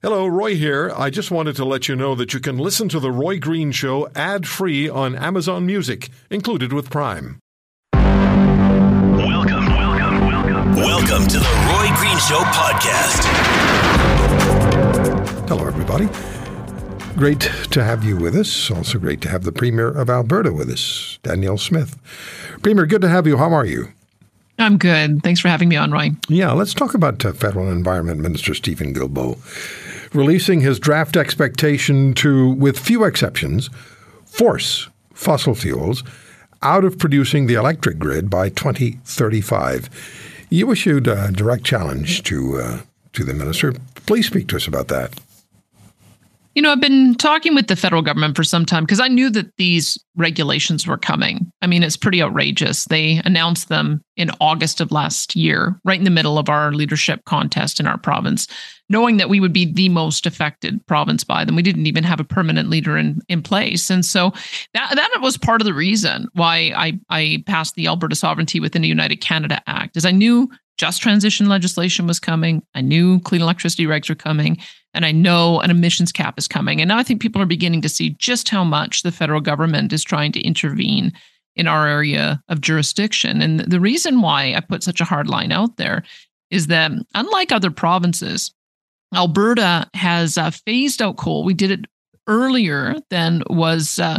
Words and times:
Hello, 0.00 0.28
Roy 0.28 0.54
here. 0.54 0.92
I 0.96 1.10
just 1.10 1.32
wanted 1.32 1.56
to 1.56 1.64
let 1.64 1.88
you 1.88 1.96
know 1.96 2.14
that 2.14 2.32
you 2.32 2.38
can 2.38 2.56
listen 2.56 2.88
to 2.90 3.00
The 3.00 3.10
Roy 3.10 3.40
Green 3.40 3.72
Show 3.72 4.08
ad 4.14 4.46
free 4.46 4.88
on 4.88 5.16
Amazon 5.16 5.66
Music, 5.66 6.08
included 6.30 6.72
with 6.72 6.88
Prime. 6.88 7.40
Welcome, 7.94 9.66
welcome, 9.66 10.20
welcome. 10.20 10.76
Welcome 10.76 11.26
to 11.26 11.38
the 11.40 11.50
Roy 11.66 11.88
Green 11.96 12.16
Show 12.18 12.38
podcast. 12.54 13.24
Hello, 15.48 15.66
everybody. 15.66 16.08
Great 17.16 17.50
to 17.72 17.82
have 17.82 18.04
you 18.04 18.16
with 18.16 18.36
us. 18.36 18.70
Also, 18.70 19.00
great 19.00 19.20
to 19.22 19.28
have 19.28 19.42
the 19.42 19.50
Premier 19.50 19.88
of 19.88 20.08
Alberta 20.08 20.52
with 20.52 20.70
us, 20.70 21.18
Danielle 21.24 21.58
Smith. 21.58 21.98
Premier, 22.62 22.86
good 22.86 23.02
to 23.02 23.08
have 23.08 23.26
you. 23.26 23.36
How 23.36 23.52
are 23.52 23.66
you? 23.66 23.88
I'm 24.60 24.78
good. 24.78 25.24
Thanks 25.24 25.40
for 25.40 25.48
having 25.48 25.68
me 25.68 25.74
on, 25.74 25.90
Roy. 25.90 26.10
Yeah, 26.28 26.52
let's 26.52 26.74
talk 26.74 26.94
about 26.94 27.24
uh, 27.24 27.32
Federal 27.32 27.68
Environment 27.68 28.20
Minister 28.20 28.54
Steven 28.54 28.94
Guilbeault 28.94 29.38
releasing 30.14 30.60
his 30.60 30.78
draft 30.78 31.16
expectation 31.16 32.14
to, 32.14 32.50
with 32.54 32.78
few 32.78 33.04
exceptions, 33.04 33.70
force 34.24 34.88
fossil 35.12 35.54
fuels 35.54 36.04
out 36.62 36.84
of 36.84 36.98
producing 36.98 37.46
the 37.46 37.54
electric 37.54 37.98
grid 37.98 38.30
by 38.30 38.48
2035. 38.50 39.88
You 40.50 40.70
issued 40.72 41.06
a 41.06 41.30
direct 41.32 41.64
challenge 41.64 42.22
to 42.24 42.58
uh, 42.58 42.80
to 43.12 43.24
the 43.24 43.34
minister. 43.34 43.74
Please 44.06 44.26
speak 44.26 44.48
to 44.48 44.56
us 44.56 44.66
about 44.66 44.88
that. 44.88 45.18
You 46.54 46.62
know, 46.62 46.72
I've 46.72 46.80
been 46.80 47.14
talking 47.14 47.54
with 47.54 47.68
the 47.68 47.76
federal 47.76 48.02
government 48.02 48.34
for 48.34 48.42
some 48.42 48.66
time 48.66 48.84
because 48.84 48.98
I 48.98 49.06
knew 49.06 49.30
that 49.30 49.56
these 49.58 49.96
regulations 50.16 50.86
were 50.86 50.98
coming. 50.98 51.52
I 51.62 51.68
mean, 51.68 51.84
it's 51.84 51.96
pretty 51.96 52.20
outrageous. 52.20 52.84
They 52.86 53.20
announced 53.24 53.68
them 53.68 54.02
in 54.16 54.32
August 54.40 54.80
of 54.80 54.90
last 54.90 55.36
year, 55.36 55.78
right 55.84 55.98
in 55.98 56.04
the 56.04 56.10
middle 56.10 56.36
of 56.36 56.48
our 56.48 56.72
leadership 56.72 57.24
contest 57.26 57.78
in 57.78 57.86
our 57.86 57.98
province, 57.98 58.48
knowing 58.88 59.18
that 59.18 59.28
we 59.28 59.40
would 59.40 59.52
be 59.52 59.70
the 59.70 59.88
most 59.88 60.26
affected 60.26 60.84
province 60.86 61.24
by 61.24 61.44
them. 61.44 61.56
We 61.56 61.62
didn't 61.62 61.86
even 61.86 62.04
have 62.04 62.20
a 62.20 62.24
permanent 62.24 62.70
leader 62.70 62.96
in, 62.96 63.20
in 63.28 63.42
place. 63.42 63.90
And 63.90 64.04
so 64.04 64.32
that, 64.74 64.92
that 64.94 65.10
was 65.20 65.36
part 65.36 65.60
of 65.60 65.66
the 65.66 65.74
reason 65.74 66.26
why 66.32 66.72
I, 66.74 66.98
I 67.10 67.44
passed 67.46 67.74
the 67.74 67.86
Alberta 67.86 68.16
Sovereignty 68.16 68.60
Within 68.60 68.84
a 68.84 68.88
United 68.88 69.16
Canada 69.16 69.60
Act, 69.66 69.96
is 69.96 70.04
I 70.04 70.10
knew 70.10 70.48
just 70.78 71.02
transition 71.02 71.48
legislation 71.48 72.06
was 72.06 72.20
coming. 72.20 72.62
I 72.74 72.80
knew 72.80 73.20
clean 73.20 73.42
electricity 73.42 73.84
regs 73.84 74.08
were 74.08 74.14
coming 74.14 74.58
and 74.94 75.04
I 75.04 75.12
know 75.12 75.60
an 75.60 75.70
emissions 75.70 76.12
cap 76.12 76.38
is 76.38 76.48
coming. 76.48 76.80
And 76.80 76.88
now 76.88 76.98
I 76.98 77.02
think 77.02 77.20
people 77.20 77.42
are 77.42 77.46
beginning 77.46 77.82
to 77.82 77.88
see 77.88 78.10
just 78.18 78.48
how 78.48 78.64
much 78.64 79.02
the 79.02 79.12
federal 79.12 79.40
government 79.40 79.92
is 79.92 80.02
trying 80.02 80.32
to 80.32 80.40
intervene 80.40 81.12
in 81.56 81.66
our 81.66 81.86
area 81.86 82.42
of 82.48 82.60
jurisdiction. 82.60 83.42
And 83.42 83.60
the 83.60 83.80
reason 83.80 84.22
why 84.22 84.54
I 84.54 84.60
put 84.60 84.82
such 84.82 85.00
a 85.00 85.04
hard 85.04 85.28
line 85.28 85.52
out 85.52 85.76
there 85.76 86.04
is 86.50 86.68
that 86.68 86.92
unlike 87.14 87.52
other 87.52 87.70
provinces, 87.70 88.54
Alberta 89.14 89.88
has 89.94 90.36
uh, 90.36 90.50
phased 90.50 91.00
out 91.00 91.16
coal. 91.16 91.44
We 91.44 91.54
did 91.54 91.70
it 91.70 91.86
earlier 92.26 92.96
than 93.10 93.42
was 93.48 93.98
uh, 93.98 94.18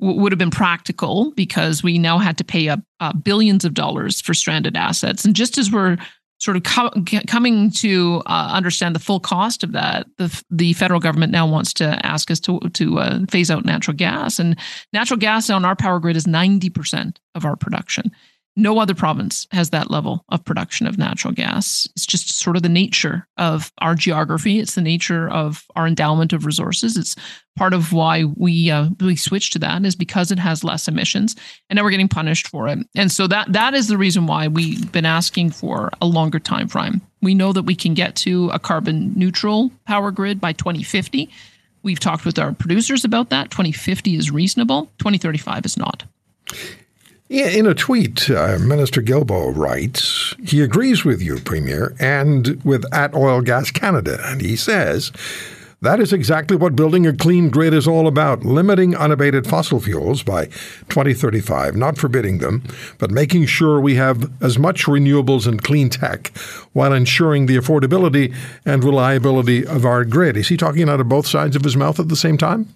would 0.00 0.32
have 0.32 0.38
been 0.38 0.50
practical 0.50 1.32
because 1.36 1.82
we 1.82 1.98
now 1.98 2.18
had 2.18 2.38
to 2.38 2.44
pay 2.44 2.68
up 2.68 2.80
uh, 3.00 3.12
billions 3.12 3.64
of 3.64 3.74
dollars 3.74 4.20
for 4.20 4.34
stranded 4.34 4.76
assets. 4.76 5.24
And 5.24 5.36
just 5.36 5.58
as 5.58 5.70
we're 5.70 5.96
sort 6.40 6.56
of 6.56 6.64
co- 6.64 6.90
coming 7.28 7.70
to 7.70 8.20
uh, 8.26 8.50
understand 8.52 8.96
the 8.96 9.00
full 9.00 9.20
cost 9.20 9.62
of 9.62 9.72
that, 9.72 10.06
the 10.18 10.42
the 10.50 10.72
federal 10.72 10.98
government 10.98 11.30
now 11.30 11.46
wants 11.46 11.72
to 11.74 12.04
ask 12.04 12.30
us 12.30 12.40
to 12.40 12.58
to 12.72 12.98
uh, 12.98 13.20
phase 13.30 13.50
out 13.50 13.64
natural 13.64 13.96
gas, 13.96 14.38
and 14.40 14.58
natural 14.92 15.18
gas 15.18 15.50
on 15.50 15.64
our 15.64 15.76
power 15.76 16.00
grid 16.00 16.16
is 16.16 16.26
ninety 16.26 16.68
percent 16.68 17.20
of 17.34 17.44
our 17.44 17.54
production. 17.54 18.10
No 18.54 18.78
other 18.78 18.94
province 18.94 19.46
has 19.50 19.70
that 19.70 19.90
level 19.90 20.24
of 20.28 20.44
production 20.44 20.86
of 20.86 20.98
natural 20.98 21.32
gas. 21.32 21.88
It's 21.96 22.04
just 22.04 22.30
sort 22.38 22.56
of 22.56 22.62
the 22.62 22.68
nature 22.68 23.26
of 23.38 23.72
our 23.78 23.94
geography. 23.94 24.58
It's 24.58 24.74
the 24.74 24.82
nature 24.82 25.30
of 25.30 25.64
our 25.74 25.86
endowment 25.86 26.34
of 26.34 26.44
resources. 26.44 26.98
It's 26.98 27.16
part 27.56 27.72
of 27.72 27.94
why 27.94 28.24
we 28.24 28.70
uh, 28.70 28.90
we 29.00 29.16
switched 29.16 29.54
to 29.54 29.58
that 29.60 29.84
is 29.84 29.96
because 29.96 30.30
it 30.30 30.38
has 30.38 30.64
less 30.64 30.86
emissions, 30.86 31.34
and 31.70 31.76
now 31.76 31.82
we're 31.82 31.90
getting 31.90 32.08
punished 32.08 32.48
for 32.48 32.68
it. 32.68 32.78
And 32.94 33.10
so 33.10 33.26
that 33.26 33.52
that 33.52 33.72
is 33.72 33.88
the 33.88 33.98
reason 33.98 34.26
why 34.26 34.48
we've 34.48 34.90
been 34.92 35.06
asking 35.06 35.52
for 35.52 35.90
a 36.02 36.06
longer 36.06 36.38
time 36.38 36.68
frame. 36.68 37.00
We 37.22 37.34
know 37.34 37.54
that 37.54 37.62
we 37.62 37.74
can 37.74 37.94
get 37.94 38.16
to 38.16 38.50
a 38.50 38.58
carbon 38.58 39.12
neutral 39.16 39.70
power 39.86 40.10
grid 40.10 40.40
by 40.40 40.52
2050. 40.52 41.30
We've 41.82 42.00
talked 42.00 42.24
with 42.26 42.38
our 42.38 42.52
producers 42.52 43.04
about 43.04 43.30
that. 43.30 43.50
2050 43.50 44.16
is 44.16 44.30
reasonable. 44.30 44.84
2035 44.98 45.64
is 45.64 45.76
not. 45.76 46.04
In 47.32 47.66
a 47.66 47.72
tweet, 47.72 48.28
uh, 48.28 48.58
Minister 48.58 49.00
Guilbeault 49.00 49.56
writes 49.56 50.34
he 50.44 50.60
agrees 50.60 51.02
with 51.02 51.22
you, 51.22 51.38
Premier, 51.38 51.96
and 51.98 52.62
with 52.62 52.84
at 52.92 53.14
Oil 53.14 53.40
Gas 53.40 53.70
Canada. 53.70 54.20
And 54.22 54.42
he 54.42 54.54
says 54.54 55.10
that 55.80 55.98
is 55.98 56.12
exactly 56.12 56.58
what 56.58 56.76
building 56.76 57.06
a 57.06 57.16
clean 57.16 57.48
grid 57.48 57.72
is 57.72 57.88
all 57.88 58.06
about 58.06 58.44
limiting 58.44 58.94
unabated 58.94 59.46
fossil 59.46 59.80
fuels 59.80 60.22
by 60.22 60.44
2035, 60.90 61.74
not 61.74 61.96
forbidding 61.96 62.36
them, 62.36 62.64
but 62.98 63.10
making 63.10 63.46
sure 63.46 63.80
we 63.80 63.94
have 63.94 64.30
as 64.42 64.58
much 64.58 64.84
renewables 64.84 65.46
and 65.46 65.64
clean 65.64 65.88
tech 65.88 66.36
while 66.74 66.92
ensuring 66.92 67.46
the 67.46 67.56
affordability 67.56 68.34
and 68.66 68.84
reliability 68.84 69.66
of 69.66 69.86
our 69.86 70.04
grid. 70.04 70.36
Is 70.36 70.48
he 70.48 70.58
talking 70.58 70.86
out 70.86 71.00
of 71.00 71.08
both 71.08 71.26
sides 71.26 71.56
of 71.56 71.64
his 71.64 71.78
mouth 71.78 71.98
at 71.98 72.10
the 72.10 72.14
same 72.14 72.36
time? 72.36 72.68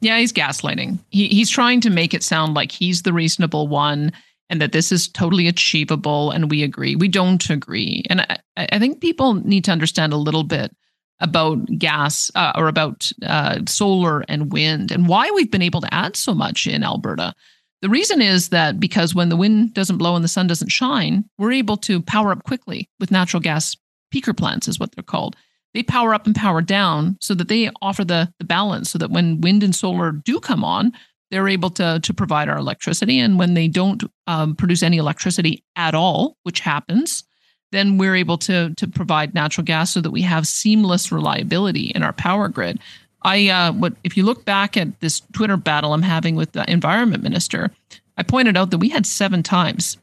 Yeah, 0.00 0.18
he's 0.18 0.32
gaslighting. 0.32 0.98
He, 1.10 1.28
he's 1.28 1.50
trying 1.50 1.80
to 1.82 1.90
make 1.90 2.14
it 2.14 2.22
sound 2.22 2.54
like 2.54 2.72
he's 2.72 3.02
the 3.02 3.12
reasonable 3.12 3.68
one 3.68 4.12
and 4.48 4.60
that 4.60 4.72
this 4.72 4.90
is 4.90 5.08
totally 5.08 5.46
achievable. 5.46 6.30
And 6.30 6.50
we 6.50 6.62
agree. 6.62 6.96
We 6.96 7.08
don't 7.08 7.48
agree. 7.50 8.04
And 8.10 8.22
I, 8.22 8.38
I 8.56 8.78
think 8.78 9.00
people 9.00 9.34
need 9.34 9.64
to 9.64 9.72
understand 9.72 10.12
a 10.12 10.16
little 10.16 10.44
bit 10.44 10.74
about 11.20 11.66
gas 11.78 12.30
uh, 12.34 12.52
or 12.56 12.68
about 12.68 13.12
uh, 13.24 13.60
solar 13.68 14.24
and 14.28 14.52
wind 14.52 14.90
and 14.90 15.06
why 15.06 15.30
we've 15.30 15.50
been 15.50 15.62
able 15.62 15.82
to 15.82 15.94
add 15.94 16.16
so 16.16 16.34
much 16.34 16.66
in 16.66 16.82
Alberta. 16.82 17.34
The 17.82 17.90
reason 17.90 18.20
is 18.20 18.48
that 18.50 18.80
because 18.80 19.14
when 19.14 19.28
the 19.28 19.36
wind 19.36 19.74
doesn't 19.74 19.98
blow 19.98 20.14
and 20.14 20.24
the 20.24 20.28
sun 20.28 20.46
doesn't 20.46 20.70
shine, 20.70 21.24
we're 21.38 21.52
able 21.52 21.76
to 21.78 22.02
power 22.02 22.32
up 22.32 22.44
quickly 22.44 22.88
with 22.98 23.10
natural 23.10 23.40
gas 23.40 23.76
peaker 24.14 24.36
plants, 24.36 24.66
is 24.66 24.80
what 24.80 24.92
they're 24.92 25.04
called 25.04 25.36
they 25.74 25.82
power 25.82 26.14
up 26.14 26.26
and 26.26 26.34
power 26.34 26.60
down 26.60 27.16
so 27.20 27.34
that 27.34 27.48
they 27.48 27.70
offer 27.80 28.04
the, 28.04 28.32
the 28.38 28.44
balance 28.44 28.90
so 28.90 28.98
that 28.98 29.10
when 29.10 29.40
wind 29.40 29.62
and 29.62 29.74
solar 29.74 30.12
do 30.12 30.40
come 30.40 30.64
on, 30.64 30.92
they're 31.30 31.48
able 31.48 31.70
to, 31.70 32.00
to 32.00 32.12
provide 32.12 32.48
our 32.48 32.58
electricity. 32.58 33.18
And 33.18 33.38
when 33.38 33.54
they 33.54 33.68
don't 33.68 34.02
um, 34.26 34.56
produce 34.56 34.82
any 34.82 34.96
electricity 34.96 35.62
at 35.76 35.94
all, 35.94 36.36
which 36.42 36.60
happens, 36.60 37.24
then 37.72 37.98
we're 37.98 38.16
able 38.16 38.36
to, 38.38 38.74
to 38.74 38.88
provide 38.88 39.32
natural 39.32 39.64
gas 39.64 39.94
so 39.94 40.00
that 40.00 40.10
we 40.10 40.22
have 40.22 40.46
seamless 40.46 41.12
reliability 41.12 41.92
in 41.94 42.02
our 42.02 42.12
power 42.12 42.48
grid. 42.48 42.80
I 43.22 43.48
uh, 43.48 43.72
what 43.72 43.92
if 44.02 44.16
you 44.16 44.24
look 44.24 44.44
back 44.44 44.76
at 44.76 44.98
this 45.00 45.20
Twitter 45.32 45.58
battle 45.58 45.92
I'm 45.92 46.02
having 46.02 46.36
with 46.36 46.52
the 46.52 46.68
environment 46.70 47.22
minister, 47.22 47.70
I 48.16 48.22
pointed 48.22 48.56
out 48.56 48.70
that 48.70 48.78
we 48.78 48.88
had 48.88 49.06
seven 49.06 49.42
times 49.42 49.98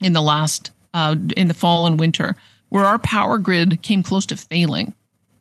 in 0.00 0.12
the 0.12 0.20
last 0.20 0.72
uh, 0.92 1.14
in 1.36 1.48
the 1.48 1.54
fall 1.54 1.86
and 1.86 2.00
winter 2.00 2.36
where 2.68 2.84
our 2.84 2.98
power 2.98 3.38
grid 3.38 3.80
came 3.82 4.02
close 4.02 4.26
to 4.26 4.36
failing 4.36 4.92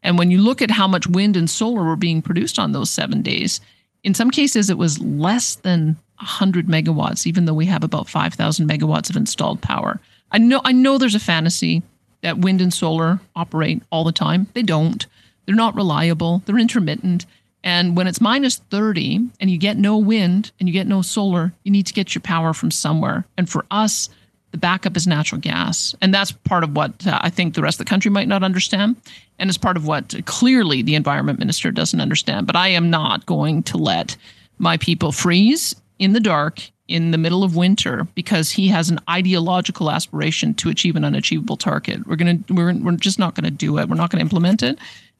and 0.07 0.17
when 0.17 0.31
you 0.31 0.41
look 0.41 0.61
at 0.61 0.71
how 0.71 0.87
much 0.87 1.05
wind 1.05 1.35
and 1.35 1.49
solar 1.49 1.83
were 1.83 1.97
being 1.97 2.21
produced 2.21 2.57
on 2.57 2.71
those 2.71 2.89
seven 2.89 3.21
days, 3.21 3.59
in 4.05 4.13
some 4.13 4.31
cases 4.31 4.69
it 4.69 4.77
was 4.77 5.01
less 5.01 5.55
than 5.55 5.97
100 6.19 6.65
megawatts, 6.65 7.27
even 7.27 7.43
though 7.43 7.53
we 7.53 7.65
have 7.65 7.83
about 7.83 8.07
5,000 8.07 8.69
megawatts 8.69 9.09
of 9.09 9.17
installed 9.17 9.61
power. 9.61 9.99
I 10.31 10.37
know, 10.37 10.61
I 10.63 10.71
know 10.71 10.97
there's 10.97 11.13
a 11.13 11.19
fantasy 11.19 11.83
that 12.21 12.37
wind 12.37 12.61
and 12.61 12.73
solar 12.73 13.19
operate 13.35 13.83
all 13.91 14.05
the 14.05 14.13
time. 14.13 14.47
They 14.53 14.63
don't. 14.63 15.05
They're 15.45 15.55
not 15.55 15.75
reliable. 15.75 16.41
They're 16.45 16.57
intermittent. 16.57 17.25
And 17.61 17.97
when 17.97 18.07
it's 18.07 18.21
minus 18.21 18.59
30 18.69 19.27
and 19.41 19.51
you 19.51 19.57
get 19.57 19.75
no 19.75 19.97
wind 19.97 20.51
and 20.57 20.69
you 20.69 20.73
get 20.73 20.87
no 20.87 21.01
solar, 21.01 21.51
you 21.65 21.71
need 21.71 21.85
to 21.87 21.93
get 21.93 22.15
your 22.15 22.21
power 22.21 22.53
from 22.53 22.71
somewhere. 22.71 23.25
And 23.37 23.49
for 23.49 23.65
us, 23.69 24.07
the 24.51 24.57
backup 24.57 24.95
is 24.95 25.07
natural 25.07 25.41
gas. 25.41 25.95
And 26.01 26.13
that's 26.13 26.31
part 26.31 26.63
of 26.63 26.75
what 26.75 27.05
uh, 27.05 27.19
I 27.21 27.29
think 27.29 27.53
the 27.53 27.61
rest 27.61 27.79
of 27.79 27.85
the 27.85 27.89
country 27.89 28.09
might 28.09 28.27
not 28.27 28.43
understand. 28.43 28.95
And 29.39 29.49
it's 29.49 29.57
part 29.57 29.77
of 29.77 29.85
what 29.85 30.15
clearly 30.25 30.81
the 30.81 30.95
environment 30.95 31.39
minister 31.39 31.71
doesn't 31.71 32.01
understand. 32.01 32.47
But 32.47 32.55
I 32.55 32.69
am 32.69 32.89
not 32.89 33.25
going 33.25 33.63
to 33.63 33.77
let 33.77 34.15
my 34.57 34.77
people 34.77 35.11
freeze 35.11 35.75
in 35.99 36.13
the 36.13 36.19
dark 36.19 36.61
in 36.87 37.11
the 37.11 37.17
middle 37.17 37.43
of 37.43 37.55
winter 37.55 38.07
because 38.15 38.49
he 38.49 38.69
has 38.69 38.89
an 38.89 38.99
ideological 39.09 39.91
aspiration 39.91 40.53
to 40.55 40.69
achieve 40.69 40.95
an 40.95 41.03
unachievable 41.03 41.57
target. 41.57 42.07
We're 42.07 42.15
going 42.15 42.43
to 42.43 42.53
we're, 42.53 42.73
we're 42.73 42.95
just 42.95 43.19
not 43.19 43.35
going 43.35 43.43
to 43.43 43.51
do 43.51 43.77
it. 43.77 43.89
We're 43.89 43.95
not 43.95 44.09
going 44.09 44.19
to 44.19 44.25
implement 44.25 44.63
it. 44.63 44.79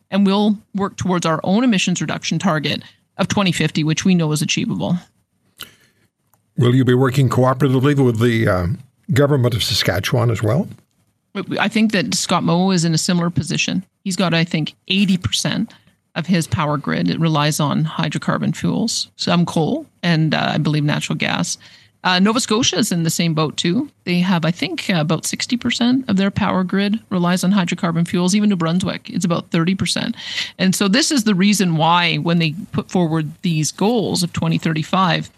And 0.10 0.26
we'll 0.26 0.58
work 0.74 0.96
towards 0.96 1.26
our 1.26 1.42
own 1.44 1.66
emissions 1.66 2.00
reduction 2.00 2.40
target 2.40 2.82
of 3.18 3.28
2050, 3.28 3.84
which 3.84 4.06
we 4.06 4.16
know 4.16 4.32
is 4.32 4.42
achievable. 4.42 4.98
Will 6.58 6.74
you 6.74 6.86
be 6.86 6.94
working 6.94 7.30
cooperatively 7.30 8.04
with 8.04 8.20
the 8.20 8.48
uh, 8.48 8.68
government 9.14 9.56
of 9.56 9.64
Saskatchewan 9.64 10.32
as 10.32 10.44
well? 10.44 10.68
I 11.60 11.68
think 11.68 11.92
that 11.92 12.16
Scott 12.16 12.44
Moe 12.44 12.72
is 12.72 12.86
in 12.86 12.94
a 12.94 12.98
similar 12.98 13.30
position. 13.30 13.86
He's 14.04 14.16
got, 14.16 14.34
I 14.34 14.44
think, 14.44 14.74
80% 14.90 15.70
of 16.16 16.26
his 16.26 16.48
power 16.48 16.78
grid. 16.78 17.10
It 17.10 17.20
relies 17.20 17.60
on 17.60 17.86
hydrocarbon 17.86 18.56
fuels, 18.56 19.10
some 19.18 19.46
coal, 19.46 19.86
and 20.02 20.34
uh, 20.34 20.52
I 20.54 20.58
believe 20.58 20.84
natural 20.84 21.16
gas. 21.16 21.58
Uh, 22.04 22.20
Nova 22.20 22.40
Scotia 22.40 22.78
is 22.78 22.92
in 22.92 23.04
the 23.04 23.10
same 23.10 23.34
boat 23.34 23.58
too. 23.58 23.90
They 24.06 24.20
have, 24.20 24.46
I 24.46 24.52
think, 24.52 24.90
uh, 24.90 24.96
about 24.96 25.24
60% 25.24 26.08
of 26.08 26.16
their 26.16 26.32
power 26.32 26.64
grid 26.64 27.00
relies 27.10 27.44
on 27.44 27.52
hydrocarbon 27.52 28.08
fuels. 28.08 28.34
Even 28.34 28.50
New 28.50 28.56
Brunswick, 28.56 29.10
it's 29.10 29.26
about 29.26 29.50
30%. 29.52 30.16
And 30.58 30.74
so 30.74 30.88
this 30.88 31.12
is 31.12 31.24
the 31.24 31.36
reason 31.36 31.76
why 31.76 32.16
when 32.18 32.40
they 32.40 32.56
put 32.72 32.90
forward 32.90 33.32
these 33.42 33.72
goals 33.72 34.24
of 34.24 34.32
2035, 34.34 35.30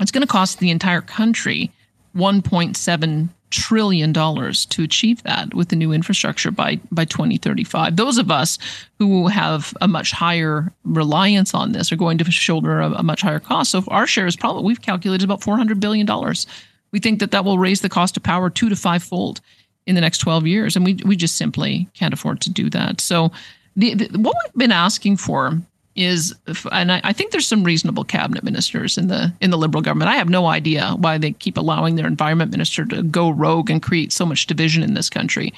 it's 0.00 0.10
going 0.10 0.22
to 0.22 0.26
cost 0.26 0.58
the 0.58 0.70
entire 0.70 1.00
country 1.00 1.70
1.7 2.16 3.28
trillion 3.50 4.12
dollars 4.12 4.66
to 4.66 4.82
achieve 4.82 5.22
that 5.22 5.54
with 5.54 5.68
the 5.68 5.76
new 5.76 5.92
infrastructure 5.92 6.50
by 6.50 6.80
by 6.90 7.04
2035 7.04 7.94
those 7.94 8.18
of 8.18 8.28
us 8.28 8.58
who 8.98 9.28
have 9.28 9.72
a 9.80 9.86
much 9.86 10.10
higher 10.10 10.72
reliance 10.84 11.54
on 11.54 11.70
this 11.72 11.92
are 11.92 11.96
going 11.96 12.18
to 12.18 12.30
shoulder 12.30 12.80
a, 12.80 12.90
a 12.92 13.02
much 13.02 13.22
higher 13.22 13.38
cost. 13.38 13.70
So 13.70 13.84
our 13.88 14.06
share 14.06 14.26
is 14.26 14.36
probably 14.36 14.64
we've 14.64 14.82
calculated 14.82 15.24
about 15.24 15.42
400 15.42 15.78
billion 15.78 16.06
dollars. 16.06 16.46
We 16.92 16.98
think 16.98 17.20
that 17.20 17.30
that 17.30 17.44
will 17.44 17.58
raise 17.58 17.82
the 17.82 17.88
cost 17.88 18.16
of 18.16 18.22
power 18.22 18.50
two 18.50 18.68
to 18.68 18.76
five 18.76 19.02
fold 19.02 19.40
in 19.86 19.94
the 19.94 20.00
next 20.00 20.18
12 20.18 20.46
years. 20.46 20.76
And 20.76 20.84
we 20.84 20.94
we 21.04 21.16
just 21.16 21.36
simply 21.36 21.88
can't 21.94 22.14
afford 22.14 22.40
to 22.42 22.50
do 22.50 22.68
that. 22.70 23.00
So 23.00 23.30
the, 23.76 23.94
the 23.94 24.18
what 24.18 24.34
we've 24.44 24.54
been 24.54 24.72
asking 24.72 25.18
for 25.18 25.60
is 25.96 26.34
and 26.70 26.92
I, 26.92 27.12
think 27.12 27.32
there's 27.32 27.46
some 27.46 27.64
reasonable 27.64 28.04
cabinet 28.04 28.44
ministers 28.44 28.98
in 28.98 29.08
the 29.08 29.32
in 29.40 29.50
the 29.50 29.58
liberal 29.58 29.82
government. 29.82 30.10
I 30.10 30.16
have 30.16 30.28
no 30.28 30.46
idea 30.46 30.94
why 30.98 31.18
they 31.18 31.32
keep 31.32 31.56
allowing 31.56 31.96
their 31.96 32.06
environment 32.06 32.50
minister 32.50 32.84
to 32.84 33.02
go 33.02 33.30
rogue 33.30 33.70
and 33.70 33.82
create 33.82 34.12
so 34.12 34.26
much 34.26 34.46
division 34.46 34.82
in 34.82 34.94
this 34.94 35.10
country. 35.10 35.52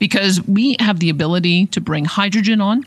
Because 0.00 0.42
we 0.42 0.76
have 0.80 0.98
the 0.98 1.08
ability 1.08 1.66
to 1.66 1.80
bring 1.80 2.04
hydrogen 2.04 2.60
on. 2.60 2.84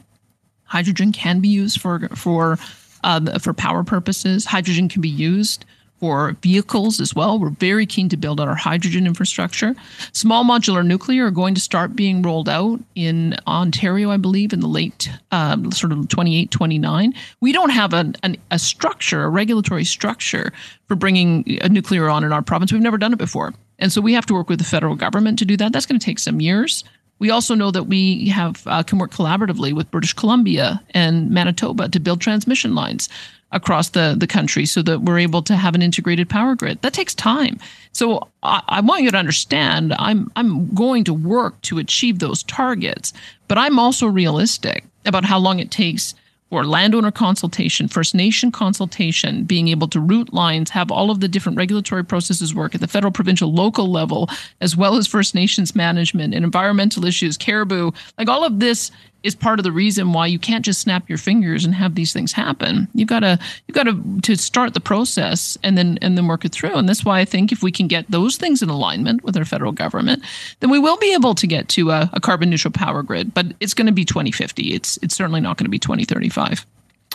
Hydrogen 0.65 1.13
can 1.13 1.39
be 1.39 1.47
used 1.47 1.79
for 1.79 2.09
for 2.09 2.59
uh, 3.03 3.39
for 3.39 3.53
power 3.53 3.83
purposes. 3.83 4.45
Hydrogen 4.45 4.89
can 4.89 5.01
be 5.01 5.09
used 5.09 5.65
for 5.99 6.35
vehicles 6.41 6.99
as 6.99 7.15
well. 7.15 7.39
We're 7.39 7.49
very 7.49 7.85
keen 7.85 8.09
to 8.09 8.17
build 8.17 8.39
out 8.39 8.47
our 8.47 8.55
hydrogen 8.55 9.07
infrastructure. 9.07 9.75
Small 10.13 10.43
modular 10.43 10.85
nuclear 10.85 11.27
are 11.27 11.31
going 11.31 11.55
to 11.55 11.61
start 11.61 11.95
being 11.95 12.21
rolled 12.21 12.49
out 12.49 12.79
in 12.95 13.35
Ontario, 13.47 14.11
I 14.11 14.17
believe, 14.17 14.53
in 14.53 14.59
the 14.59 14.67
late 14.67 15.09
um, 15.31 15.71
sort 15.71 15.91
of 15.91 16.07
28, 16.07 16.51
29. 16.51 17.13
We 17.41 17.51
don't 17.51 17.71
have 17.71 17.93
an, 17.93 18.15
an, 18.23 18.37
a 18.51 18.59
structure, 18.59 19.23
a 19.23 19.29
regulatory 19.29 19.85
structure 19.85 20.53
for 20.87 20.95
bringing 20.95 21.59
a 21.61 21.69
nuclear 21.69 22.09
on 22.09 22.23
in 22.23 22.31
our 22.31 22.41
province. 22.41 22.71
We've 22.71 22.81
never 22.81 22.97
done 22.97 23.13
it 23.13 23.19
before. 23.19 23.53
And 23.79 23.91
so 23.91 24.01
we 24.01 24.13
have 24.13 24.25
to 24.27 24.33
work 24.33 24.49
with 24.49 24.59
the 24.59 24.65
federal 24.65 24.95
government 24.95 25.39
to 25.39 25.45
do 25.45 25.57
that. 25.57 25.73
That's 25.73 25.85
going 25.85 25.99
to 25.99 26.05
take 26.05 26.19
some 26.19 26.41
years. 26.41 26.83
We 27.19 27.31
also 27.31 27.55
know 27.55 27.71
that 27.71 27.83
we 27.83 28.29
have 28.29 28.61
uh, 28.67 28.83
can 28.83 28.99
work 28.99 29.11
collaboratively 29.11 29.73
with 29.73 29.89
British 29.89 30.13
Columbia 30.13 30.81
and 30.91 31.31
Manitoba 31.31 31.89
to 31.89 31.99
build 31.99 32.21
transmission 32.21 32.75
lines 32.75 33.09
across 33.51 33.89
the, 33.89 34.15
the 34.17 34.27
country 34.27 34.65
so 34.65 34.81
that 34.81 35.01
we're 35.01 35.19
able 35.19 35.41
to 35.41 35.55
have 35.55 35.73
an 35.73 35.81
integrated 35.81 36.29
power 36.29 36.55
grid. 36.55 36.81
That 36.81 36.93
takes 36.93 37.15
time. 37.15 37.59
So 37.93 38.27
I, 38.43 38.61
I, 38.67 38.81
want 38.81 39.03
you 39.03 39.11
to 39.11 39.17
understand 39.17 39.93
I'm 39.97 40.29
I'm 40.35 40.73
going 40.75 41.03
to 41.05 41.13
work 41.13 41.59
to 41.63 41.79
achieve 41.79 42.19
those 42.19 42.43
targets, 42.43 43.13
but 43.47 43.57
I'm 43.57 43.79
also 43.79 44.07
realistic 44.07 44.83
about 45.05 45.23
how 45.23 45.39
long 45.39 45.59
it 45.59 45.71
takes 45.71 46.13
for 46.49 46.63
landowner 46.63 47.11
consultation, 47.11 47.87
First 47.87 48.15
Nation 48.15 48.51
consultation, 48.51 49.43
being 49.43 49.67
able 49.67 49.87
to 49.89 49.99
route 49.99 50.33
lines, 50.33 50.69
have 50.69 50.91
all 50.91 51.11
of 51.11 51.19
the 51.19 51.27
different 51.27 51.57
regulatory 51.57 52.05
processes 52.05 52.55
work 52.55 52.73
at 52.73 52.79
the 52.79 52.87
federal, 52.87 53.11
provincial, 53.11 53.53
local 53.53 53.91
level, 53.91 54.29
as 54.61 54.77
well 54.77 54.95
as 54.95 55.07
First 55.07 55.35
Nations 55.35 55.75
management 55.75 56.33
and 56.33 56.45
environmental 56.45 57.03
issues, 57.03 57.37
caribou, 57.37 57.91
like 58.17 58.29
all 58.29 58.45
of 58.45 58.59
this 58.59 58.91
is 59.27 59.35
part 59.35 59.59
of 59.59 59.65
the 59.65 59.73
reason 59.73 60.13
why 60.13 60.25
you 60.25 60.39
can't 60.39 60.63
just 60.63 60.79
snap 60.79 61.09
your 61.09 61.17
fingers 61.17 61.65
and 61.65 61.75
have 61.75 61.95
these 61.95 62.13
things 62.13 62.31
happen. 62.31 62.87
You 62.93 63.05
gotta 63.05 63.37
you 63.67 63.73
gotta 63.73 64.01
to 64.23 64.37
start 64.37 64.73
the 64.73 64.79
process 64.79 65.57
and 65.63 65.77
then 65.77 65.99
and 66.01 66.17
then 66.17 66.27
work 66.27 66.45
it 66.45 66.53
through. 66.53 66.75
And 66.75 66.87
that's 66.87 67.03
why 67.03 67.19
I 67.19 67.25
think 67.25 67.51
if 67.51 67.61
we 67.61 67.71
can 67.71 67.87
get 67.87 68.09
those 68.09 68.37
things 68.37 68.61
in 68.61 68.69
alignment 68.69 69.23
with 69.23 69.35
our 69.35 69.43
federal 69.43 69.73
government, 69.73 70.23
then 70.61 70.69
we 70.69 70.79
will 70.79 70.95
be 70.97 71.13
able 71.13 71.35
to 71.35 71.45
get 71.45 71.67
to 71.69 71.91
a, 71.91 72.09
a 72.13 72.21
carbon 72.21 72.49
neutral 72.49 72.71
power 72.71 73.03
grid. 73.03 73.33
But 73.33 73.47
it's 73.59 73.73
going 73.73 73.87
to 73.87 73.91
be 73.91 74.05
2050. 74.05 74.73
It's 74.73 74.97
it's 75.03 75.13
certainly 75.13 75.41
not 75.41 75.57
going 75.57 75.65
to 75.65 75.69
be 75.69 75.79
2035. 75.79 76.65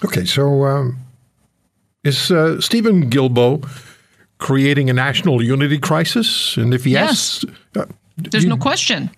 Okay, 0.05 0.26
so 0.26 0.67
um, 0.67 0.99
is 2.05 2.31
uh, 2.31 2.61
Steven 2.61 3.09
Guilbeault 3.09 3.67
creating 4.37 4.91
a 4.91 4.93
national 4.93 5.43
unity 5.43 5.79
crisis? 5.79 6.59
And 6.59 6.75
if 6.75 6.87
yes, 6.87 7.43
yes. 7.43 7.55
Uh, 7.75 7.87
there's 8.19 8.44
you, 8.44 8.50
no 8.50 8.59
question 8.59 9.11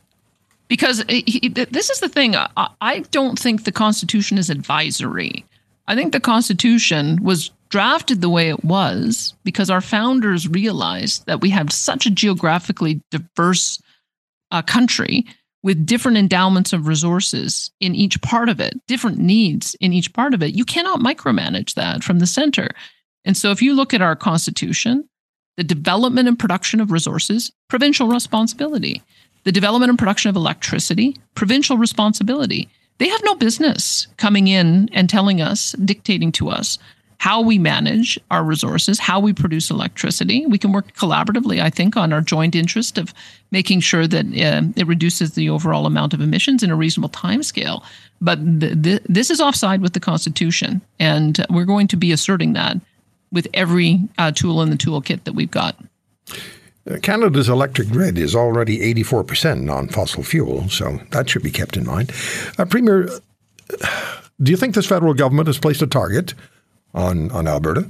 because 0.69 1.05
he, 1.09 1.49
this 1.49 1.91
is 1.91 2.01
the 2.01 2.09
thing. 2.09 2.35
I 2.37 3.05
don't 3.11 3.39
think 3.39 3.65
the 3.65 3.73
Constitution 3.73 4.39
is 4.39 4.51
advisory. 4.51 5.45
I 5.87 5.95
think 5.95 6.13
the 6.13 6.21
Constitution 6.21 7.23
was 7.23 7.51
drafted 7.69 8.21
the 8.21 8.31
way 8.31 8.49
it 8.49 8.65
was 8.65 9.35
because 9.45 9.69
our 9.69 9.81
founders 9.81 10.49
realized 10.49 11.27
that 11.27 11.41
we 11.41 11.51
have 11.51 11.73
such 11.73 12.07
a 12.07 12.11
geographically 12.11 13.01
diverse 13.11 13.81
uh, 14.51 14.63
country 14.63 15.27
with 15.63 15.87
different 15.87 16.19
endowments 16.19 16.73
of 16.73 16.87
resources 16.87 17.71
in 17.81 17.95
each 17.95 18.21
part 18.23 18.49
of 18.49 18.61
it, 18.61 18.75
different 18.87 19.19
needs 19.19 19.75
in 19.81 19.93
each 19.93 20.13
part 20.13 20.35
of 20.35 20.43
it. 20.43 20.55
You 20.55 20.65
cannot 20.65 21.01
micromanage 21.01 21.75
that 21.75 22.05
from 22.05 22.19
the 22.19 22.27
center. 22.27 22.69
And 23.25 23.37
so 23.37 23.51
if 23.51 23.63
you 23.63 23.75
look 23.75 23.95
at 23.95 24.03
our 24.03 24.15
Constitution, 24.15 25.09
the 25.57 25.65
development 25.65 26.29
and 26.29 26.39
production 26.39 26.81
of 26.81 26.93
resources, 26.93 27.51
provincial 27.69 28.09
responsibility 28.09 29.03
the 29.45 29.53
development 29.53 29.91
and 29.91 29.99
production 29.99 30.29
of 30.29 30.37
electricity, 30.37 31.19
provincial 31.35 31.77
responsibility. 31.79 32.69
They 32.99 33.09
have 33.09 33.25
no 33.25 33.35
business 33.35 34.07
coming 34.17 34.49
in 34.49 34.89
and 34.93 35.09
telling 35.09 35.41
us, 35.41 35.73
dictating 35.73 36.33
to 36.33 36.49
us 36.49 36.79
how 37.19 37.41
we 37.41 37.59
manage 37.59 38.19
our 38.31 38.45
resources, 38.45 38.99
how 38.99 39.19
we 39.19 39.33
produce 39.33 39.71
electricity. 39.71 40.45
We 40.47 40.59
can 40.59 40.73
work 40.73 40.95
collaboratively, 40.95 41.61
I 41.61 41.71
think, 41.71 41.97
on 41.97 42.13
our 42.13 42.21
joint 42.21 42.55
interest 42.55 42.99
of 42.99 43.15
making 43.51 43.81
sure 43.81 44.07
that 44.07 44.27
uh, 44.27 44.69
it 44.77 44.87
reduces 44.87 45.33
the 45.33 45.49
overall 45.49 45.87
amount 45.87 46.13
of 46.13 46.21
emissions 46.21 46.63
in 46.63 46.71
a 46.71 46.77
reasonable 46.77 47.09
time 47.09 47.43
scale. 47.43 47.83
But 48.21 48.61
th- 48.61 48.83
th- 48.83 49.03
this 49.09 49.31
is 49.31 49.41
offside 49.41 49.81
with 49.81 49.95
the 49.95 50.01
Constitution, 50.01 50.83
and 50.99 51.45
we're 51.49 51.65
going 51.65 51.89
to 51.89 51.97
be 51.97 52.13
asserting 52.13 52.53
that 52.55 52.77
with 53.33 53.49
every 53.55 54.01
uh, 54.19 54.33
tool 54.33 54.61
in 54.61 54.71
the 54.71 54.77
toolkit 54.77 55.25
that 55.25 55.35
we've 55.35 55.51
got. 55.51 55.77
Canada's 57.03 57.49
electric 57.49 57.89
grid 57.89 58.19
is 58.19 58.35
already 58.35 58.79
84% 58.95 59.63
non 59.63 59.89
fossil 59.89 60.23
fuel, 60.23 60.69
so 60.69 61.01
that 61.11 61.29
should 61.29 61.43
be 61.43 61.51
kept 61.51 61.77
in 61.77 61.87
mind. 61.87 62.13
Uh, 62.59 62.65
Premier, 62.67 63.09
do 64.43 64.51
you 64.51 64.57
think 64.57 64.75
this 64.75 64.87
federal 64.87 65.15
government 65.15 65.47
has 65.47 65.59
placed 65.59 65.81
a 65.81 65.87
target 65.87 66.35
on, 66.93 67.31
on 67.31 67.49
Alberta? 67.49 67.89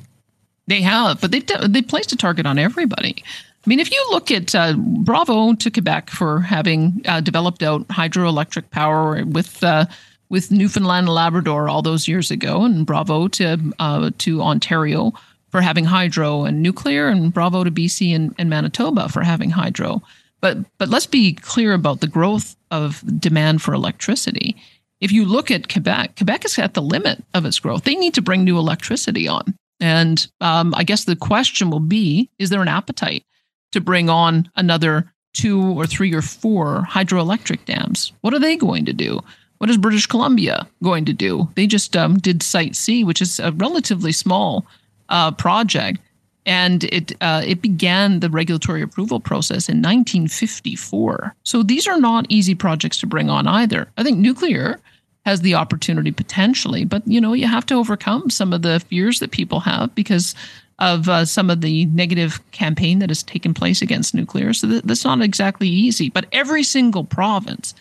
They 0.67 0.81
have, 0.81 1.21
but 1.21 1.31
they 1.31 1.41
they 1.69 1.83
placed 1.83 2.13
a 2.13 2.17
target 2.17 2.47
on 2.47 2.59
everybody. 2.59 3.23
I 3.65 3.69
mean, 3.69 3.81
if 3.81 3.91
you 3.91 4.07
look 4.11 4.31
at 4.31 4.55
uh, 4.55 4.75
bravo 4.77 5.55
to 5.55 5.71
Quebec 5.71 6.11
for 6.11 6.41
having 6.41 7.03
uh, 7.07 7.21
developed 7.21 7.63
out 7.63 7.87
hydroelectric 7.89 8.71
power 8.71 9.25
with 9.27 9.63
uh, 9.63 9.87
with 10.31 10.51
Newfoundland 10.51 11.07
and 11.07 11.15
Labrador 11.15 11.69
all 11.69 11.83
those 11.83 12.09
years 12.09 12.31
ago, 12.31 12.65
and 12.65 12.87
bravo 12.87 13.29
to 13.29 13.73
uh, 13.79 14.11
to 14.19 14.43
Ontario 14.43 15.13
for 15.55 15.61
having 15.61 15.85
hydro 15.85 16.43
and 16.43 16.65
nuclear, 16.65 17.07
and 17.07 17.33
bravo 17.33 17.63
to 17.63 17.71
BC 17.71 18.13
and, 18.13 18.35
and 18.39 18.51
Manitoba 18.51 19.09
for 19.09 19.23
having 19.23 19.51
hydro. 19.51 20.03
But 20.41 20.59
but 20.79 20.89
let's 20.89 21.07
be 21.07 21.33
clear 21.33 21.75
about 21.75 22.01
the 22.01 22.09
growth 22.09 22.57
of 22.73 23.05
demand 23.21 23.63
for 23.63 23.73
electricity. 23.73 24.57
If 25.01 25.13
you 25.13 25.25
look 25.25 25.53
at 25.53 25.73
Quebec, 25.73 26.17
Quebec 26.17 26.45
is 26.45 26.59
at 26.59 26.75
the 26.75 26.83
limit 26.83 27.23
of 27.35 27.45
its 27.45 27.61
growth. 27.61 27.85
They 27.85 27.95
need 27.95 28.15
to 28.15 28.21
bring 28.21 28.43
new 28.43 28.59
electricity 28.59 29.29
on. 29.29 29.55
And 29.79 30.27
um, 30.41 30.75
I 30.75 30.83
guess 30.83 31.05
the 31.05 31.15
question 31.15 31.71
will 31.71 31.79
be 31.79 32.29
is 32.41 32.51
there 32.51 32.63
an 32.63 32.67
appetite 32.67 33.23
to 33.71 33.81
bring 33.81 34.11
on 34.11 34.51
another 34.57 35.13
two 35.35 35.63
or 35.79 35.87
three 35.87 36.13
or 36.13 36.23
four 36.23 36.85
hydroelectric 36.91 37.65
dams? 37.65 38.13
What 38.23 38.35
are 38.35 38.41
they 38.41 38.57
going 38.57 38.87
to 38.87 38.93
do? 38.93 39.21
What 39.59 39.71
is 39.71 39.77
British 39.77 40.09
Columbia 40.09 40.67
going 40.83 41.05
to 41.05 41.13
do? 41.13 41.49
They 41.55 41.69
just 41.69 41.97
um, 41.97 42.19
did 42.19 42.43
Site 42.43 42.75
C, 42.75 43.05
which 43.05 43.23
is 43.23 43.39
a 43.39 43.53
relatively 43.53 44.11
small 44.11 44.67
uh, 45.09 45.31
project, 45.33 46.01
and 46.47 46.85
it 46.85 47.13
uh, 47.21 47.43
it 47.47 47.63
began 47.63 48.21
the 48.21 48.31
regulatory 48.31 48.83
approval 48.83 49.21
process 49.21 49.69
in 49.69 49.79
1954. 49.79 51.35
So 51.45 51.63
these 51.63 51.87
are 51.87 51.99
not 51.99 52.27
easy 52.29 52.55
projects 52.55 52.99
to 53.01 53.07
bring 53.07 53.31
on 53.31 53.47
either. 53.47 53.89
I 53.97 54.03
think 54.03 54.19
nuclear 54.19 54.81
has 55.25 55.41
the 55.41 55.55
opportunity 55.55 56.11
potentially, 56.11 56.85
but 56.85 57.07
you 57.07 57.21
know 57.21 57.33
you 57.33 57.47
have 57.47 57.67
to 57.67 57.75
overcome 57.75 58.31
some 58.31 58.53
of 58.53 58.63
the 58.63 58.81
fears 58.81 59.21
that 59.21 59.31
people 59.31 59.61
have 59.61 59.95
because 59.95 60.35
of 60.79 61.09
uh, 61.09 61.25
some 61.25 61.51
of 61.51 61.61
the 61.61 61.87
negative 61.87 62.41
campaign 62.51 62.99
that 62.99 63.11
has 63.11 63.23
taken 63.23 63.55
place 63.55 63.81
against 63.81 64.15
nuclear. 64.15 64.53
So 64.53 64.69
th- 64.69 64.83
that's 64.83 65.05
not 65.05 65.23
exactly 65.23 65.69
easy. 65.69 66.11
But 66.11 66.27
every 66.33 66.65
single 66.65 67.05
province 67.05 67.75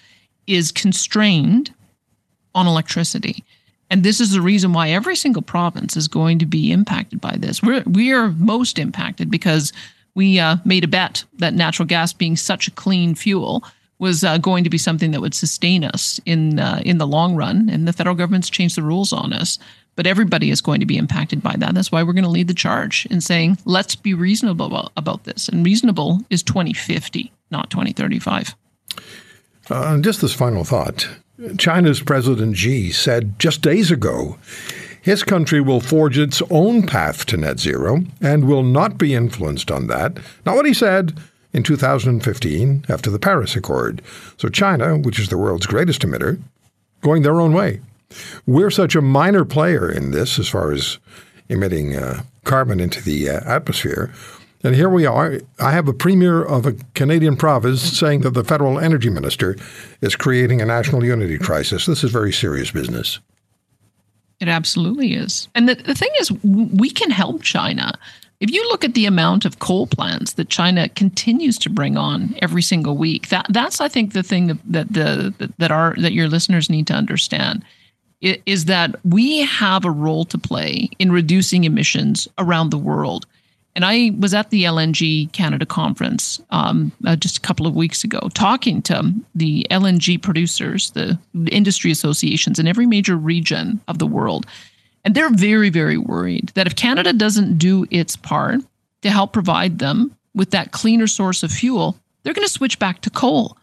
is 0.46 0.72
constrained 0.72 1.74
on 2.53 2.68
electricity. 2.68 3.44
And 3.90 4.04
this 4.04 4.20
is 4.20 4.32
the 4.32 4.42
reason 4.42 4.74
why 4.74 4.90
every 4.90 5.16
single 5.16 5.42
province 5.42 5.96
is 5.96 6.08
going 6.08 6.40
to 6.40 6.46
be 6.46 6.72
impacted 6.72 7.22
by 7.22 7.36
this. 7.38 7.62
We're, 7.62 7.84
we 7.84 8.12
are 8.12 8.30
most 8.30 8.80
impacted 8.80 9.30
because 9.30 9.72
we 10.16 10.40
uh, 10.40 10.58
made 10.66 10.84
a 10.84 10.88
bet 10.88 11.24
that 11.38 11.54
natural 11.54 11.88
gas 11.88 12.13
being 12.13 12.36
such 12.36 12.68
a 12.68 12.72
clean 12.72 13.16
fuel 13.16 13.63
was 14.00 14.24
uh, 14.24 14.38
going 14.38 14.63
to 14.63 14.70
be 14.70 14.78
something 14.78 15.12
that 15.12 15.22
would 15.22 15.34
sustain 15.34 15.84
us 15.84 16.20
in 16.25 16.60
uh, 16.60 16.82
in 16.84 16.98
the 16.98 17.08
long 17.08 17.36
run. 17.36 17.70
And 17.70 17.88
the 17.88 17.94
federal 17.94 18.16
government's 18.16 18.50
changed 18.50 18.75
the 18.75 18.84
rules 18.84 19.13
on 19.13 19.32
us. 19.34 19.60
but 19.96 20.08
everybody 20.08 20.50
is 20.50 20.62
going 20.62 20.80
to 20.80 20.86
be 20.86 20.98
impacted 20.98 21.42
by 21.42 21.56
that. 21.58 21.75
That's 21.75 21.92
why 21.92 22.04
we're 22.04 22.13
going 22.13 22.24
to 22.24 22.30
lead 22.30 22.48
the 22.48 22.54
charge 22.54 23.06
in 23.08 23.22
saying, 23.22 23.60
let's 23.66 23.96
be 23.96 24.13
reasonable 24.13 24.92
about, 24.98 25.24
this. 25.24 25.48
And 25.48 25.66
reasonable 25.66 26.20
is 26.30 26.42
2050, 26.44 27.32
not 27.52 27.70
2035. 27.70 28.56
Uh, 29.70 30.00
just 30.00 30.22
this 30.22 30.34
final 30.34 30.63
thought 30.63 31.08
China's 31.58 32.02
President 32.02 32.56
Xi 32.58 32.92
said 32.92 33.40
just 33.40 33.62
days 33.62 33.90
ago 33.90 34.38
his 35.02 35.24
country 35.24 35.60
will 35.60 35.82
forge 35.82 36.18
its 36.18 36.42
own 36.50 36.86
path 36.86 37.25
to 37.25 37.36
net 37.36 37.60
zero 37.60 38.04
and 38.22 38.48
will 38.48 38.63
not 38.63 38.98
be 38.98 39.13
influenced 39.13 39.70
on 39.70 39.88
that. 39.88 40.18
Not 40.46 40.56
what 40.56 40.66
he 40.66 40.74
said 40.74 41.20
in 41.52 41.62
2015 41.62 42.86
after 42.88 43.10
the 43.10 43.20
Paris 43.20 43.56
Accord. 43.56 44.02
So 44.38 44.48
China, 44.48 44.98
which 44.98 45.20
is 45.20 45.28
the 45.28 45.38
world's 45.38 45.66
greatest 45.66 46.04
emitter, 46.04 46.40
going 47.02 47.24
their 47.24 47.42
own 47.42 47.54
way. 47.54 47.82
We're 48.46 48.72
such 48.72 48.96
a 48.96 49.02
minor 49.02 49.44
player 49.44 49.92
in 49.92 50.12
this 50.12 50.40
as 50.40 50.48
far 50.48 50.72
as 50.72 51.00
emitting 51.50 51.98
uh, 51.98 52.24
carbon 52.46 52.80
into 52.80 53.04
the 53.04 53.30
uh, 53.30 53.42
atmosphere. 53.46 54.13
And 54.63 54.75
here 54.75 54.89
we 54.89 55.05
are. 55.05 55.39
I 55.60 55.72
have 55.72 55.89
a 55.89 55.93
premier 55.93 56.41
of 56.41 56.65
a 56.65 56.74
Canadian 56.96 57.36
province 57.36 57.82
saying 57.82 58.22
that 58.22 58.32
the 58.32 58.46
federal 58.46 58.79
energy 58.79 59.10
minister 59.10 59.58
is 60.01 60.15
creating 60.15 60.62
a 60.62 60.65
national 60.65 61.03
unity 61.03 61.38
crisis. 61.38 61.86
This 61.86 62.03
is 62.03 62.12
very 62.12 62.32
serious 62.32 62.72
business. 62.72 63.20
It 64.39 64.48
absolutely 64.48 65.13
is. 65.13 65.50
And 65.53 65.67
the, 65.67 65.75
the 65.75 65.93
thing 65.93 66.10
is, 66.20 66.32
we 66.43 66.89
can 66.89 67.12
help 67.12 67.43
China. 67.43 67.98
If 68.39 68.51
you 68.51 68.62
look 68.70 68.84
at 68.84 68.93
the 68.93 69.05
amount 69.05 69.46
of 69.46 69.60
coal 69.60 69.88
plants 69.88 70.34
that 70.34 70.50
China 70.50 70.89
continues 70.89 71.58
to 71.60 71.70
bring 71.70 71.98
on 71.98 72.36
every 72.41 72.62
single 72.62 72.98
week, 72.98 73.29
that 73.29 73.46
that's 73.50 73.79
I 73.79 73.88
think 73.88 74.13
the 74.13 74.24
thing 74.24 74.48
that, 74.48 74.91
the 74.91 75.51
that 75.60 75.72
our 75.72 75.96
that 75.98 76.13
your 76.13 76.27
listeners 76.27 76.70
need 76.70 76.88
to 76.88 76.93
understand 76.93 77.63
is 78.22 78.65
that 78.65 78.96
we 79.05 79.41
have 79.41 79.86
a 79.86 79.91
role 79.91 80.25
to 80.25 80.38
play 80.38 80.89
in 81.00 81.12
reducing 81.12 81.63
emissions 81.63 82.27
around 82.38 82.70
the 82.70 82.77
world. 82.77 83.25
And 83.75 83.84
I 83.84 84.12
was 84.20 84.34
at 84.34 84.51
the 84.51 84.65
LNG 84.65 85.32
Canada 85.32 85.65
conference 85.65 86.39
um, 86.51 86.92
uh, 87.06 87.15
just 87.15 87.38
a 87.38 87.42
couple 87.42 87.65
of 87.65 87.75
weeks 87.75 88.03
ago, 88.03 88.30
talking 88.34 88.82
to 88.84 89.13
the 89.34 89.65
LNG 89.72 90.22
producers, 90.22 90.92
the 90.92 91.18
industry 91.50 91.92
associations 91.92 92.60
in 92.60 92.68
every 92.68 92.86
major 92.86 93.15
region 93.15 93.82
of 93.88 93.98
the 93.98 94.06
world. 94.06 94.46
And 95.03 95.15
they're 95.15 95.32
very, 95.32 95.70
very 95.70 95.98
worried 95.98 96.51
that 96.53 96.68
if 96.68 96.75
Canada 96.75 97.13
doesn't 97.13 97.58
do 97.58 97.86
its 97.89 98.15
part 98.15 98.62
to 99.01 99.10
help 99.10 99.34
provide 99.34 99.80
them 99.80 100.15
with 100.36 100.51
that 100.51 100.72
cleaner 100.72 101.08
source 101.08 101.44
of 101.44 101.51
fuel, 101.51 101.98
they're 102.22 102.34
going 102.34 102.48
to 102.48 102.53
switch 102.53 102.80
back 102.80 103.01
to 103.01 103.10
coal. 103.10 103.58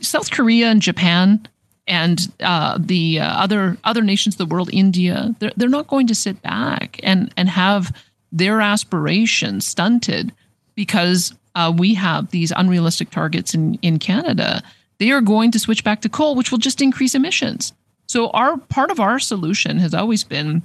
South 0.00 0.30
Korea 0.30 0.68
and 0.68 0.82
Japan 0.82 1.46
and 1.86 2.32
uh, 2.40 2.76
the 2.80 3.20
uh, 3.20 3.24
other 3.24 3.78
other 3.84 4.02
nations 4.02 4.34
of 4.34 4.38
the 4.38 4.52
world, 4.52 4.68
India, 4.72 5.34
they're, 5.38 5.52
they're 5.56 5.68
not 5.68 5.86
going 5.86 6.08
to 6.08 6.14
sit 6.14 6.42
back 6.42 6.98
and 7.04 7.32
and 7.36 7.48
have 7.48 7.96
their 8.32 8.60
aspirations 8.60 9.66
stunted 9.66 10.32
because 10.74 11.34
uh, 11.54 11.72
we 11.76 11.94
have 11.94 12.30
these 12.30 12.52
unrealistic 12.54 13.10
targets 13.10 13.54
in 13.54 13.74
in 13.82 13.98
Canada. 13.98 14.62
They 14.98 15.10
are 15.10 15.20
going 15.20 15.50
to 15.52 15.58
switch 15.58 15.84
back 15.84 16.00
to 16.02 16.08
coal, 16.08 16.34
which 16.34 16.50
will 16.50 16.58
just 16.58 16.80
increase 16.80 17.14
emissions. 17.14 17.72
So 18.06 18.30
our 18.30 18.56
part 18.56 18.90
of 18.90 19.00
our 19.00 19.18
solution 19.18 19.78
has 19.78 19.94
always 19.94 20.24
been 20.24 20.62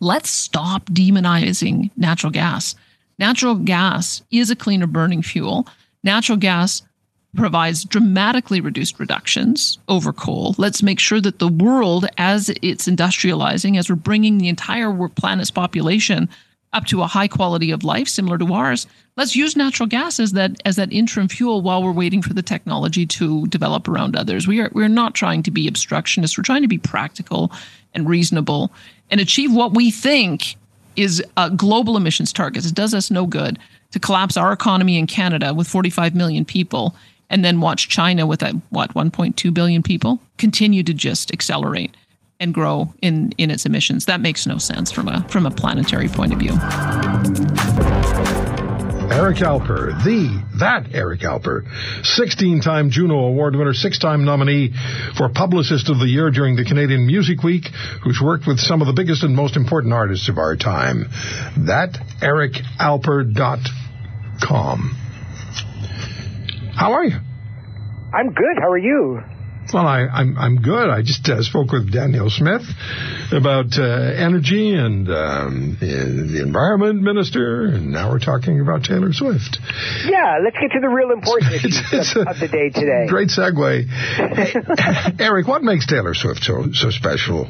let's 0.00 0.30
stop 0.30 0.86
demonizing 0.86 1.90
natural 1.96 2.32
gas. 2.32 2.74
Natural 3.18 3.54
gas 3.54 4.22
is 4.30 4.50
a 4.50 4.56
cleaner 4.56 4.86
burning 4.86 5.22
fuel. 5.22 5.66
Natural 6.02 6.36
gas 6.36 6.82
provides 7.36 7.84
dramatically 7.84 8.60
reduced 8.60 8.98
reductions 8.98 9.78
over 9.88 10.12
coal. 10.12 10.54
Let's 10.58 10.82
make 10.82 10.98
sure 10.98 11.20
that 11.20 11.38
the 11.38 11.48
world, 11.48 12.06
as 12.18 12.50
it's 12.62 12.88
industrializing, 12.88 13.78
as 13.78 13.88
we're 13.88 13.96
bringing 13.96 14.38
the 14.38 14.48
entire 14.48 15.08
planet's 15.08 15.50
population 15.50 16.28
up 16.72 16.86
to 16.86 17.02
a 17.02 17.06
high 17.06 17.28
quality 17.28 17.70
of 17.70 17.84
life 17.84 18.08
similar 18.08 18.38
to 18.38 18.52
ours, 18.52 18.86
let's 19.16 19.36
use 19.36 19.56
natural 19.56 19.86
gas 19.86 20.18
as 20.18 20.32
that 20.32 20.60
as 20.64 20.76
that 20.76 20.92
interim 20.92 21.28
fuel 21.28 21.62
while 21.62 21.82
we're 21.82 21.92
waiting 21.92 22.22
for 22.22 22.34
the 22.34 22.42
technology 22.42 23.06
to 23.06 23.46
develop 23.48 23.88
around 23.88 24.16
others. 24.16 24.48
We 24.48 24.60
are 24.60 24.70
we're 24.72 24.88
not 24.88 25.14
trying 25.14 25.42
to 25.44 25.50
be 25.50 25.68
obstructionist. 25.68 26.36
We're 26.38 26.44
trying 26.44 26.62
to 26.62 26.68
be 26.68 26.78
practical 26.78 27.52
and 27.94 28.08
reasonable 28.08 28.72
and 29.10 29.20
achieve 29.20 29.52
what 29.52 29.74
we 29.74 29.90
think 29.90 30.56
is 30.96 31.22
uh, 31.36 31.48
global 31.50 31.96
emissions 31.96 32.32
targets. 32.32 32.66
It 32.66 32.74
does 32.74 32.94
us 32.94 33.10
no 33.10 33.26
good 33.26 33.58
to 33.92 33.98
collapse 33.98 34.36
our 34.36 34.52
economy 34.52 34.98
in 34.98 35.06
Canada 35.06 35.54
with 35.54 35.68
45 35.68 36.14
million 36.14 36.44
people 36.44 36.94
and 37.30 37.44
then 37.44 37.60
watch 37.60 37.88
China 37.88 38.26
with 38.26 38.42
a, 38.42 38.60
what 38.70 38.92
1.2 38.94 39.54
billion 39.54 39.82
people 39.82 40.20
continue 40.36 40.82
to 40.82 40.92
just 40.92 41.32
accelerate 41.32 41.94
and 42.42 42.52
grow 42.52 42.92
in 43.00 43.32
in 43.38 43.50
its 43.50 43.64
emissions. 43.64 44.04
That 44.06 44.20
makes 44.20 44.46
no 44.46 44.58
sense 44.58 44.92
from 44.92 45.08
a 45.08 45.26
from 45.28 45.46
a 45.46 45.50
planetary 45.50 46.08
point 46.08 46.34
of 46.34 46.40
view. 46.40 46.52
Eric 49.12 49.38
Alper, 49.38 50.02
the 50.04 50.42
that 50.58 50.94
Eric 50.94 51.20
Alper, 51.20 51.64
16-time 52.00 52.90
Juno 52.90 53.26
Award 53.26 53.54
winner, 53.54 53.74
six-time 53.74 54.24
nominee 54.24 54.72
for 55.16 55.28
Publicist 55.28 55.90
of 55.90 55.98
the 55.98 56.06
Year 56.06 56.30
during 56.30 56.56
the 56.56 56.64
Canadian 56.64 57.06
Music 57.06 57.42
Week, 57.42 57.66
who's 58.02 58.22
worked 58.22 58.46
with 58.46 58.58
some 58.58 58.80
of 58.80 58.86
the 58.86 58.94
biggest 58.94 59.22
and 59.22 59.36
most 59.36 59.54
important 59.54 59.92
artists 59.92 60.30
of 60.30 60.38
our 60.38 60.56
time. 60.56 61.10
That 61.58 61.98
ericalper.com. 62.22 64.96
How 66.74 66.92
are 66.92 67.04
you? 67.04 67.18
I'm 68.14 68.32
good. 68.32 68.56
How 68.60 68.70
are 68.70 68.78
you? 68.78 69.22
Well, 69.72 69.86
I, 69.86 70.02
am 70.02 70.10
I'm, 70.12 70.38
I'm 70.38 70.56
good. 70.56 70.90
I 70.90 71.02
just 71.02 71.26
uh, 71.28 71.42
spoke 71.42 71.72
with 71.72 71.92
Danielle 71.92 72.28
Smith 72.30 72.62
about 73.32 73.78
uh, 73.78 73.82
energy 73.82 74.74
and 74.74 75.08
um, 75.08 75.78
the 75.80 76.42
environment 76.42 77.02
minister, 77.02 77.66
and 77.66 77.90
now 77.90 78.10
we're 78.10 78.18
talking 78.18 78.60
about 78.60 78.84
Taylor 78.84 79.12
Swift. 79.12 79.58
Yeah, 80.04 80.38
let's 80.44 80.56
get 80.60 80.72
to 80.74 80.80
the 80.80 80.88
real 80.88 81.10
important 81.12 81.52
issues 81.54 81.82
it's, 81.92 82.16
of, 82.16 82.26
of 82.26 82.40
the 82.40 82.48
day 82.48 82.68
today. 82.68 83.06
Great 83.08 83.28
segue, 83.28 83.86
Eric. 85.20 85.48
What 85.48 85.62
makes 85.62 85.86
Taylor 85.86 86.14
Swift 86.14 86.42
so 86.42 86.66
so 86.72 86.90
special? 86.90 87.48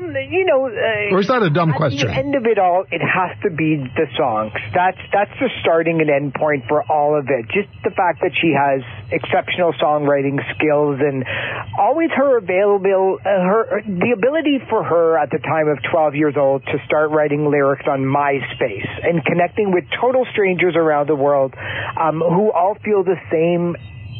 Um, 0.00 0.14
you 0.30 0.44
know, 0.44 0.66
uh, 0.66 1.14
or 1.14 1.20
is 1.20 1.28
that 1.28 1.42
a 1.42 1.50
dumb 1.50 1.70
at 1.70 1.76
question? 1.76 2.08
At 2.08 2.14
the 2.14 2.18
end 2.18 2.34
of 2.34 2.46
it 2.46 2.58
all, 2.58 2.84
it 2.90 3.00
has 3.00 3.36
to 3.42 3.50
be 3.50 3.76
the 3.76 4.06
songs. 4.16 4.52
That's 4.74 4.98
that's 5.12 5.32
the 5.40 5.48
starting 5.60 6.00
and 6.00 6.10
end 6.10 6.34
point 6.34 6.64
for 6.68 6.82
all 6.90 7.18
of 7.18 7.26
it. 7.28 7.46
Just 7.52 7.68
the 7.84 7.90
fact 7.90 8.20
that 8.22 8.32
she 8.40 8.52
has 8.56 8.82
exceptional 9.10 9.72
songwriting 9.74 10.38
skills 10.56 11.00
and 11.00 11.24
always 11.78 12.10
her 12.16 12.38
available, 12.38 13.18
uh, 13.20 13.28
her 13.28 13.82
the 13.86 14.12
ability 14.16 14.58
for 14.68 14.82
her 14.84 15.18
at 15.18 15.30
the 15.30 15.38
time 15.38 15.68
of 15.68 15.78
12 15.90 16.14
years 16.14 16.34
old 16.36 16.64
to 16.66 16.78
start 16.86 17.10
writing 17.10 17.50
lyrics 17.50 17.84
on 17.88 18.00
MySpace 18.00 18.88
and 19.02 19.24
connecting 19.24 19.72
with 19.72 19.84
total 20.00 20.26
strangers 20.32 20.74
around 20.76 21.08
the 21.08 21.16
world 21.16 21.54
um, 22.00 22.20
who 22.20 22.50
all 22.52 22.76
feel 22.84 23.04
the 23.04 23.18
same 23.30 23.76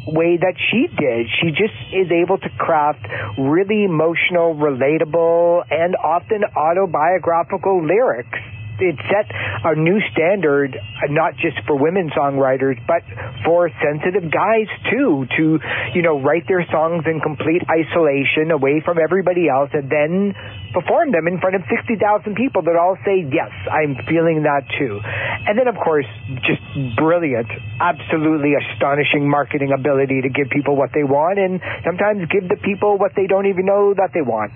way 0.06 0.36
that 0.36 0.54
she 0.70 0.86
did. 0.86 1.26
She 1.40 1.50
just 1.50 1.74
is 1.92 2.10
able 2.10 2.38
to 2.38 2.48
craft 2.58 3.06
really 3.38 3.84
emotional, 3.84 4.54
relatable, 4.54 5.64
and 5.70 5.96
often 5.96 6.44
autobiographical 6.44 7.84
lyrics 7.84 8.38
it 8.80 8.96
set 9.08 9.28
a 9.30 9.74
new 9.76 10.00
standard, 10.12 10.76
not 11.08 11.36
just 11.36 11.56
for 11.66 11.76
women 11.76 12.10
songwriters, 12.16 12.80
but 12.86 13.02
for 13.44 13.70
sensitive 13.80 14.30
guys 14.30 14.68
too, 14.90 15.26
to, 15.36 15.58
you 15.94 16.02
know, 16.02 16.20
write 16.20 16.48
their 16.48 16.64
songs 16.70 17.04
in 17.06 17.20
complete 17.20 17.62
isolation 17.68 18.50
away 18.50 18.82
from 18.84 18.98
everybody 18.98 19.48
else 19.48 19.70
and 19.72 19.90
then 19.90 20.34
perform 20.72 21.10
them 21.12 21.26
in 21.26 21.38
front 21.40 21.56
of 21.56 21.62
60,000 21.68 22.34
people 22.34 22.62
that 22.62 22.76
all 22.76 22.96
say, 23.04 23.26
yes, 23.26 23.50
I'm 23.70 23.96
feeling 24.06 24.42
that 24.44 24.62
too. 24.78 25.00
And 25.02 25.58
then, 25.58 25.68
of 25.68 25.76
course, 25.82 26.06
just 26.46 26.62
brilliant, 26.96 27.48
absolutely 27.80 28.54
astonishing 28.54 29.28
marketing 29.28 29.72
ability 29.72 30.22
to 30.22 30.30
give 30.30 30.48
people 30.50 30.76
what 30.76 30.90
they 30.94 31.04
want 31.04 31.38
and 31.38 31.60
sometimes 31.84 32.28
give 32.30 32.48
the 32.48 32.56
people 32.62 32.98
what 32.98 33.12
they 33.16 33.26
don't 33.26 33.46
even 33.46 33.66
know 33.66 33.94
that 33.94 34.10
they 34.14 34.22
want. 34.22 34.52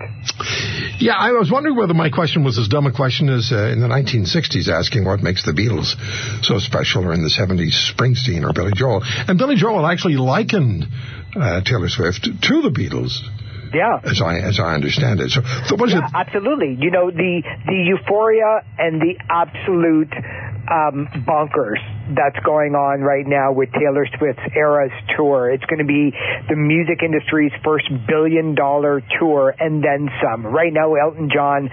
Yeah, 0.99 1.15
I 1.15 1.31
was 1.31 1.51
wondering 1.51 1.75
whether 1.75 1.93
my 1.93 2.09
question 2.09 2.43
was 2.43 2.57
as 2.57 2.67
dumb 2.67 2.85
a 2.85 2.93
question 2.93 3.29
as 3.29 3.51
uh, 3.51 3.67
in 3.67 3.79
the 3.79 3.87
1960s 3.87 4.67
asking 4.67 5.05
what 5.05 5.21
makes 5.21 5.45
the 5.45 5.51
Beatles 5.51 5.95
so 6.43 6.59
special, 6.59 7.05
or 7.05 7.13
in 7.13 7.21
the 7.21 7.29
70s 7.29 7.75
Springsteen 7.93 8.47
or 8.47 8.53
Billy 8.53 8.71
Joel. 8.75 9.01
And 9.03 9.37
Billy 9.37 9.55
Joel 9.55 9.85
actually 9.85 10.15
likened 10.15 10.85
uh, 11.35 11.61
Taylor 11.61 11.89
Swift 11.89 12.23
to 12.23 12.61
the 12.61 12.69
Beatles. 12.69 13.19
Yeah. 13.73 13.99
As 14.03 14.21
I 14.21 14.39
as 14.39 14.59
I 14.59 14.73
understand 14.73 15.19
it. 15.19 15.31
So, 15.31 15.41
so 15.67 15.75
what 15.75 15.89
is 15.89 15.95
yeah, 15.95 16.07
it? 16.07 16.11
absolutely. 16.13 16.77
You 16.79 16.91
know 16.91 17.11
the 17.11 17.43
the 17.65 17.75
euphoria 17.75 18.63
and 18.77 19.01
the 19.01 19.15
absolute 19.29 20.13
um, 20.71 21.09
bonkers 21.27 21.83
that's 22.13 22.37
going 22.45 22.75
on 22.75 23.01
right 23.01 23.25
now 23.25 23.51
with 23.51 23.71
Taylor 23.71 24.05
Swift's 24.17 24.45
Eras 24.55 24.91
tour. 25.17 25.49
It's 25.49 25.65
going 25.65 25.79
to 25.79 25.89
be 25.89 26.13
the 26.49 26.55
music 26.55 27.01
industry's 27.01 27.51
first 27.63 27.89
billion 28.07 28.53
dollar 28.53 29.01
tour 29.19 29.53
and 29.57 29.83
then 29.83 30.09
some. 30.21 30.45
Right 30.45 30.71
now, 30.71 30.93
Elton 30.93 31.29
John 31.33 31.69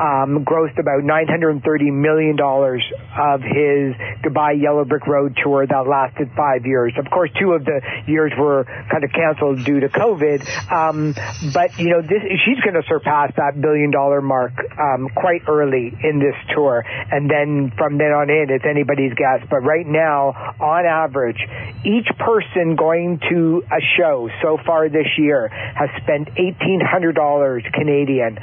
um, 0.00 0.44
grossed 0.44 0.78
about 0.78 1.02
$930 1.04 1.60
million 1.92 2.38
of 2.40 3.40
his 3.42 3.94
Goodbye 4.22 4.56
Yellow 4.56 4.84
Brick 4.84 5.06
Road 5.06 5.36
tour 5.42 5.66
that 5.66 5.86
lasted 5.86 6.30
five 6.36 6.64
years. 6.64 6.94
Of 6.96 7.10
course, 7.10 7.30
two 7.38 7.52
of 7.52 7.64
the 7.64 7.80
years 8.06 8.32
were 8.38 8.64
kind 8.64 9.04
of 9.04 9.10
canceled 9.12 9.64
due 9.64 9.80
to 9.80 9.88
COVID. 9.88 10.40
Um, 10.70 11.14
but, 11.52 11.78
you 11.78 11.90
know, 11.90 12.00
this, 12.00 12.22
she's 12.46 12.60
going 12.64 12.80
to 12.80 12.86
surpass 12.88 13.32
that 13.36 13.60
billion 13.60 13.90
dollar 13.90 14.22
mark 14.22 14.52
um, 14.78 15.08
quite 15.14 15.42
early 15.48 15.92
in 15.92 16.18
this 16.18 16.36
tour. 16.54 16.84
And 16.86 17.28
then 17.28 17.72
from 17.76 17.98
then 17.98 18.12
on 18.12 18.30
in, 18.30 18.46
it's 18.48 18.64
anybody's 18.64 19.12
guess. 19.14 19.46
But 19.50 19.60
right 19.60 19.73
now, 19.82 20.54
on 20.60 20.86
average, 20.86 21.38
each 21.84 22.08
person 22.18 22.76
going 22.76 23.20
to 23.30 23.62
a 23.70 23.80
show 23.98 24.28
so 24.42 24.58
far 24.64 24.88
this 24.88 25.06
year 25.18 25.48
has 25.48 25.90
spent 26.02 26.28
$1,800 26.34 27.72
Canadian 27.72 28.38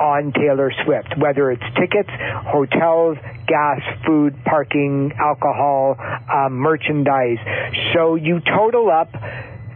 on 0.00 0.32
Taylor 0.32 0.72
Swift, 0.84 1.16
whether 1.18 1.50
it's 1.50 1.62
tickets, 1.78 2.10
hotels, 2.46 3.18
gas, 3.46 3.80
food, 4.06 4.34
parking, 4.44 5.12
alcohol, 5.18 5.96
um, 6.32 6.54
merchandise. 6.54 7.38
So 7.94 8.14
you 8.14 8.40
total 8.40 8.90
up 8.90 9.12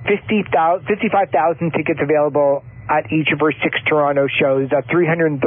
50, 0.06 0.44
55,000 0.86 1.70
tickets 1.72 2.00
available 2.02 2.64
at 2.88 3.12
each 3.12 3.28
of 3.32 3.40
her 3.40 3.52
six 3.62 3.78
Toronto 3.88 4.26
shows. 4.28 4.68
That's 4.70 4.88
330,000 4.90 5.40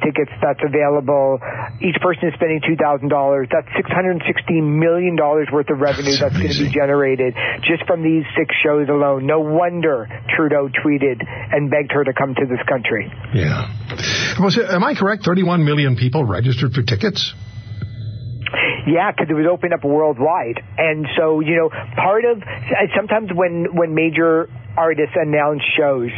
tickets 0.00 0.30
that's 0.40 0.60
available. 0.62 1.38
Each 1.80 1.96
person 2.00 2.28
is 2.28 2.34
spending 2.34 2.60
$2,000. 2.62 3.10
That's 3.50 3.68
$660 3.74 4.62
million 4.62 5.16
worth 5.16 5.70
of 5.70 5.78
revenue 5.78 6.16
that's, 6.16 6.32
that's 6.32 6.36
going 6.36 6.52
to 6.52 6.64
be 6.64 6.70
generated 6.70 7.34
just 7.62 7.86
from 7.86 8.02
these 8.02 8.24
six 8.36 8.54
shows 8.62 8.88
alone. 8.88 9.26
No 9.26 9.40
wonder 9.40 10.06
Trudeau 10.36 10.68
tweeted 10.68 11.22
and 11.26 11.70
begged 11.70 11.92
her 11.92 12.04
to 12.04 12.12
come 12.12 12.34
to 12.34 12.46
this 12.46 12.62
country. 12.68 13.10
Yeah. 13.34 13.68
Was 14.40 14.56
it, 14.58 14.68
am 14.68 14.84
I 14.84 14.94
correct? 14.94 15.24
31 15.24 15.64
million 15.64 15.96
people 15.96 16.24
registered 16.24 16.72
for 16.72 16.82
tickets? 16.82 17.34
Yeah, 18.86 19.10
because 19.10 19.26
it 19.28 19.34
was 19.34 19.46
open 19.50 19.72
up 19.72 19.82
worldwide, 19.82 20.62
and 20.78 21.06
so 21.18 21.40
you 21.40 21.56
know, 21.56 21.68
part 21.68 22.24
of 22.24 22.40
sometimes 22.94 23.30
when 23.34 23.74
when 23.74 23.94
major 23.94 24.48
artists 24.76 25.16
announce 25.16 25.62
shows, 25.76 26.10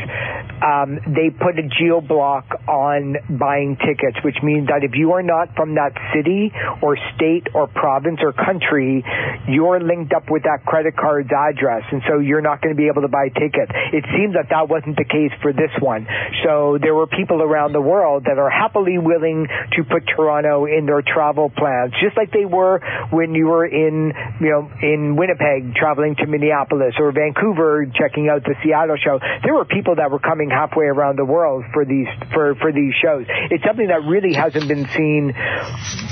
um, 0.63 0.99
they 1.07 1.31
put 1.31 1.59
a 1.59 1.67
geo 1.79 2.01
block 2.01 2.47
on 2.67 3.17
buying 3.39 3.77
tickets, 3.77 4.19
which 4.25 4.37
means 4.43 4.69
that 4.69 4.83
if 4.83 4.93
you 4.95 5.13
are 5.13 5.23
not 5.23 5.55
from 5.55 5.75
that 5.77 5.95
city 6.15 6.51
or 6.83 6.99
state 7.15 7.47
or 7.55 7.67
province 7.69 8.19
or 8.23 8.33
country, 8.33 9.05
you're 9.49 9.81
linked 9.81 10.13
up 10.13 10.31
with 10.31 10.43
that 10.43 10.67
credit 10.67 10.97
card's 10.97 11.31
address, 11.31 11.83
and 11.93 12.03
so 12.09 12.19
you're 12.19 12.43
not 12.43 12.61
going 12.61 12.75
to 12.75 12.79
be 12.79 12.89
able 12.89 13.03
to 13.03 13.13
buy 13.13 13.29
tickets. 13.29 13.71
It 13.93 14.05
seems 14.17 14.35
that 14.35 14.51
that 14.51 14.69
wasn't 14.69 14.97
the 14.97 15.07
case 15.07 15.33
for 15.43 15.53
this 15.53 15.71
one. 15.81 16.07
So 16.45 16.79
there 16.81 16.95
were 16.95 17.07
people 17.07 17.43
around 17.43 17.73
the 17.73 17.81
world 17.81 18.25
that 18.25 18.39
are 18.39 18.51
happily 18.51 18.99
willing 18.99 19.47
to 19.47 19.85
put 19.85 20.05
Toronto 20.09 20.67
in 20.67 20.87
their 20.87 21.03
travel 21.03 21.51
plans, 21.51 21.93
just 22.03 22.17
like 22.17 22.33
they 22.33 22.45
were 22.45 22.81
when 23.11 23.35
you 23.35 23.47
were 23.47 23.67
in, 23.67 24.13
you 24.41 24.51
know, 24.51 24.71
in 24.83 25.17
Winnipeg 25.17 25.75
traveling 25.75 26.17
to 26.17 26.27
Minneapolis 26.27 26.95
or 26.99 27.13
Vancouver 27.13 27.87
checking 27.95 28.29
out 28.29 28.48
the 28.49 28.57
Seattle 28.65 28.97
show, 28.97 29.21
there 29.45 29.55
were 29.55 29.69
people 29.69 29.97
that 30.01 30.11
were 30.11 30.19
coming 30.19 30.49
halfway 30.49 30.89
around 30.89 31.21
the 31.21 31.29
world 31.29 31.65
for 31.73 31.85
these 31.85 32.09
for 32.33 32.57
for 32.57 32.73
these 32.73 32.97
shows. 32.97 33.29
It's 33.53 33.63
something 33.63 33.89
that 33.93 34.09
really 34.09 34.33
hasn't 34.33 34.67
been 34.67 34.89
seen 34.97 35.37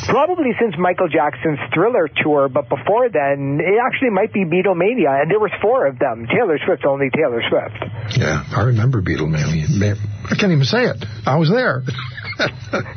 probably 0.08 0.52
since 0.60 0.76
Michael 0.78 1.08
Jackson's 1.08 1.58
Thriller 1.72 2.08
tour, 2.22 2.48
but 2.48 2.68
before 2.68 3.08
then, 3.08 3.58
it 3.58 3.80
actually 3.80 4.10
might 4.12 4.32
be 4.32 4.44
Beatlemania, 4.44 5.24
and 5.24 5.30
there 5.30 5.40
was 5.40 5.50
four 5.60 5.86
of 5.86 5.98
them. 5.98 6.26
Taylor 6.28 6.58
Swift, 6.64 6.84
only 6.84 7.08
Taylor 7.10 7.42
Swift. 7.48 7.80
Yeah, 8.20 8.44
I 8.54 8.62
remember 8.70 9.02
Beatlemania. 9.02 9.96
I 10.30 10.34
can't 10.36 10.52
even 10.52 10.64
say 10.64 10.84
it. 10.84 11.04
I 11.24 11.36
was 11.36 11.50
there. 11.50 11.82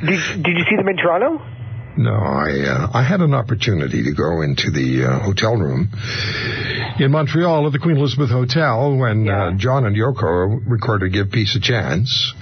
did, 0.04 0.44
did 0.44 0.56
you 0.58 0.66
see 0.70 0.76
them 0.76 0.88
in 0.88 0.98
Toronto? 0.98 1.40
No, 2.00 2.14
I 2.14 2.62
uh, 2.62 2.90
I 2.94 3.04
had 3.04 3.20
an 3.20 3.34
opportunity 3.34 4.04
to 4.04 4.14
go 4.14 4.42
into 4.42 4.72
the 4.72 5.04
uh, 5.04 5.20
hotel 5.20 5.58
room 5.58 5.90
in 6.98 7.12
Montreal 7.12 7.68
at 7.68 7.74
the 7.74 7.80
Queen 7.80 7.98
Elizabeth 7.98 8.30
Hotel 8.30 8.96
when 8.96 9.28
uh, 9.28 9.32
yeah. 9.32 9.44
uh, 9.48 9.52
John 9.58 9.86
and 9.86 9.98
Yoko 9.98 10.62
recorded 10.66 11.12
"Give 11.12 11.30
Peace 11.30 11.58
a 11.58 11.60
Chance." 11.60 12.34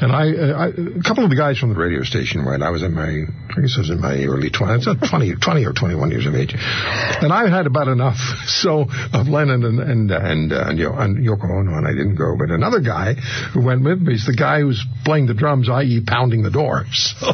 And 0.00 0.12
I, 0.12 0.30
uh, 0.30 0.52
I, 0.58 0.66
a 0.68 1.02
couple 1.02 1.24
of 1.24 1.30
the 1.30 1.36
guys 1.36 1.58
from 1.58 1.70
the 1.70 1.78
radio 1.78 2.02
station 2.02 2.44
went. 2.44 2.62
I 2.62 2.70
was 2.70 2.82
in 2.82 2.94
my, 2.94 3.06
I 3.06 3.60
guess 3.60 3.74
I 3.76 3.80
was 3.80 3.90
in 3.90 4.00
my 4.00 4.16
early 4.24 4.50
20s, 4.50 4.84
20, 5.08 5.34
20 5.40 5.64
or 5.64 5.72
21 5.72 6.10
years 6.10 6.26
of 6.26 6.34
age. 6.34 6.54
And 6.54 7.32
I 7.32 7.48
had 7.48 7.66
about 7.66 7.88
enough, 7.88 8.16
so, 8.46 8.86
of 9.12 9.28
Lennon 9.28 9.64
and, 9.64 9.80
and, 9.80 10.10
and, 10.10 10.52
uh, 10.52 10.64
and, 10.66 10.82
and 10.82 11.18
Yoko 11.18 11.44
Ono, 11.44 11.78
and 11.78 11.86
I 11.86 11.92
didn't 11.92 12.16
go. 12.16 12.36
But 12.36 12.50
another 12.50 12.80
guy 12.80 13.14
who 13.52 13.64
went 13.64 13.84
with 13.84 14.00
me 14.00 14.14
is 14.14 14.26
the 14.26 14.34
guy 14.36 14.60
who's 14.60 14.84
playing 15.04 15.26
the 15.26 15.34
drums, 15.34 15.68
i.e. 15.70 16.02
pounding 16.06 16.42
the 16.42 16.50
door. 16.50 16.84
So, 17.24 17.32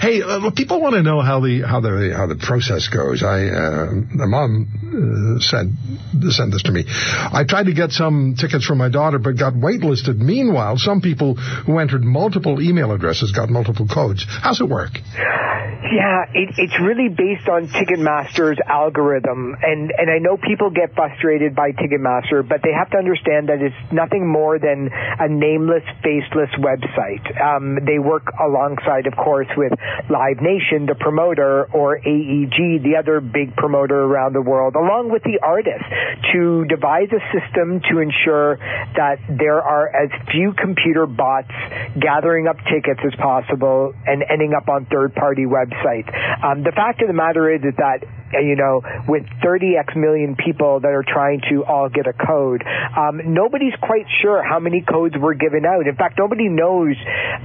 hey, 0.00 0.22
uh, 0.22 0.50
people 0.50 0.80
want 0.80 0.94
to 0.94 1.02
know 1.02 1.20
how 1.20 1.40
the, 1.40 1.62
how 1.62 1.80
the, 1.80 2.12
how 2.16 2.26
the 2.26 2.34
process 2.34 2.88
goes. 2.88 3.22
I, 3.22 3.46
uh, 3.46 3.92
my 4.10 4.26
mom 4.26 4.66
uh, 4.66 5.40
said, 5.40 5.72
sent 6.32 6.52
this 6.52 6.64
to 6.64 6.72
me. 6.72 6.84
I 6.86 7.44
tried 7.48 7.64
to 7.64 7.74
get 7.74 7.92
some 7.92 8.34
tickets 8.38 8.64
for 8.64 8.74
my 8.74 8.88
daughter, 8.88 9.18
but 9.18 9.38
got 9.38 9.54
waitlisted. 9.54 10.16
Meanwhile, 10.16 10.55
Meanwhile, 10.56 10.78
some 10.78 11.02
people 11.02 11.34
who 11.34 11.78
entered 11.78 12.02
multiple 12.02 12.62
email 12.62 12.92
addresses 12.92 13.30
got 13.30 13.50
multiple 13.50 13.86
codes. 13.86 14.24
How's 14.26 14.58
it 14.58 14.68
work? 14.70 14.92
Yeah, 14.96 16.24
it, 16.34 16.50
it's 16.56 16.74
really 16.80 17.08
based 17.08 17.48
on 17.48 17.68
Ticketmaster's 17.68 18.58
algorithm, 18.66 19.54
and 19.62 19.92
and 19.96 20.10
I 20.10 20.18
know 20.18 20.36
people 20.36 20.70
get 20.70 20.94
frustrated 20.94 21.54
by 21.54 21.70
Ticketmaster, 21.72 22.42
but 22.42 22.60
they 22.64 22.72
have 22.72 22.90
to 22.90 22.98
understand 22.98 23.50
that 23.50 23.62
it's 23.62 23.92
nothing 23.92 24.26
more 24.26 24.58
than 24.58 24.90
a 24.90 25.28
nameless, 25.28 25.84
faceless 26.02 26.50
website. 26.58 27.22
Um, 27.38 27.78
they 27.86 27.98
work 27.98 28.26
alongside, 28.40 29.06
of 29.06 29.14
course, 29.14 29.46
with 29.56 29.72
Live 30.10 30.40
Nation, 30.40 30.86
the 30.86 30.96
promoter, 30.98 31.66
or 31.70 31.98
AEG, 31.98 32.82
the 32.82 32.96
other 32.98 33.20
big 33.20 33.54
promoter 33.54 34.00
around 34.00 34.32
the 34.32 34.42
world, 34.42 34.74
along 34.74 35.12
with 35.12 35.22
the 35.22 35.38
artists, 35.42 35.86
to 36.32 36.64
devise 36.66 37.12
a 37.12 37.22
system 37.30 37.80
to 37.92 38.00
ensure 38.00 38.56
that 38.96 39.20
there 39.28 39.62
are 39.62 39.86
as 39.94 40.10
few 40.32 40.45
computer 40.52 41.06
bots 41.06 41.50
gathering 41.98 42.46
up 42.46 42.56
tickets 42.70 43.00
as 43.04 43.14
possible 43.18 43.94
and 44.06 44.22
ending 44.28 44.52
up 44.54 44.68
on 44.68 44.86
third-party 44.86 45.46
websites. 45.46 46.10
Um, 46.44 46.62
the 46.62 46.72
fact 46.72 47.02
of 47.02 47.08
the 47.08 47.14
matter 47.14 47.52
is, 47.52 47.62
is 47.62 47.74
that 47.78 48.04
you 48.42 48.56
know, 48.56 48.82
with 49.08 49.24
30x 49.44 49.96
million 49.96 50.36
people 50.36 50.80
that 50.80 50.92
are 50.92 51.04
trying 51.06 51.40
to 51.50 51.64
all 51.64 51.88
get 51.88 52.06
a 52.06 52.12
code, 52.12 52.62
um, 52.96 53.34
nobody's 53.34 53.74
quite 53.80 54.06
sure 54.22 54.42
how 54.42 54.58
many 54.58 54.82
codes 54.82 55.14
were 55.18 55.34
given 55.34 55.64
out. 55.64 55.86
In 55.86 55.96
fact, 55.96 56.18
nobody 56.18 56.48
knows 56.48 56.96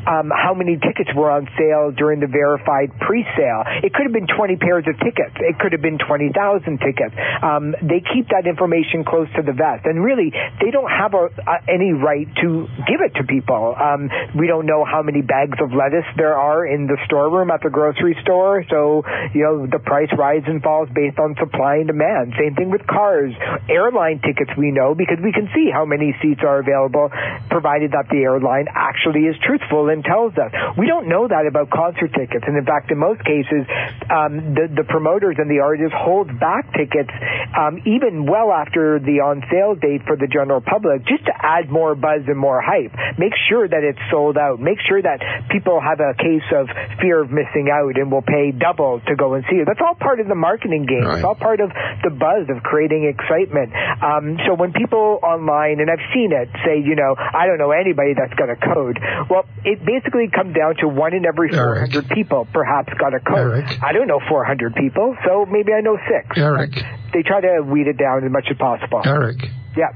um, 0.08 0.32
how 0.32 0.54
many 0.54 0.78
tickets 0.78 1.10
were 1.16 1.30
on 1.30 1.48
sale 1.58 1.92
during 1.92 2.20
the 2.20 2.28
verified 2.28 2.92
pre-sale. 3.00 3.64
It 3.84 3.94
could 3.94 4.04
have 4.04 4.14
been 4.14 4.28
20 4.28 4.58
pairs 4.58 4.86
of 4.88 4.98
tickets. 5.00 5.36
It 5.40 5.60
could 5.60 5.72
have 5.72 5.82
been 5.82 5.98
20,000 5.98 6.34
tickets. 6.80 7.16
Um, 7.42 7.76
they 7.82 8.02
keep 8.02 8.30
that 8.30 8.48
information 8.48 9.04
close 9.04 9.28
to 9.36 9.42
the 9.42 9.54
vest, 9.54 9.86
and 9.86 10.04
really, 10.04 10.32
they 10.62 10.72
don't 10.72 10.90
have 10.90 11.14
a, 11.14 11.28
a, 11.28 11.56
any 11.68 11.94
right 11.94 12.28
to 12.42 12.68
give 12.88 13.02
it 13.02 13.16
to 13.18 13.24
people. 13.24 13.76
Um, 13.76 14.10
we 14.38 14.48
don't 14.48 14.66
know 14.66 14.86
how 14.86 15.02
many 15.02 15.22
bags 15.22 15.58
of 15.62 15.74
lettuce 15.74 16.08
there 16.18 16.36
are 16.36 16.66
in 16.66 16.88
the 16.88 16.98
storeroom 17.06 17.52
at 17.52 17.62
the 17.62 17.70
grocery 17.70 18.18
store, 18.22 18.64
so 18.70 19.04
you 19.34 19.44
know 19.44 19.68
the 19.68 19.80
price 19.80 20.10
rises 20.18 20.48
and 20.48 20.62
falls 20.62 20.81
based 20.90 21.20
on 21.20 21.36
supply 21.38 21.78
and 21.78 21.88
demand. 21.88 22.34
Same 22.40 22.56
thing 22.56 22.72
with 22.72 22.86
cars. 22.88 23.34
Airline 23.70 24.20
tickets 24.20 24.52
we 24.58 24.72
know 24.72 24.96
because 24.96 25.18
we 25.24 25.32
can 25.32 25.50
see 25.54 25.70
how 25.72 25.86
many 25.86 26.16
seats 26.22 26.42
are 26.42 26.60
available 26.60 27.10
provided 27.50 27.92
that 27.92 28.10
the 28.10 28.24
airline 28.24 28.68
actually 28.74 29.26
is 29.28 29.36
truthful 29.42 29.90
and 29.90 30.04
tells 30.04 30.38
us. 30.38 30.52
We 30.78 30.88
don't 30.88 31.08
know 31.08 31.28
that 31.28 31.46
about 31.48 31.70
concert 31.70 32.14
tickets. 32.14 32.44
And 32.48 32.58
in 32.58 32.66
fact, 32.66 32.92
in 32.92 32.98
most 32.98 33.24
cases, 33.24 33.66
um, 34.10 34.54
the, 34.54 34.70
the 34.72 34.86
promoters 34.88 35.36
and 35.40 35.50
the 35.50 35.60
artists 35.60 35.96
hold 35.98 36.28
back 36.40 36.72
tickets 36.74 37.12
um, 37.58 37.82
even 37.86 38.26
well 38.26 38.52
after 38.52 39.00
the 39.00 39.24
on 39.24 39.44
sale 39.50 39.76
date 39.76 40.04
for 40.06 40.16
the 40.16 40.28
general 40.28 40.62
public 40.62 41.06
just 41.06 41.26
to 41.26 41.34
add 41.34 41.70
more 41.70 41.96
buzz 41.96 42.22
and 42.28 42.38
more 42.38 42.62
hype. 42.62 42.94
Make 43.18 43.34
sure 43.50 43.68
that 43.68 43.84
it's 43.84 44.00
sold 44.12 44.38
out. 44.38 44.60
Make 44.60 44.80
sure 44.88 45.02
that 45.02 45.50
people 45.50 45.82
have 45.82 46.00
a 46.00 46.14
case 46.14 46.46
of 46.54 46.68
fear 47.00 47.22
of 47.22 47.32
missing 47.32 47.72
out 47.72 47.98
and 47.98 48.12
will 48.12 48.22
pay 48.22 48.52
double 48.52 49.02
to 49.08 49.16
go 49.16 49.34
and 49.34 49.44
see 49.50 49.58
it. 49.58 49.66
That's 49.66 49.82
all 49.82 49.96
part 49.96 50.20
of 50.20 50.28
the 50.28 50.36
market 50.36 50.61
marketing 50.62 50.86
game. 50.86 51.06
Right. 51.06 51.18
It's 51.18 51.26
all 51.26 51.36
part 51.36 51.60
of 51.60 51.70
the 52.04 52.10
buzz 52.10 52.50
of 52.50 52.64
creating 52.64 53.10
excitement. 53.10 53.74
Um, 54.02 54.38
so 54.46 54.54
when 54.56 54.74
people 54.74 55.20
online, 55.24 55.80
and 55.80 55.90
I've 55.90 56.04
seen 56.14 56.32
it, 56.32 56.50
say, 56.66 56.78
you 56.80 56.96
know, 56.96 57.16
I 57.18 57.46
don't 57.48 57.58
know 57.58 57.72
anybody 57.72 58.14
that's 58.14 58.34
got 58.38 58.50
a 58.50 58.56
code. 58.56 59.00
Well, 59.30 59.46
it 59.66 59.84
basically 59.86 60.30
comes 60.30 60.56
down 60.56 60.76
to 60.82 60.88
one 60.88 61.14
in 61.14 61.26
every 61.26 61.50
400 61.50 61.94
Eric. 61.94 62.10
people 62.10 62.48
perhaps 62.54 62.94
got 63.00 63.14
a 63.14 63.20
code. 63.20 63.66
Eric. 63.66 63.82
I 63.82 63.94
don't 63.94 64.08
know 64.08 64.20
400 64.30 64.76
people, 64.76 65.16
so 65.26 65.46
maybe 65.46 65.74
I 65.74 65.82
know 65.82 65.98
six. 65.98 66.38
Eric. 66.38 66.72
They 67.14 67.24
try 67.24 67.42
to 67.42 67.62
weed 67.66 67.88
it 67.88 67.98
down 67.98 68.24
as 68.24 68.32
much 68.32 68.46
as 68.50 68.58
possible. 68.58 69.02
Eric. 69.06 69.42
Yeah. 69.76 69.92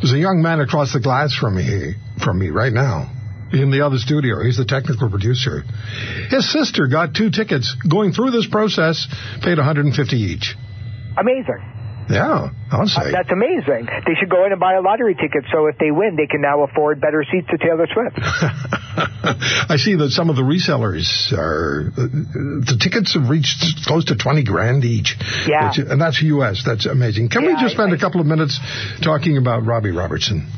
There's 0.00 0.12
a 0.12 0.18
young 0.18 0.42
man 0.42 0.60
across 0.60 0.92
the 0.92 1.00
glass 1.00 1.34
from 1.34 1.56
me, 1.56 1.94
from 2.22 2.38
me 2.38 2.50
right 2.50 2.72
now 2.72 3.13
in 3.60 3.70
the 3.70 3.84
other 3.84 3.98
studio. 3.98 4.42
He's 4.42 4.56
the 4.56 4.64
technical 4.64 5.08
producer. 5.10 5.62
His 6.30 6.50
sister 6.50 6.86
got 6.86 7.14
two 7.14 7.30
tickets 7.30 7.74
going 7.88 8.12
through 8.12 8.30
this 8.32 8.46
process, 8.46 9.06
paid 9.42 9.58
150 9.58 10.16
each. 10.16 10.54
Amazing. 11.16 11.70
Yeah, 12.10 12.50
I'll 12.70 12.86
say. 12.86 13.08
Uh, 13.08 13.12
that's 13.12 13.32
amazing. 13.32 13.86
They 14.06 14.12
should 14.20 14.28
go 14.28 14.44
in 14.44 14.52
and 14.52 14.60
buy 14.60 14.74
a 14.74 14.82
lottery 14.82 15.14
ticket 15.14 15.44
so 15.50 15.66
if 15.68 15.78
they 15.78 15.90
win, 15.90 16.16
they 16.16 16.26
can 16.26 16.42
now 16.42 16.62
afford 16.62 17.00
better 17.00 17.24
seats 17.32 17.46
to 17.48 17.56
Taylor 17.56 17.86
Swift. 17.86 18.18
I 18.20 19.76
see 19.78 19.96
that 19.96 20.10
some 20.10 20.28
of 20.28 20.36
the 20.36 20.42
resellers 20.42 21.32
are, 21.32 21.90
the 21.96 22.76
tickets 22.78 23.14
have 23.14 23.30
reached 23.30 23.86
close 23.86 24.04
to 24.06 24.16
20 24.16 24.44
grand 24.44 24.84
each. 24.84 25.16
Yeah. 25.48 25.72
And 25.76 25.98
that's 25.98 26.20
US. 26.20 26.62
That's 26.66 26.84
amazing. 26.84 27.30
Can 27.30 27.46
we 27.46 27.54
just 27.54 27.72
spend 27.74 27.92
I- 27.92 27.96
a 27.96 27.98
couple 27.98 28.20
of 28.20 28.26
minutes 28.26 28.60
talking 29.02 29.38
about 29.38 29.64
Robbie 29.64 29.90
Robertson? 29.92 30.50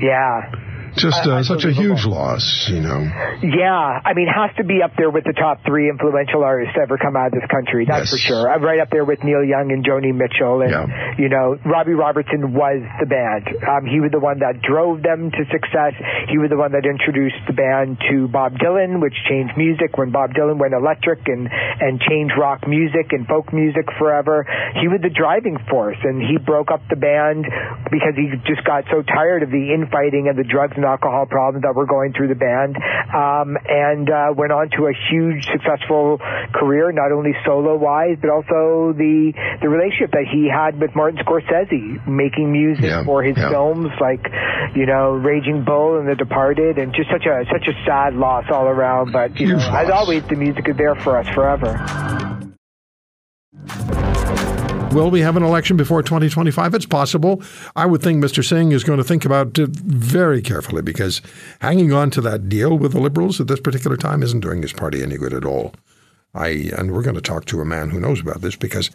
Yeah. 0.00 0.50
Just 0.98 1.26
uh, 1.26 1.42
such 1.42 1.64
a 1.64 1.72
huge 1.72 2.04
loss, 2.04 2.68
you 2.70 2.80
know. 2.80 3.00
Yeah, 3.42 4.02
I 4.04 4.14
mean, 4.14 4.26
has 4.28 4.50
to 4.58 4.64
be 4.64 4.82
up 4.82 4.92
there 4.98 5.10
with 5.10 5.24
the 5.24 5.32
top 5.32 5.64
three 5.64 5.88
influential 5.88 6.42
artists 6.44 6.74
to 6.74 6.82
ever 6.82 6.98
come 6.98 7.16
out 7.16 7.28
of 7.30 7.40
this 7.40 7.48
country. 7.50 7.86
That's 7.86 8.10
Yes. 8.10 8.10
for 8.10 8.18
sure. 8.18 8.50
I'm 8.50 8.62
right 8.62 8.80
up 8.80 8.90
there 8.90 9.04
with 9.04 9.22
Neil 9.22 9.44
Young 9.44 9.70
and 9.72 9.84
Joni 9.84 10.14
Mitchell, 10.14 10.62
and 10.62 10.70
Yeah. 10.70 11.14
you 11.16 11.28
know, 11.28 11.56
Robbie 11.64 11.94
Robertson 11.94 12.52
was 12.54 12.82
the 13.00 13.06
band. 13.06 13.48
Um, 13.66 13.86
he 13.86 14.00
was 14.00 14.10
the 14.10 14.18
one 14.20 14.38
that 14.40 14.60
drove 14.62 15.02
them 15.02 15.30
to 15.30 15.44
success. 15.46 15.94
He 16.28 16.38
was 16.38 16.50
the 16.50 16.56
one 16.56 16.72
that 16.72 16.84
introduced 16.84 17.38
the 17.46 17.52
band 17.54 17.98
to 18.10 18.28
Bob 18.28 18.58
Dylan, 18.58 19.00
which 19.00 19.14
changed 19.28 19.56
music 19.56 19.96
when 19.96 20.10
Bob 20.10 20.34
Dylan 20.34 20.58
went 20.58 20.74
electric 20.74 21.26
and 21.28 21.48
and 21.80 22.00
changed 22.00 22.34
rock 22.36 22.66
music 22.66 23.12
and 23.12 23.26
folk 23.26 23.52
music 23.52 23.86
forever. 23.98 24.44
He 24.80 24.88
was 24.88 25.00
the 25.00 25.10
driving 25.10 25.58
force, 25.70 25.98
and 26.02 26.20
he 26.20 26.38
broke 26.38 26.70
up 26.70 26.82
the 26.88 26.96
band 26.96 27.44
because 27.90 28.14
he 28.16 28.30
just 28.46 28.64
got 28.64 28.84
so 28.90 29.02
tired 29.02 29.42
of 29.42 29.50
the 29.50 29.72
infighting 29.72 30.26
and 30.28 30.36
the 30.36 30.44
drugs 30.44 30.72
and 30.76 30.84
alcohol 30.88 31.26
problems 31.26 31.62
that 31.62 31.74
were 31.76 31.86
going 31.86 32.12
through 32.16 32.28
the 32.28 32.40
band, 32.40 32.76
um, 33.12 33.56
and 33.68 34.08
uh, 34.08 34.32
went 34.34 34.52
on 34.52 34.70
to 34.76 34.88
a 34.88 34.94
huge 35.10 35.44
successful 35.52 36.18
career, 36.56 36.90
not 36.92 37.12
only 37.12 37.32
solo 37.44 37.76
wise, 37.76 38.16
but 38.20 38.30
also 38.30 38.96
the 38.96 39.32
the 39.60 39.68
relationship 39.68 40.10
that 40.12 40.24
he 40.32 40.48
had 40.48 40.80
with 40.80 40.94
Martin 40.96 41.20
Scorsese, 41.20 42.00
making 42.08 42.50
music 42.50 42.84
Yeah, 42.84 43.04
for 43.04 43.22
his 43.22 43.36
yeah. 43.36 43.50
films 43.50 43.90
like 44.00 44.24
you 44.74 44.86
know 44.86 45.12
Raging 45.12 45.64
Bull 45.64 45.98
and 45.98 46.08
The 46.08 46.16
Departed, 46.16 46.78
and 46.78 46.94
just 46.94 47.10
such 47.10 47.26
a 47.26 47.44
such 47.52 47.68
a 47.68 47.74
sad 47.84 48.14
loss 48.14 48.44
all 48.50 48.66
around. 48.66 49.12
But 49.12 49.38
you 49.38 49.48
know, 49.48 49.58
as 49.58 49.90
always, 49.90 50.24
the 50.28 50.36
music 50.36 50.68
is 50.68 50.76
there 50.76 50.94
for 50.96 51.18
us 51.18 51.28
forever. 51.34 51.76
Will 54.92 55.10
we 55.10 55.20
have 55.20 55.36
an 55.36 55.42
election 55.42 55.76
before 55.76 56.02
2025? 56.02 56.74
It's 56.74 56.86
possible. 56.86 57.42
I 57.76 57.84
would 57.84 58.00
think 58.00 58.24
Mr. 58.24 58.42
Singh 58.42 58.72
is 58.72 58.84
going 58.84 58.96
to 58.96 59.04
think 59.04 59.26
about 59.26 59.58
it 59.58 59.68
very 59.68 60.40
carefully 60.40 60.80
because 60.80 61.20
hanging 61.60 61.92
on 61.92 62.10
to 62.12 62.22
that 62.22 62.48
deal 62.48 62.78
with 62.78 62.92
the 62.92 63.00
Liberals 63.00 63.38
at 63.38 63.48
this 63.48 63.60
particular 63.60 63.98
time 63.98 64.22
isn't 64.22 64.40
doing 64.40 64.62
his 64.62 64.72
party 64.72 65.02
any 65.02 65.18
good 65.18 65.34
at 65.34 65.44
all. 65.44 65.74
I 66.34 66.70
and 66.76 66.92
we're 66.92 67.02
going 67.02 67.16
to 67.16 67.20
talk 67.20 67.44
to 67.46 67.60
a 67.60 67.66
man 67.66 67.90
who 67.90 68.00
knows 68.00 68.20
about 68.20 68.40
this 68.40 68.56
because 68.56 68.90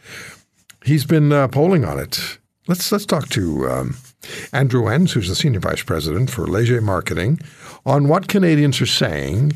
he's 0.84 1.06
been 1.06 1.32
uh, 1.32 1.48
polling 1.48 1.86
on 1.86 2.00
it. 2.00 2.40
Let's 2.68 2.92
let's 2.92 3.06
talk 3.06 3.30
to 3.30 3.70
um, 3.70 3.96
Andrew 4.52 4.88
Enns, 4.88 5.14
who's 5.14 5.30
the 5.30 5.36
senior 5.36 5.60
vice 5.60 5.84
president 5.84 6.32
for 6.32 6.48
Leger 6.48 6.82
Marketing, 6.82 7.40
on 7.86 8.08
what 8.08 8.28
Canadians 8.28 8.82
are 8.82 8.88
saying 8.88 9.54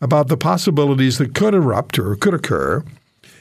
about 0.00 0.28
the 0.28 0.36
possibilities 0.36 1.18
that 1.18 1.34
could 1.34 1.54
erupt 1.54 1.98
or 1.98 2.16
could 2.16 2.34
occur 2.34 2.84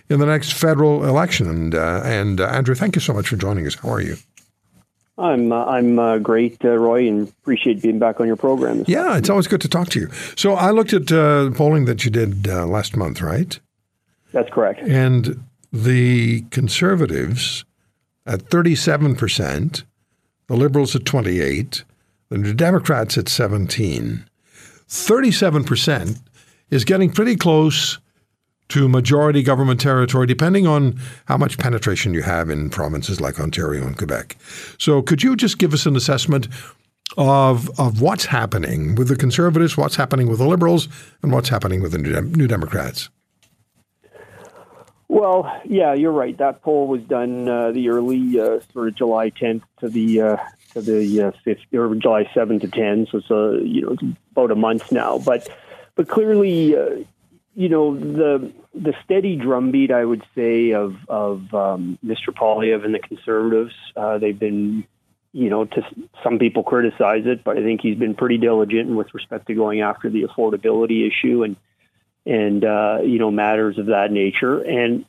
in 0.09 0.19
the 0.19 0.25
next 0.25 0.53
federal 0.53 1.05
election. 1.05 1.49
And, 1.49 1.75
uh, 1.75 2.01
and 2.03 2.41
uh, 2.41 2.47
Andrew, 2.47 2.75
thank 2.75 2.95
you 2.95 3.01
so 3.01 3.13
much 3.13 3.27
for 3.27 3.35
joining 3.35 3.65
us. 3.65 3.75
How 3.75 3.89
are 3.89 4.01
you? 4.01 4.17
I'm 5.17 5.51
uh, 5.53 5.65
I'm 5.65 5.97
uh, 5.97 6.17
great, 6.17 6.63
uh, 6.65 6.75
Roy, 6.75 7.07
and 7.07 7.29
appreciate 7.29 7.81
being 7.81 7.99
back 7.99 8.19
on 8.19 8.27
your 8.27 8.35
program. 8.35 8.83
Yeah, 8.85 9.15
it's 9.15 9.29
always 9.29 9.47
good 9.47 9.61
to 9.61 9.69
talk 9.69 9.87
to 9.89 9.99
you. 9.99 10.09
So 10.35 10.55
I 10.55 10.71
looked 10.71 10.91
at 10.91 11.09
uh, 11.09 11.51
polling 11.51 11.85
that 11.85 12.03
you 12.03 12.11
did 12.11 12.49
uh, 12.49 12.65
last 12.65 12.97
month, 12.97 13.21
right? 13.21 13.57
That's 14.33 14.49
correct. 14.49 14.81
And 14.81 15.45
the 15.71 16.41
Conservatives 16.51 17.63
at 18.25 18.49
37%, 18.49 19.83
the 20.47 20.55
Liberals 20.57 20.95
at 20.95 21.05
28, 21.05 21.85
the 22.29 22.53
Democrats 22.53 23.17
at 23.17 23.29
17. 23.29 24.25
37% 24.89 26.21
is 26.69 26.83
getting 26.83 27.11
pretty 27.11 27.35
close 27.35 27.99
to 28.69 28.89
majority 28.89 29.43
government 29.43 29.79
territory, 29.79 30.25
depending 30.25 30.65
on 30.65 30.99
how 31.25 31.37
much 31.37 31.57
penetration 31.57 32.13
you 32.13 32.23
have 32.23 32.49
in 32.49 32.69
provinces 32.69 33.21
like 33.21 33.39
Ontario 33.39 33.85
and 33.85 33.97
Quebec. 33.97 34.37
So, 34.77 35.01
could 35.01 35.21
you 35.23 35.35
just 35.35 35.57
give 35.57 35.73
us 35.73 35.85
an 35.85 35.95
assessment 35.95 36.47
of 37.17 37.79
of 37.79 38.01
what's 38.01 38.25
happening 38.25 38.95
with 38.95 39.07
the 39.07 39.15
Conservatives, 39.15 39.77
what's 39.77 39.95
happening 39.95 40.27
with 40.27 40.39
the 40.39 40.47
Liberals, 40.47 40.87
and 41.21 41.31
what's 41.31 41.49
happening 41.49 41.81
with 41.81 41.91
the 41.91 41.97
New, 41.97 42.11
Dem- 42.11 42.33
New 42.33 42.47
Democrats? 42.47 43.09
Well, 45.07 45.61
yeah, 45.65 45.93
you're 45.93 46.11
right. 46.11 46.35
That 46.37 46.63
poll 46.63 46.87
was 46.87 47.03
done 47.03 47.47
uh, 47.47 47.71
the 47.71 47.89
early 47.89 48.39
uh, 48.39 48.59
sort 48.73 48.87
of 48.87 48.95
July 48.95 49.29
10th 49.29 49.61
to 49.79 49.87
the 49.87 50.21
uh, 50.21 50.37
to 50.73 50.81
the 50.81 51.21
uh, 51.21 51.31
5th 51.45 51.73
or 51.73 51.95
July 51.95 52.23
7th 52.35 52.61
to 52.61 52.67
10. 52.67 53.07
So 53.11 53.19
it's 53.19 53.29
a 53.29 53.59
you 53.63 53.81
know 53.83 53.89
it's 53.89 54.03
about 54.31 54.51
a 54.51 54.55
month 54.55 54.91
now. 54.91 55.19
But 55.19 55.47
but 55.93 56.07
clearly, 56.07 56.75
uh, 56.75 57.03
you 57.55 57.69
know 57.69 57.95
the 57.95 58.51
the 58.73 58.93
steady 59.03 59.35
drumbeat, 59.35 59.91
I 59.91 60.03
would 60.03 60.23
say, 60.35 60.71
of 60.71 60.95
of 61.07 61.53
um, 61.53 61.97
Mr. 62.05 62.29
Poilievre 62.29 62.85
and 62.85 62.93
the 62.93 62.99
Conservatives. 62.99 63.73
Uh, 63.95 64.17
they've 64.17 64.37
been 64.37 64.85
you 65.35 65.49
know, 65.49 65.65
to 65.65 65.85
some 66.23 66.39
people 66.39 66.63
criticize 66.63 67.25
it, 67.25 67.43
but 67.43 67.57
I 67.57 67.61
think 67.61 67.81
he's 67.81 67.97
been 67.97 68.15
pretty 68.15 68.37
diligent 68.37 68.89
with 68.89 69.13
respect 69.13 69.47
to 69.47 69.53
going 69.53 69.81
after 69.81 70.09
the 70.09 70.23
affordability 70.23 71.05
issue 71.05 71.43
and 71.43 71.57
and 72.25 72.63
uh, 72.63 72.99
you 73.03 73.19
know 73.19 73.31
matters 73.31 73.77
of 73.77 73.87
that 73.87 74.13
nature. 74.13 74.61
And 74.61 75.03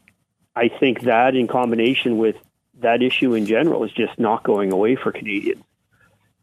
I 0.57 0.67
think 0.67 1.03
that 1.03 1.37
in 1.37 1.47
combination 1.47 2.19
with 2.19 2.35
that 2.81 3.03
issue 3.05 3.35
in 3.35 3.47
general 3.47 3.85
is 3.85 3.93
just 3.93 4.19
not 4.19 4.43
going 4.43 4.73
away 4.73 4.97
for 4.97 5.13
Canadians. 5.13 5.63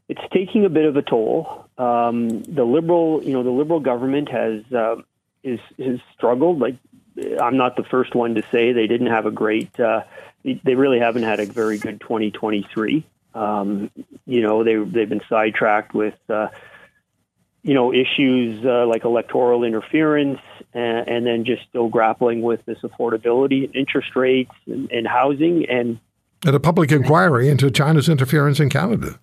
It's 0.08 0.22
taking 0.32 0.64
a 0.64 0.70
bit 0.70 0.86
of 0.86 0.96
a 0.96 1.02
toll. 1.02 1.66
Um, 1.78 2.42
the 2.44 2.64
liberal, 2.64 3.22
you 3.22 3.34
know, 3.34 3.44
the 3.44 3.52
liberal 3.52 3.82
government 3.82 4.30
has 4.30 4.64
uh, 4.72 4.96
is 5.44 5.60
has 5.78 6.00
struggled. 6.16 6.60
Like 6.60 6.76
I'm 7.40 7.58
not 7.58 7.76
the 7.76 7.84
first 7.84 8.16
one 8.16 8.36
to 8.36 8.44
say 8.52 8.72
they 8.74 8.88
didn't 8.88 9.08
have 9.08 9.26
a 9.26 9.32
great. 9.32 9.80
Uh, 9.80 10.04
they 10.44 10.76
really 10.76 11.00
haven't 11.00 11.24
had 11.24 11.40
a 11.40 11.46
very 11.46 11.78
good 11.78 12.02
2023. 12.02 13.06
Um, 13.34 13.92
you 14.26 14.42
know, 14.42 14.64
they 14.64 14.76
they've 14.76 15.10
been 15.10 15.24
sidetracked 15.30 15.94
with. 15.94 16.18
Uh, 16.30 16.50
you 17.66 17.74
know, 17.74 17.94
issues 17.94 18.64
uh, 18.66 18.86
like 18.86 19.06
electoral 19.06 19.64
interference, 19.64 20.42
and, 20.74 21.08
and, 21.08 21.26
then 21.26 21.46
just 21.46 21.64
still 21.70 21.88
grappling 21.88 22.42
with 22.42 22.66
this 22.66 22.80
affordability, 22.80 23.74
interest 23.74 24.18
rates, 24.18 24.52
and, 24.66 24.92
and 24.92 25.08
housing. 25.08 25.66
And 25.70 25.98
and 26.46 26.56
a 26.56 26.60
public 26.60 26.92
inquiry 26.92 27.48
into 27.48 27.72
China's 27.72 28.10
interference 28.10 28.60
in 28.60 28.70
Canada. 28.70 29.18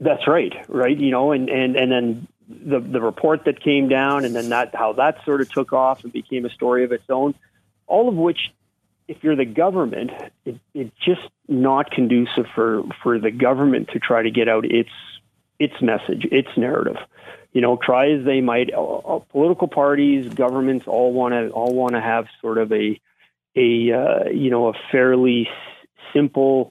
That's 0.00 0.26
right, 0.26 0.52
right. 0.68 0.96
You 0.96 1.12
know, 1.12 1.30
and 1.30 1.48
and 1.48 1.76
and 1.76 1.92
then 1.92 2.26
the 2.48 2.80
the 2.80 3.00
report 3.00 3.44
that 3.44 3.60
came 3.60 3.88
down, 3.88 4.24
and 4.24 4.34
then 4.34 4.50
that 4.50 4.74
how 4.74 4.92
that 4.94 5.24
sort 5.24 5.40
of 5.40 5.50
took 5.50 5.72
off 5.72 6.04
and 6.04 6.12
became 6.12 6.44
a 6.44 6.50
story 6.50 6.84
of 6.84 6.92
its 6.92 7.08
own. 7.08 7.34
All 7.86 8.08
of 8.08 8.14
which, 8.14 8.52
if 9.08 9.22
you're 9.22 9.36
the 9.36 9.44
government, 9.44 10.10
it, 10.44 10.58
it's 10.74 10.96
just 11.04 11.28
not 11.48 11.90
conducive 11.90 12.46
for 12.54 12.82
for 13.02 13.18
the 13.18 13.30
government 13.30 13.90
to 13.90 13.98
try 13.98 14.22
to 14.22 14.30
get 14.30 14.48
out 14.48 14.64
its 14.64 14.90
its 15.58 15.80
message, 15.80 16.26
its 16.30 16.48
narrative 16.56 16.96
you 17.56 17.62
know, 17.62 17.78
try 17.82 18.10
as 18.10 18.22
they 18.26 18.42
might, 18.42 18.70
uh, 18.74 19.18
political 19.30 19.66
parties, 19.66 20.28
governments 20.28 20.84
all 20.86 21.14
want 21.14 21.32
to 21.32 21.48
all 21.48 21.74
want 21.74 21.94
to 21.94 22.00
have 22.02 22.26
sort 22.42 22.58
of 22.58 22.70
a 22.70 23.00
a 23.56 23.92
uh, 23.92 24.28
you 24.28 24.50
know 24.50 24.68
a 24.68 24.72
fairly 24.92 25.48
simple 26.12 26.70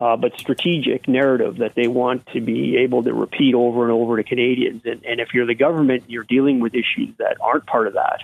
uh, 0.00 0.16
but 0.16 0.38
strategic 0.38 1.08
narrative 1.08 1.58
that 1.58 1.74
they 1.74 1.88
want 1.88 2.26
to 2.34 2.40
be 2.40 2.76
able 2.78 3.02
to 3.02 3.14
repeat 3.14 3.54
over 3.54 3.82
and 3.84 3.92
over 3.92 4.16
to 4.16 4.24
Canadians. 4.24 4.82
And, 4.84 5.04
and 5.04 5.20
if 5.20 5.28
you're 5.32 5.46
the 5.46 5.54
government, 5.54 6.04
you're 6.08 6.24
dealing 6.24 6.60
with 6.60 6.74
issues 6.74 7.16
that 7.18 7.38
aren't 7.40 7.66
part 7.66 7.86
of 7.86 7.94
that. 7.94 8.22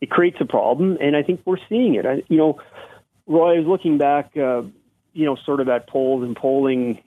It 0.00 0.10
creates 0.10 0.40
a 0.40 0.44
problem, 0.44 0.96
and 1.00 1.16
I 1.16 1.22
think 1.22 1.42
we're 1.44 1.58
seeing 1.68 1.96
it. 1.96 2.06
I, 2.06 2.22
you 2.28 2.36
know, 2.36 2.60
Roy, 3.26 3.56
I 3.56 3.58
was 3.58 3.66
looking 3.66 3.98
back, 3.98 4.36
uh, 4.36 4.62
you 5.12 5.26
know, 5.26 5.34
sort 5.44 5.60
of 5.60 5.68
at 5.68 5.88
polls 5.88 6.22
and 6.22 6.36
polling 6.36 7.02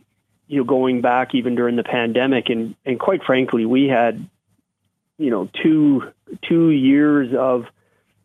you 0.51 0.57
know, 0.57 0.63
going 0.65 0.99
back 0.99 1.33
even 1.33 1.55
during 1.55 1.77
the 1.77 1.83
pandemic, 1.83 2.49
and 2.49 2.75
and 2.85 2.99
quite 2.99 3.23
frankly, 3.23 3.65
we 3.65 3.87
had, 3.87 4.27
you 5.17 5.29
know, 5.29 5.49
two 5.63 6.11
two 6.41 6.71
years 6.71 7.33
of 7.33 7.67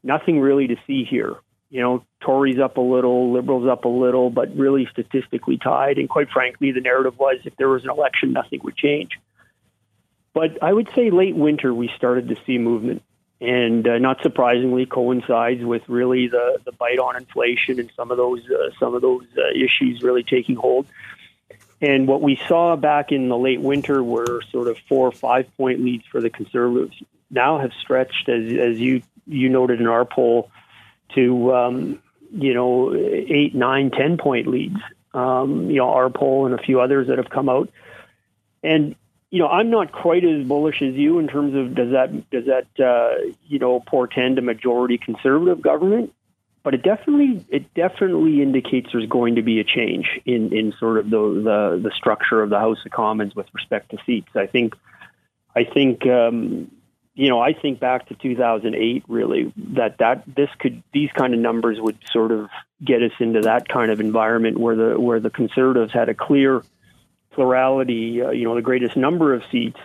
nothing 0.02 0.40
really 0.40 0.66
to 0.66 0.76
see 0.88 1.04
here. 1.04 1.36
You 1.76 1.82
know, 1.82 2.04
Tories 2.20 2.58
up 2.58 2.78
a 2.78 2.80
little, 2.80 3.32
Liberals 3.32 3.68
up 3.68 3.84
a 3.84 3.88
little, 3.88 4.30
but 4.30 4.56
really 4.56 4.86
statistically 4.86 5.58
tied. 5.58 5.98
And 5.98 6.08
quite 6.08 6.30
frankly, 6.30 6.72
the 6.72 6.80
narrative 6.80 7.18
was 7.18 7.40
if 7.44 7.54
there 7.56 7.68
was 7.68 7.84
an 7.84 7.90
election, 7.90 8.32
nothing 8.32 8.60
would 8.64 8.76
change. 8.76 9.20
But 10.32 10.62
I 10.62 10.72
would 10.72 10.88
say 10.94 11.10
late 11.10 11.36
winter 11.36 11.74
we 11.74 11.90
started 11.94 12.28
to 12.28 12.36
see 12.46 12.56
movement, 12.56 13.02
and 13.42 13.86
uh, 13.86 13.98
not 13.98 14.22
surprisingly, 14.22 14.86
coincides 14.86 15.62
with 15.62 15.86
really 15.86 16.28
the 16.28 16.58
the 16.64 16.72
bite 16.72 16.98
on 16.98 17.14
inflation 17.14 17.78
and 17.78 17.92
some 17.94 18.10
of 18.10 18.16
those 18.16 18.40
uh, 18.48 18.70
some 18.80 18.94
of 18.94 19.02
those 19.02 19.26
uh, 19.36 19.42
issues 19.54 20.02
really 20.02 20.22
taking 20.22 20.56
hold. 20.56 20.86
And 21.82 22.08
what 22.08 22.22
we 22.22 22.40
saw 22.48 22.74
back 22.76 23.12
in 23.12 23.28
the 23.28 23.36
late 23.36 23.60
winter 23.60 24.02
were 24.02 24.40
sort 24.50 24.68
of 24.68 24.78
four 24.88 25.06
or 25.08 25.12
five 25.12 25.54
point 25.58 25.84
leads 25.84 26.06
for 26.06 26.22
the 26.22 26.30
conservatives. 26.30 26.96
Now 27.30 27.58
have 27.58 27.74
stretched, 27.74 28.30
as 28.30 28.50
as 28.70 28.80
you 28.80 29.02
you 29.26 29.50
noted 29.50 29.82
in 29.82 29.86
our 29.86 30.06
poll, 30.06 30.50
to 31.14 31.54
um, 31.54 32.02
you 32.32 32.54
know 32.54 32.94
eight, 32.94 33.54
nine, 33.54 33.90
ten 33.90 34.16
point 34.18 34.46
leads. 34.46 34.80
um, 35.16 35.70
you 35.70 35.76
know, 35.76 35.90
our 35.90 36.10
poll 36.10 36.44
and 36.44 36.54
a 36.54 36.62
few 36.62 36.80
others 36.80 37.08
that 37.08 37.16
have 37.16 37.30
come 37.30 37.48
out. 37.48 37.70
And 38.62 38.94
you 39.30 39.40
know, 39.40 39.48
I'm 39.48 39.70
not 39.70 39.90
quite 39.90 40.24
as 40.24 40.46
bullish 40.46 40.82
as 40.82 40.94
you 40.94 41.18
in 41.18 41.26
terms 41.26 41.54
of 41.54 41.74
does 41.74 41.92
that 41.92 42.30
does 42.30 42.44
that 42.46 42.66
uh, 42.84 43.32
you 43.46 43.58
know 43.58 43.80
portend 43.80 44.38
a 44.38 44.42
majority 44.42 44.98
conservative 44.98 45.62
government, 45.62 46.12
but 46.62 46.74
it 46.74 46.82
definitely 46.82 47.44
it 47.48 47.72
definitely 47.74 48.42
indicates 48.42 48.90
there's 48.92 49.08
going 49.08 49.36
to 49.36 49.42
be 49.42 49.58
a 49.58 49.64
change 49.64 50.20
in 50.26 50.52
in 50.52 50.72
sort 50.78 50.98
of 50.98 51.08
the 51.10 51.18
the, 51.18 51.80
the 51.88 51.90
structure 51.94 52.42
of 52.42 52.50
the 52.50 52.58
House 52.58 52.84
of 52.84 52.92
Commons 52.92 53.34
with 53.34 53.46
respect 53.54 53.90
to 53.90 53.98
seats. 54.04 54.28
I 54.34 54.46
think 54.46 54.74
I 55.54 55.64
think 55.64 56.06
um, 56.06 56.70
you 57.16 57.28
know 57.28 57.40
I 57.40 57.52
think 57.52 57.80
back 57.80 58.06
to 58.08 58.14
2008 58.14 59.04
really 59.08 59.52
that 59.74 59.98
that 59.98 60.22
this 60.26 60.50
could 60.58 60.82
these 60.92 61.10
kind 61.12 61.34
of 61.34 61.40
numbers 61.40 61.80
would 61.80 61.98
sort 62.12 62.30
of 62.30 62.48
get 62.84 63.02
us 63.02 63.12
into 63.18 63.40
that 63.42 63.68
kind 63.68 63.90
of 63.90 64.00
environment 64.00 64.58
where 64.58 64.76
the 64.76 65.00
where 65.00 65.18
the 65.18 65.30
conservatives 65.30 65.92
had 65.92 66.08
a 66.08 66.14
clear 66.14 66.62
plurality, 67.36 68.22
uh, 68.22 68.30
you 68.30 68.44
know, 68.44 68.56
the 68.56 68.62
greatest 68.62 68.96
number 68.96 69.32
of 69.32 69.42
seats, 69.52 69.78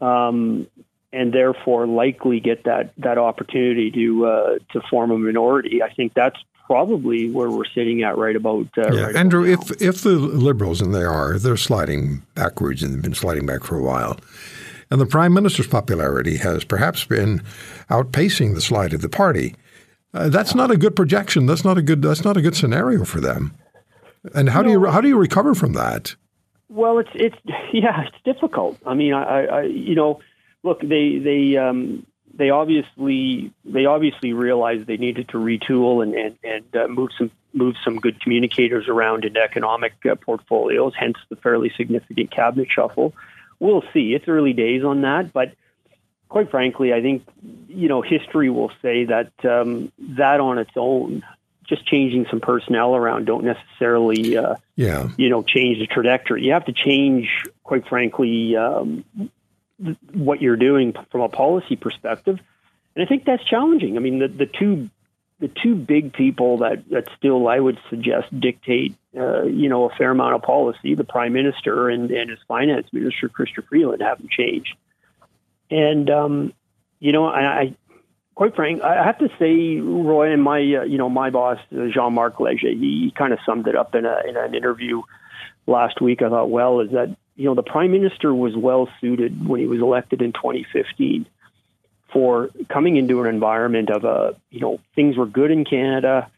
um, 0.00 0.66
and 1.12 1.32
therefore 1.32 1.86
likely 1.86 2.40
get 2.40 2.64
that 2.64 2.92
that 2.98 3.18
opportunity 3.18 3.90
to 3.90 4.26
uh, 4.26 4.58
to 4.72 4.80
form 4.88 5.10
a 5.10 5.18
minority. 5.18 5.82
I 5.82 5.92
think 5.92 6.14
that's 6.14 6.38
probably 6.66 7.30
where 7.30 7.50
we're 7.50 7.66
sitting 7.74 8.02
at 8.02 8.16
right 8.16 8.36
about. 8.36 8.68
Uh, 8.78 8.92
yeah, 8.92 9.02
right 9.02 9.16
Andrew, 9.16 9.52
about 9.52 9.70
if 9.70 9.82
if 9.82 10.00
the 10.02 10.10
Liberals 10.10 10.80
and 10.80 10.94
they 10.94 11.04
are 11.04 11.38
they're 11.38 11.56
sliding 11.56 12.22
backwards 12.34 12.82
and 12.82 12.94
they've 12.94 13.02
been 13.02 13.14
sliding 13.14 13.44
back 13.44 13.64
for 13.64 13.76
a 13.76 13.82
while, 13.82 14.18
and 14.90 15.00
the 15.00 15.06
Prime 15.06 15.34
Minister's 15.34 15.66
popularity 15.66 16.36
has 16.38 16.64
perhaps 16.64 17.04
been 17.04 17.42
outpacing 17.90 18.54
the 18.54 18.60
slide 18.60 18.92
of 18.92 19.02
the 19.02 19.08
party. 19.08 19.54
Uh, 20.14 20.28
that's 20.28 20.54
not 20.54 20.70
a 20.70 20.76
good 20.76 20.96
projection. 20.96 21.46
That's 21.46 21.64
not 21.64 21.76
a 21.76 21.82
good. 21.82 22.02
That's 22.02 22.24
not 22.24 22.36
a 22.36 22.42
good 22.42 22.56
scenario 22.56 23.04
for 23.04 23.20
them. 23.20 23.54
And 24.34 24.48
how 24.48 24.62
do 24.62 24.70
you 24.70 24.86
how 24.86 25.00
do 25.00 25.08
you 25.08 25.18
recover 25.18 25.54
from 25.54 25.74
that? 25.74 26.14
Well, 26.68 26.98
it's 26.98 27.10
it's 27.14 27.36
yeah, 27.72 28.06
it's 28.06 28.16
difficult. 28.24 28.78
I 28.86 28.94
mean, 28.94 29.14
I, 29.14 29.46
I 29.46 29.62
you 29.62 29.94
know, 29.94 30.20
look, 30.62 30.80
they 30.80 31.18
they 31.18 31.56
um, 31.56 32.06
they 32.34 32.50
obviously 32.50 33.52
they 33.64 33.84
obviously 33.84 34.32
realized 34.32 34.86
they 34.86 34.96
needed 34.96 35.28
to 35.30 35.38
retool 35.38 36.02
and 36.02 36.14
and, 36.14 36.38
and 36.42 36.76
uh, 36.76 36.88
move 36.88 37.10
some 37.18 37.30
move 37.52 37.76
some 37.84 37.98
good 37.98 38.20
communicators 38.20 38.88
around 38.88 39.24
in 39.24 39.36
economic 39.36 39.94
uh, 40.10 40.14
portfolios. 40.14 40.92
Hence 40.98 41.16
the 41.28 41.36
fairly 41.36 41.70
significant 41.76 42.30
cabinet 42.30 42.68
shuffle. 42.70 43.14
We'll 43.60 43.84
see. 43.92 44.14
It's 44.14 44.28
early 44.28 44.52
days 44.52 44.84
on 44.84 45.02
that, 45.02 45.32
but 45.32 45.52
quite 46.28 46.50
frankly, 46.50 46.92
I 46.92 47.00
think 47.00 47.26
you 47.68 47.88
know 47.88 48.02
history 48.02 48.50
will 48.50 48.70
say 48.82 49.04
that 49.04 49.32
um, 49.44 49.92
that 49.98 50.40
on 50.40 50.58
its 50.58 50.70
own 50.76 51.24
just 51.68 51.86
changing 51.86 52.26
some 52.30 52.40
personnel 52.40 52.96
around 52.96 53.26
don't 53.26 53.44
necessarily, 53.44 54.36
uh, 54.38 54.56
yeah, 54.74 55.08
you 55.16 55.28
know, 55.28 55.42
change 55.42 55.78
the 55.78 55.86
trajectory. 55.86 56.44
You 56.44 56.52
have 56.52 56.64
to 56.64 56.72
change, 56.72 57.44
quite 57.62 57.86
frankly, 57.86 58.56
um, 58.56 59.04
th- 59.84 59.98
what 60.12 60.40
you're 60.40 60.56
doing 60.56 60.94
from 61.10 61.20
a 61.20 61.28
policy 61.28 61.76
perspective, 61.76 62.40
and 62.96 63.04
I 63.04 63.06
think 63.06 63.24
that's 63.24 63.44
challenging. 63.44 63.96
I 63.96 64.00
mean, 64.00 64.18
the 64.18 64.28
the 64.28 64.46
two 64.46 64.88
the 65.40 65.48
two 65.48 65.74
big 65.74 66.12
people 66.12 66.58
that 66.58 66.88
that 66.90 67.08
still 67.16 67.46
I 67.48 67.60
would 67.60 67.78
suggest 67.90 68.38
dictate, 68.38 68.96
uh, 69.16 69.44
you 69.44 69.68
know, 69.68 69.88
a 69.88 69.94
fair 69.94 70.10
amount 70.10 70.34
of 70.34 70.42
policy, 70.42 70.94
the 70.94 71.04
prime 71.04 71.32
minister 71.32 71.88
and 71.88 72.10
and 72.10 72.30
his 72.30 72.40
finance 72.48 72.88
minister, 72.92 73.28
Christopher 73.28 73.66
Freeland, 73.68 74.02
haven't 74.02 74.30
changed, 74.30 74.74
and 75.70 76.10
um, 76.10 76.52
you 76.98 77.12
know, 77.12 77.26
I, 77.26 77.76
quite 78.34 78.56
frank, 78.56 78.82
I 78.82 79.04
have 79.04 79.18
to 79.18 79.28
say, 79.38 79.78
Roy, 79.78 80.32
and 80.32 80.42
my 80.42 80.58
uh, 80.58 80.84
you 80.84 80.98
know 80.98 81.08
my 81.08 81.30
boss 81.30 81.58
uh, 81.72 81.86
Jean 81.92 82.14
Marc 82.14 82.40
Leger, 82.40 82.70
he 82.70 83.12
kind 83.16 83.32
of 83.32 83.38
summed 83.46 83.68
it 83.68 83.76
up 83.76 83.94
in, 83.94 84.06
a, 84.06 84.20
in 84.28 84.36
an 84.36 84.54
interview 84.54 85.02
last 85.66 86.00
week. 86.00 86.22
I 86.22 86.28
thought, 86.28 86.50
well, 86.50 86.80
is 86.80 86.90
that 86.90 87.16
you 87.36 87.44
know 87.44 87.54
the 87.54 87.62
prime 87.62 87.92
minister 87.92 88.34
was 88.34 88.56
well 88.56 88.88
suited 89.00 89.46
when 89.46 89.60
he 89.60 89.66
was 89.66 89.80
elected 89.80 90.20
in 90.20 90.32
2015 90.32 91.26
for 92.12 92.50
coming 92.68 92.96
into 92.96 93.20
an 93.22 93.26
environment 93.26 93.90
of 93.90 94.04
a 94.04 94.36
you 94.50 94.60
know 94.60 94.80
things 94.94 95.16
were 95.16 95.26
good 95.26 95.50
in 95.50 95.64
Canada. 95.64 96.30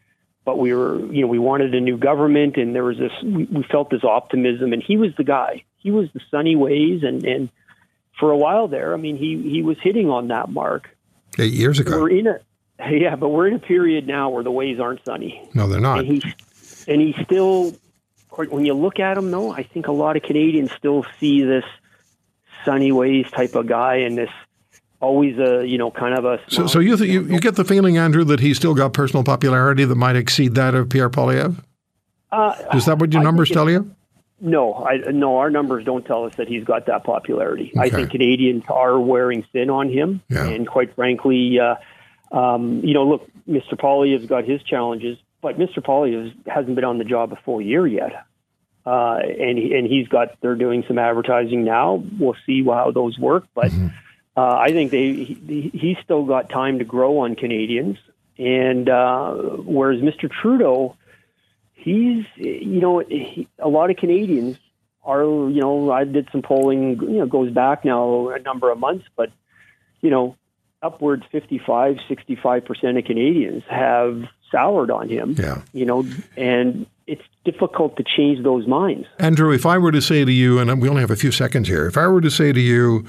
But 0.42 0.58
we 0.58 0.72
were, 0.72 0.98
you 1.12 1.20
know, 1.20 1.26
we 1.26 1.38
wanted 1.38 1.74
a 1.74 1.80
new 1.80 1.98
government, 1.98 2.56
and 2.56 2.74
there 2.74 2.82
was 2.82 2.96
this. 2.96 3.12
We, 3.22 3.44
we 3.44 3.62
felt 3.62 3.90
this 3.90 4.02
optimism, 4.02 4.72
and 4.72 4.82
he 4.82 4.96
was 4.96 5.14
the 5.16 5.22
guy. 5.22 5.64
He 5.76 5.90
was 5.90 6.10
the 6.12 6.20
sunny 6.30 6.56
ways, 6.56 7.02
and 7.02 7.24
and 7.24 7.50
for 8.18 8.30
a 8.30 8.36
while 8.36 8.66
there, 8.66 8.94
I 8.94 8.96
mean, 8.96 9.16
he 9.16 9.36
he 9.42 9.62
was 9.62 9.76
hitting 9.80 10.08
on 10.08 10.28
that 10.28 10.48
mark 10.48 10.88
Eight 11.38 11.52
years 11.52 11.78
ago. 11.78 12.00
We're 12.00 12.10
in 12.10 12.26
a 12.26 12.40
yeah, 12.90 13.16
but 13.16 13.28
we're 13.28 13.46
in 13.46 13.54
a 13.54 13.58
period 13.58 14.06
now 14.06 14.30
where 14.30 14.42
the 14.42 14.50
ways 14.50 14.80
aren't 14.80 15.04
sunny. 15.04 15.48
No, 15.54 15.66
they're 15.68 15.80
not. 15.80 16.00
And 16.00 16.08
he's 16.08 16.84
and 16.88 17.00
he's 17.00 17.16
still. 17.24 17.74
When 18.30 18.64
you 18.64 18.74
look 18.74 19.00
at 19.00 19.18
him, 19.18 19.30
though, 19.30 19.52
I 19.52 19.64
think 19.64 19.88
a 19.88 19.92
lot 19.92 20.16
of 20.16 20.22
Canadians 20.22 20.70
still 20.72 21.04
see 21.18 21.42
this 21.42 21.64
sunny 22.64 22.92
ways 22.92 23.26
type 23.30 23.54
of 23.54 23.66
guy 23.66 23.96
and 23.96 24.16
this 24.16 24.30
always 25.00 25.38
a 25.38 25.66
you 25.66 25.78
know 25.78 25.90
kind 25.90 26.16
of 26.18 26.24
a. 26.24 26.40
So, 26.48 26.66
so 26.66 26.78
you, 26.78 26.96
th- 26.96 27.10
you 27.10 27.22
you 27.24 27.40
get 27.40 27.56
the 27.56 27.64
feeling, 27.64 27.98
Andrew, 27.98 28.24
that 28.24 28.40
he's 28.40 28.56
still 28.56 28.74
got 28.74 28.92
personal 28.92 29.24
popularity 29.24 29.84
that 29.84 29.94
might 29.96 30.16
exceed 30.16 30.54
that 30.54 30.74
of 30.74 30.88
Pierre 30.88 31.10
Poilievre. 31.10 31.56
Uh, 32.32 32.54
Is 32.74 32.84
that 32.86 32.98
what 32.98 33.12
your 33.12 33.22
I 33.22 33.24
numbers 33.24 33.50
tell 33.50 33.68
you? 33.68 33.94
No, 34.40 34.74
I, 34.74 34.96
no, 35.10 35.36
our 35.38 35.50
numbers 35.50 35.84
don't 35.84 36.06
tell 36.06 36.24
us 36.24 36.36
that 36.36 36.48
he's 36.48 36.64
got 36.64 36.86
that 36.86 37.04
popularity. 37.04 37.72
I 37.78 37.90
think 37.90 38.10
Canadians 38.10 38.62
are 38.70 38.98
wearing 38.98 39.44
thin 39.52 39.68
on 39.68 39.90
him, 39.90 40.22
Yeah. 40.30 40.46
and 40.46 40.66
quite 40.66 40.94
frankly, 40.94 41.58
uh, 41.60 41.74
um, 42.34 42.80
you 42.84 42.94
know, 42.94 43.04
look, 43.04 43.28
Mr. 43.48 43.72
Poilievre's 43.74 44.26
got 44.26 44.44
his 44.44 44.62
challenges, 44.62 45.18
but 45.42 45.58
Mr. 45.58 45.78
Poilievre 45.84 46.32
hasn't 46.46 46.74
been 46.74 46.84
on 46.84 46.96
the 46.98 47.04
job 47.04 47.32
a 47.32 47.36
full 47.44 47.60
year 47.60 47.86
yet, 47.86 48.24
uh, 48.86 49.16
and 49.16 49.58
he, 49.58 49.74
and 49.74 49.86
he's 49.86 50.08
got 50.08 50.40
they're 50.40 50.54
doing 50.54 50.84
some 50.88 50.98
advertising 50.98 51.64
now. 51.64 52.02
We'll 52.18 52.36
see 52.46 52.64
how 52.64 52.92
those 52.92 53.18
work, 53.18 53.44
but 53.54 53.70
uh, 54.36 54.56
I 54.56 54.70
think 54.72 54.90
they 54.90 55.12
he, 55.12 55.70
he's 55.74 55.96
still 56.04 56.24
got 56.24 56.48
time 56.50 56.78
to 56.78 56.84
grow 56.84 57.18
on 57.18 57.34
Canadians, 57.36 57.98
and 58.38 58.88
uh, 58.88 59.32
whereas 59.34 60.00
Mr. 60.00 60.30
Trudeau 60.30 60.96
he's 61.74 62.24
you 62.36 62.80
know 62.80 62.98
he, 63.00 63.48
a 63.58 63.68
lot 63.68 63.90
of 63.90 63.96
Canadians 63.96 64.58
are 65.02 65.22
you 65.24 65.60
know 65.60 65.90
I 65.90 66.04
did 66.04 66.28
some 66.30 66.42
polling 66.42 67.00
you 67.00 67.18
know 67.18 67.26
goes 67.26 67.50
back 67.50 67.84
now 67.84 68.28
a 68.30 68.38
number 68.38 68.70
of 68.70 68.78
months 68.78 69.06
but 69.16 69.30
you 70.02 70.10
know 70.10 70.36
upwards 70.82 71.22
55 71.32 71.96
65 72.08 72.64
percent 72.64 72.98
of 72.98 73.04
Canadians 73.04 73.62
have 73.68 74.24
soured 74.50 74.90
on 74.90 75.08
him 75.08 75.34
Yeah. 75.38 75.62
you 75.72 75.86
know 75.86 76.04
and 76.36 76.86
it's 77.06 77.22
difficult 77.44 77.96
to 77.96 78.04
change 78.04 78.42
those 78.44 78.66
minds 78.66 79.06
Andrew, 79.18 79.52
if 79.52 79.64
I 79.64 79.78
were 79.78 79.92
to 79.92 80.02
say 80.02 80.24
to 80.24 80.32
you, 80.32 80.58
and 80.58 80.80
we 80.82 80.88
only 80.88 81.00
have 81.00 81.10
a 81.10 81.16
few 81.16 81.32
seconds 81.32 81.66
here, 81.68 81.86
if 81.86 81.96
I 81.96 82.06
were 82.08 82.20
to 82.20 82.30
say 82.30 82.52
to 82.52 82.60
you, 82.60 83.06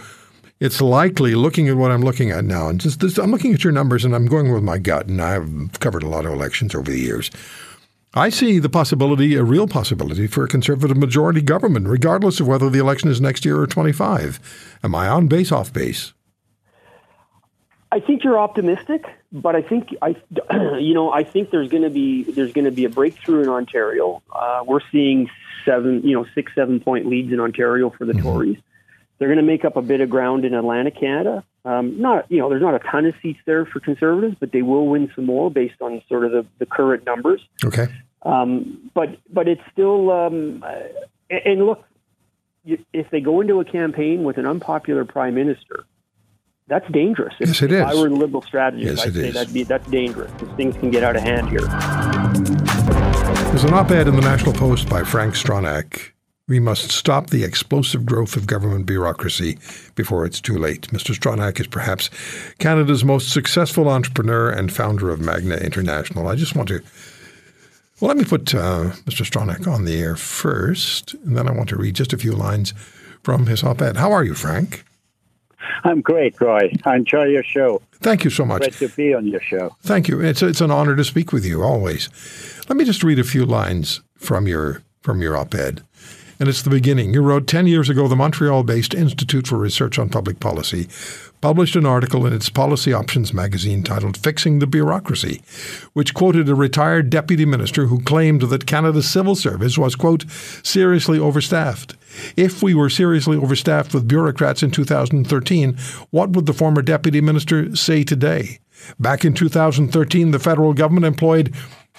it's 0.62 0.80
likely, 0.80 1.34
looking 1.34 1.68
at 1.68 1.76
what 1.76 1.92
I'm 1.92 2.04
looking 2.04 2.30
at 2.30 2.46
now, 2.46 2.70
and 2.70 2.80
just 2.80 3.00
this, 3.00 3.18
I'm 3.18 3.32
looking 3.32 3.52
at 3.52 3.64
your 3.64 3.74
numbers 3.74 4.06
and 4.06 4.16
I'm 4.16 4.28
going 4.28 4.54
with 4.54 4.62
my 4.62 4.78
gut, 4.78 5.08
and 5.08 5.20
I've 5.20 5.80
covered 5.80 6.04
a 6.04 6.08
lot 6.08 6.24
of 6.24 6.32
elections 6.32 6.76
over 6.76 6.90
the 6.90 7.00
years. 7.00 7.32
I 8.14 8.30
see 8.30 8.60
the 8.60 8.70
possibility, 8.70 9.34
a 9.34 9.44
real 9.44 9.68
possibility, 9.68 10.28
for 10.28 10.44
a 10.44 10.48
conservative 10.48 10.98
majority 10.98 11.42
government, 11.42 11.88
regardless 11.88 12.40
of 12.40 12.48
whether 12.48 12.70
the 12.70 12.78
election 12.78 13.10
is 13.10 13.20
next 13.20 13.44
year 13.44 13.60
or 13.60 13.66
25. 13.66 14.78
Am 14.84 14.94
I 14.94 15.08
on 15.08 15.28
base, 15.28 15.52
off 15.52 15.74
base? 15.74 16.14
I 17.92 18.00
think 18.00 18.24
you're 18.24 18.38
optimistic, 18.40 19.06
but 19.32 19.56
I 19.56 19.64
think 19.64 19.96
I, 20.04 20.16
you 20.78 20.94
know, 20.94 21.12
I 21.12 21.24
think 21.24 21.50
there's 21.50 21.70
going 21.70 21.84
to 21.84 21.90
be 21.90 22.24
there's 22.24 22.54
going 22.54 22.66
to 22.66 22.72
be 22.72 22.86
a 22.86 22.90
breakthrough 22.90 23.42
in 23.42 23.50
Ontario. 23.50 24.22
Uh, 24.32 24.64
we're 24.66 24.80
seeing 24.92 25.28
seven, 25.66 26.04
you 26.04 26.16
know, 26.16 26.28
six 26.36 26.54
seven 26.54 26.80
point 26.80 27.08
leads 27.08 27.34
in 27.34 27.40
Ontario 27.40 27.90
for 27.90 28.06
the 28.06 28.14
Tories. 28.14 28.60
They're 29.22 29.28
going 29.28 29.38
to 29.38 29.44
make 29.44 29.66
up 29.66 29.78
a 29.78 29.84
bit 29.84 30.02
of 30.02 30.10
ground 30.10 30.46
in 30.46 30.56
Atlantic 30.56 31.00
Canada. 31.00 31.44
Um, 31.64 32.02
not, 32.02 32.26
you 32.32 32.40
know, 32.40 32.50
there's 32.50 32.64
not 32.64 32.74
a 32.74 32.80
ton 32.80 33.06
of 33.06 33.14
seats 33.22 33.38
there 33.46 33.68
for 33.68 33.80
Conservatives, 33.80 34.36
but 34.40 34.52
they 34.52 34.64
will 34.64 34.88
win 34.88 35.12
some 35.14 35.28
more 35.28 35.52
based 35.52 35.80
on 35.80 36.02
sort 36.10 36.26
of 36.26 36.32
the, 36.32 36.44
the 36.58 36.66
current 36.66 37.06
numbers. 37.06 37.40
Okay. 37.64 37.86
Um, 38.24 38.90
but 38.96 39.20
but 39.32 39.48
it's 39.48 39.62
still 39.72 40.10
um, 40.10 40.66
and 41.30 41.68
look, 41.68 41.84
if 42.66 43.12
they 43.12 43.22
go 43.22 43.42
into 43.42 43.60
a 43.60 43.64
campaign 43.64 44.24
with 44.24 44.40
an 44.40 44.48
unpopular 44.48 45.06
prime 45.06 45.36
minister, 45.36 45.86
that's 46.68 46.90
dangerous. 46.92 47.36
If, 47.40 47.50
Yes, 47.50 47.62
it 47.62 47.72
if 47.74 47.86
I 47.86 47.92
is. 47.92 48.00
were 48.00 48.08
a 48.08 48.10
liberal 48.10 48.42
strategist, 48.42 48.98
Yes, 48.98 49.06
I'd 49.08 49.14
say 49.14 49.28
is. 49.28 49.34
that'd 49.36 49.54
be 49.54 49.62
that's 49.62 49.88
dangerous 49.92 50.32
because 50.32 50.56
things 50.56 50.76
can 50.78 50.90
get 50.90 51.04
out 51.04 51.16
of 51.16 51.22
hand 51.22 51.48
here. 51.48 51.62
There's 53.50 53.66
an 53.66 53.74
op 53.76 53.92
ed 53.92 54.08
in 54.08 54.16
the 54.16 54.22
National 54.22 54.54
Post 54.54 54.90
by 54.90 55.04
Frank 55.04 55.36
Stronach. 55.36 56.12
We 56.52 56.60
must 56.60 56.92
stop 56.92 57.30
the 57.30 57.46
explosive 57.46 58.06
growth 58.06 58.36
of 58.36 58.46
government 58.46 58.86
bureaucracy 58.86 59.58
before 59.96 60.26
it's 60.26 60.42
too 60.42 60.58
late. 60.58 60.82
Mr. 60.90 61.16
Stronach 61.16 61.62
is 61.62 61.68
perhaps 61.68 62.10
Canada's 62.60 63.06
most 63.06 63.30
successful 63.30 63.88
entrepreneur 63.88 64.50
and 64.50 64.70
founder 64.70 65.12
of 65.12 65.22
Magna 65.22 65.56
International. 65.56 66.28
I 66.28 66.36
just 66.36 66.54
want 66.54 66.68
to, 66.68 66.82
well, 68.02 68.10
let 68.10 68.18
me 68.18 68.26
put 68.26 68.54
uh, 68.54 68.92
Mr. 69.06 69.26
Stronach 69.26 69.66
on 69.66 69.86
the 69.86 69.98
air 69.98 70.18
first, 70.18 71.14
and 71.14 71.38
then 71.38 71.48
I 71.48 71.54
want 71.54 71.70
to 71.70 71.78
read 71.78 71.96
just 71.96 72.12
a 72.12 72.18
few 72.18 72.34
lines 72.34 72.74
from 73.24 73.46
his 73.46 73.64
op 73.64 73.82
ed. 73.82 73.96
How 73.96 74.12
are 74.12 74.26
you, 74.26 74.34
Frank? 74.34 74.84
I'm 75.86 76.02
great, 76.02 76.42
Roy. 76.42 76.74
I 76.84 76.98
enjoy 76.98 77.28
your 77.28 77.44
show. 77.44 77.82
Thank 78.02 78.26
you 78.26 78.30
so 78.30 78.44
much. 78.44 78.64
Great 78.64 78.74
to 78.74 78.90
be 78.90 79.14
on 79.14 79.26
your 79.26 79.40
show. 79.40 79.78
Thank 79.84 80.10
you. 80.10 80.20
It's, 80.20 80.42
it's 80.42 80.60
an 80.60 80.70
honor 80.70 80.98
to 80.98 81.06
speak 81.06 81.32
with 81.32 81.46
you 81.46 81.64
always. 81.64 82.10
Let 82.68 82.76
me 82.76 82.84
just 82.84 83.06
read 83.06 83.20
a 83.20 83.24
few 83.24 83.46
lines 83.46 84.02
from 84.18 84.48
your 84.48 84.84
from 85.00 85.22
your 85.22 85.36
op 85.36 85.56
ed. 85.56 85.82
And 86.42 86.50
it's 86.50 86.64
the 86.64 86.72
beginning. 86.72 87.14
You 87.14 87.22
wrote 87.22 87.46
10 87.46 87.68
years 87.68 87.88
ago, 87.88 88.08
the 88.08 88.16
Montreal 88.16 88.64
based 88.64 88.96
Institute 88.96 89.46
for 89.46 89.60
Research 89.60 90.00
on 90.00 90.10
Public 90.10 90.40
Policy 90.40 90.88
published 91.40 91.76
an 91.76 91.86
article 91.86 92.26
in 92.26 92.34
its 92.34 92.50
Policy 92.50 92.92
Options 92.92 93.32
magazine 93.32 93.84
titled 93.84 94.18
Fixing 94.18 94.58
the 94.58 94.66
Bureaucracy, 94.66 95.44
which 95.94 96.16
quoted 96.16 96.50
a 96.50 96.56
retired 96.56 97.12
deputy 97.12 97.46
minister 97.46 97.86
who 97.86 98.02
claimed 98.02 98.42
that 98.42 98.66
Canada's 98.66 99.08
civil 99.08 99.36
service 99.36 99.78
was, 99.78 99.94
quote, 99.96 100.26
seriously 100.64 101.20
overstaffed. 101.20 101.96
If 102.36 102.64
we 102.64 102.74
were 102.74 102.90
seriously 102.90 103.38
overstaffed 103.38 103.94
with 103.94 104.08
bureaucrats 104.08 104.64
in 104.64 104.72
2013, 104.72 105.78
what 106.10 106.32
would 106.32 106.48
the 106.48 106.54
former 106.54 106.82
deputy 106.82 107.22
minister 107.22 107.76
say 107.76 108.04
today? 108.04 108.58
Back 109.00 109.24
in 109.24 109.36
2013, 109.36 110.32
the 110.32 110.40
federal 110.40 110.74
government 110.74 111.06
employed 111.06 111.54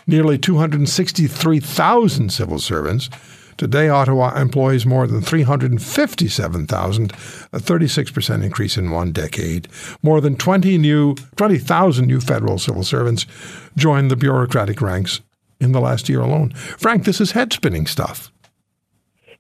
nearly 0.08 0.36
263,000 0.36 2.32
civil 2.32 2.58
servants. 2.58 3.08
Today, 3.62 3.88
Ottawa 3.88 4.36
employs 4.36 4.84
more 4.84 5.06
than 5.06 5.22
357,000, 5.22 7.12
a 7.12 7.14
36% 7.60 8.42
increase 8.42 8.76
in 8.76 8.90
one 8.90 9.12
decade. 9.12 9.68
More 10.02 10.20
than 10.20 10.34
20 10.34 10.78
new, 10.78 11.14
20,000 11.36 12.04
new 12.04 12.20
federal 12.20 12.58
civil 12.58 12.82
servants 12.82 13.24
joined 13.76 14.10
the 14.10 14.16
bureaucratic 14.16 14.80
ranks 14.80 15.20
in 15.60 15.70
the 15.70 15.80
last 15.80 16.08
year 16.08 16.18
alone. 16.18 16.50
Frank, 16.54 17.04
this 17.04 17.20
is 17.20 17.30
head 17.30 17.52
spinning 17.52 17.86
stuff. 17.86 18.32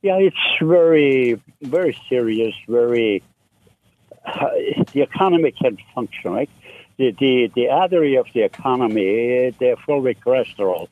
Yeah, 0.02 0.18
it's 0.18 0.36
very, 0.62 1.42
very 1.60 1.98
serious. 2.08 2.54
Very, 2.68 3.24
uh, 4.24 4.50
the 4.92 5.02
economy 5.02 5.50
can 5.50 5.78
function, 5.96 6.32
right? 6.32 6.50
The, 6.96 7.10
the 7.18 7.50
the 7.56 7.68
artery 7.70 8.14
of 8.14 8.26
the 8.32 8.42
economy, 8.42 9.52
they're 9.58 9.76
full 9.78 10.00
cholesterol. 10.02 10.86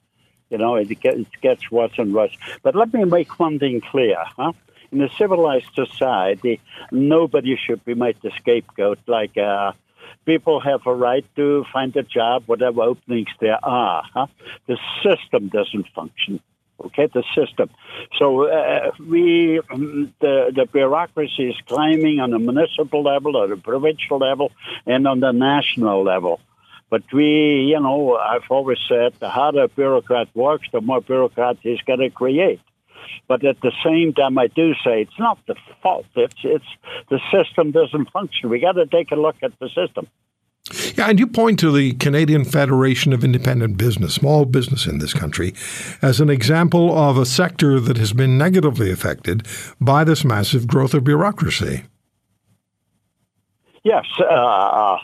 You 0.51 0.59
know, 0.59 0.75
it 0.75 0.89
gets, 1.01 1.25
gets 1.41 1.71
worse 1.71 1.93
and 1.97 2.13
worse. 2.13 2.37
But 2.63 2.75
let 2.75 2.93
me 2.93 3.05
make 3.05 3.39
one 3.39 3.59
thing 3.59 3.81
clear. 3.81 4.17
Huh? 4.37 4.53
In 4.93 5.01
a 5.01 5.09
civilized 5.17 5.73
society, 5.75 6.61
nobody 6.91 7.57
should 7.57 7.85
be 7.85 7.95
made 7.95 8.17
the 8.23 8.33
scapegoat. 8.39 8.99
Like 9.07 9.39
uh, 9.39 9.73
people 10.27 10.59
have 10.61 10.87
a 10.87 10.95
right 10.95 11.25
to 11.37 11.65
find 11.73 11.95
a 11.97 12.03
job, 12.03 12.43
whatever 12.47 12.83
openings 12.83 13.31
there 13.39 13.65
are. 13.65 14.03
Huh? 14.13 14.27
The 14.67 14.79
system 15.03 15.49
doesn't 15.49 15.87
function. 15.95 16.41
Okay, 16.83 17.09
the 17.13 17.23
system. 17.35 17.69
So 18.19 18.49
uh, 18.49 18.93
we, 18.99 19.61
the 19.69 20.51
the 20.55 20.67
bureaucracy 20.73 21.51
is 21.51 21.57
climbing 21.67 22.21
on 22.21 22.31
the 22.31 22.39
municipal 22.39 23.03
level, 23.03 23.37
or 23.37 23.49
the 23.49 23.59
provincial 23.59 24.17
level, 24.17 24.51
and 24.87 25.07
on 25.07 25.21
the 25.21 25.33
national 25.33 26.03
level. 26.03 26.41
But 26.91 27.05
we, 27.13 27.69
you 27.71 27.81
know, 27.81 28.17
I've 28.17 28.51
always 28.51 28.79
said 28.89 29.15
the 29.21 29.31
harder 29.31 29.63
a 29.63 29.69
bureaucrat 29.69 30.29
works, 30.35 30.69
the 30.73 30.81
more 30.81 31.01
bureaucrats 31.01 31.61
he's 31.63 31.81
going 31.83 32.01
to 32.01 32.11
create. 32.11 32.61
But 33.29 33.45
at 33.45 33.61
the 33.61 33.73
same 33.85 34.13
time, 34.13 34.37
I 34.39 34.49
do 34.49 34.75
say 34.85 35.03
it's 35.03 35.19
not 35.19 35.39
the 35.47 35.55
fault. 35.83 36.07
It's 36.17 36.35
it's 36.43 36.65
the 37.09 37.21
system 37.31 37.71
doesn't 37.71 38.11
function. 38.11 38.51
We 38.51 38.61
got 38.61 38.73
to 38.73 38.87
take 38.87 39.13
a 39.13 39.17
look 39.17 39.37
at 39.43 39.59
the 39.61 39.69
system. 39.69 40.09
Yeah, 40.97 41.09
and 41.09 41.19
you 41.19 41.27
point 41.27 41.59
to 41.61 41.73
the 41.73 41.95
Canadian 41.95 42.45
Federation 42.45 43.13
of 43.13 43.25
Independent 43.25 43.77
Business, 43.77 44.15
small 44.15 44.45
business 44.45 44.87
in 44.87 44.99
this 44.99 45.15
country, 45.15 45.55
as 46.03 46.21
an 46.21 46.29
example 46.29 46.97
of 46.97 47.17
a 47.17 47.27
sector 47.27 47.81
that 47.81 47.97
has 47.97 48.13
been 48.13 48.37
negatively 48.37 48.91
affected 48.91 49.47
by 49.81 50.05
this 50.05 50.25
massive 50.25 50.67
growth 50.67 50.95
of 50.95 51.03
bureaucracy. 51.03 51.85
Yes. 53.83 54.05
Uh, 54.21 54.99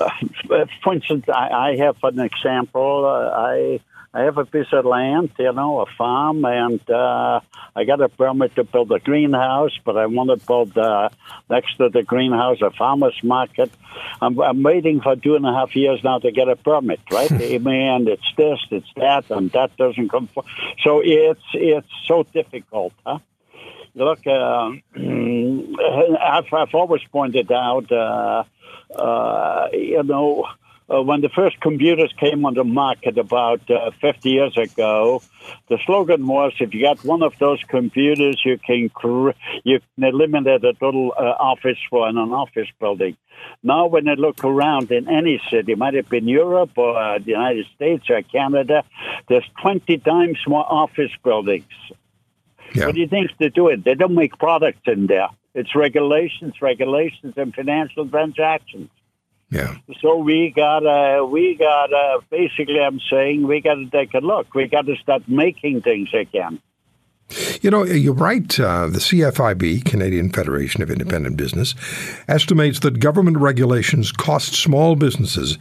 uh, 0.00 0.10
for 0.82 0.94
instance, 0.94 1.24
I, 1.28 1.48
I, 1.48 1.76
have 1.76 1.96
an 2.02 2.20
example. 2.20 3.04
Uh, 3.04 3.30
I 3.30 3.80
I 4.16 4.22
have 4.22 4.38
a 4.38 4.44
piece 4.44 4.72
of 4.72 4.84
land, 4.84 5.30
you 5.40 5.52
know, 5.52 5.80
a 5.80 5.86
farm, 5.86 6.44
and 6.44 6.80
uh, 6.88 7.40
I 7.74 7.82
got 7.84 8.00
a 8.00 8.08
permit 8.08 8.54
to 8.54 8.62
build 8.62 8.92
a 8.92 9.00
greenhouse, 9.00 9.76
but 9.84 9.96
I 9.96 10.06
want 10.06 10.30
to 10.30 10.46
build 10.46 10.78
uh, 10.78 11.08
next 11.50 11.78
to 11.78 11.88
the 11.88 12.04
greenhouse 12.04 12.62
a 12.62 12.70
farmer's 12.70 13.18
market. 13.24 13.72
I'm, 14.22 14.38
I'm 14.40 14.62
waiting 14.62 15.00
for 15.00 15.16
two 15.16 15.34
and 15.34 15.44
a 15.44 15.52
half 15.52 15.74
years 15.74 15.98
now 16.04 16.20
to 16.20 16.30
get 16.30 16.48
a 16.48 16.54
permit, 16.54 17.00
right? 17.10 17.28
Man, 17.60 18.06
it's 18.06 18.32
this, 18.36 18.60
it's 18.70 18.92
that, 18.94 19.30
and 19.30 19.50
that 19.50 19.76
doesn't 19.76 20.08
come. 20.10 20.28
For, 20.28 20.44
so 20.84 21.02
it's 21.04 21.42
it's 21.52 21.88
so 22.06 22.22
difficult, 22.22 22.92
huh? 23.04 23.18
Look, 23.96 24.26
uh, 24.28 24.70
I've, 24.96 26.52
I've 26.52 26.74
always 26.74 27.02
pointed 27.10 27.50
out, 27.50 27.90
uh, 27.90 28.44
you 29.72 30.02
know 30.02 30.46
uh, 30.88 31.02
when 31.02 31.22
the 31.22 31.30
first 31.30 31.58
computers 31.60 32.12
came 32.18 32.44
on 32.44 32.54
the 32.54 32.64
market 32.64 33.16
about 33.16 33.68
uh, 33.70 33.90
50 34.00 34.28
years 34.28 34.56
ago, 34.56 35.22
the 35.68 35.78
slogan 35.86 36.26
was, 36.26 36.52
"If 36.60 36.74
you 36.74 36.82
got 36.82 37.02
one 37.04 37.22
of 37.22 37.32
those 37.38 37.62
computers, 37.68 38.40
you 38.44 38.58
can 38.58 38.90
cr- 38.90 39.30
you 39.64 39.80
can 39.80 40.04
eliminate 40.04 40.62
a 40.64 40.74
total 40.74 41.14
uh, 41.16 41.22
office 41.22 41.78
for 41.88 42.06
an 42.06 42.18
office 42.18 42.68
building." 42.78 43.16
Now, 43.62 43.86
when 43.86 44.08
I 44.08 44.14
look 44.14 44.44
around 44.44 44.90
in 44.90 45.08
any 45.08 45.40
city, 45.50 45.74
might 45.74 45.94
have 45.94 46.08
been 46.08 46.28
Europe 46.28 46.72
or 46.76 46.96
uh, 46.96 47.18
the 47.18 47.30
United 47.30 47.66
States 47.74 48.08
or 48.10 48.20
Canada, 48.22 48.84
there's 49.28 49.48
20 49.62 49.98
times 49.98 50.38
more 50.46 50.64
office 50.70 51.10
buildings. 51.22 51.64
Yeah. 52.74 52.86
What 52.86 52.94
do 52.94 53.00
you 53.00 53.08
think 53.08 53.30
they're 53.38 53.48
doing? 53.48 53.82
They 53.84 53.94
don't 53.94 54.14
make 54.14 54.38
products 54.38 54.86
in 54.86 55.06
there. 55.06 55.28
It's 55.54 55.74
regulations, 55.74 56.54
regulations, 56.60 57.34
and 57.36 57.54
financial 57.54 58.08
transactions. 58.08 58.90
Yeah. 59.50 59.76
So 60.00 60.16
we 60.18 60.52
gotta, 60.54 61.24
we 61.24 61.54
gotta. 61.54 62.20
Basically, 62.30 62.80
I'm 62.80 63.00
saying 63.10 63.46
we 63.46 63.60
gotta 63.60 63.88
take 63.90 64.14
a 64.14 64.18
look. 64.18 64.52
We 64.54 64.66
gotta 64.66 64.96
start 64.96 65.28
making 65.28 65.82
things 65.82 66.08
again. 66.12 66.60
You 67.62 67.70
know, 67.70 67.84
you're 67.84 68.12
right. 68.12 68.60
Uh, 68.60 68.88
the 68.88 68.98
CFIB, 68.98 69.84
Canadian 69.84 70.30
Federation 70.30 70.82
of 70.82 70.90
Independent 70.90 71.36
Business, 71.36 71.74
estimates 72.28 72.80
that 72.80 73.00
government 73.00 73.38
regulations 73.38 74.12
cost 74.12 74.54
small 74.54 74.94
businesses 74.94 75.58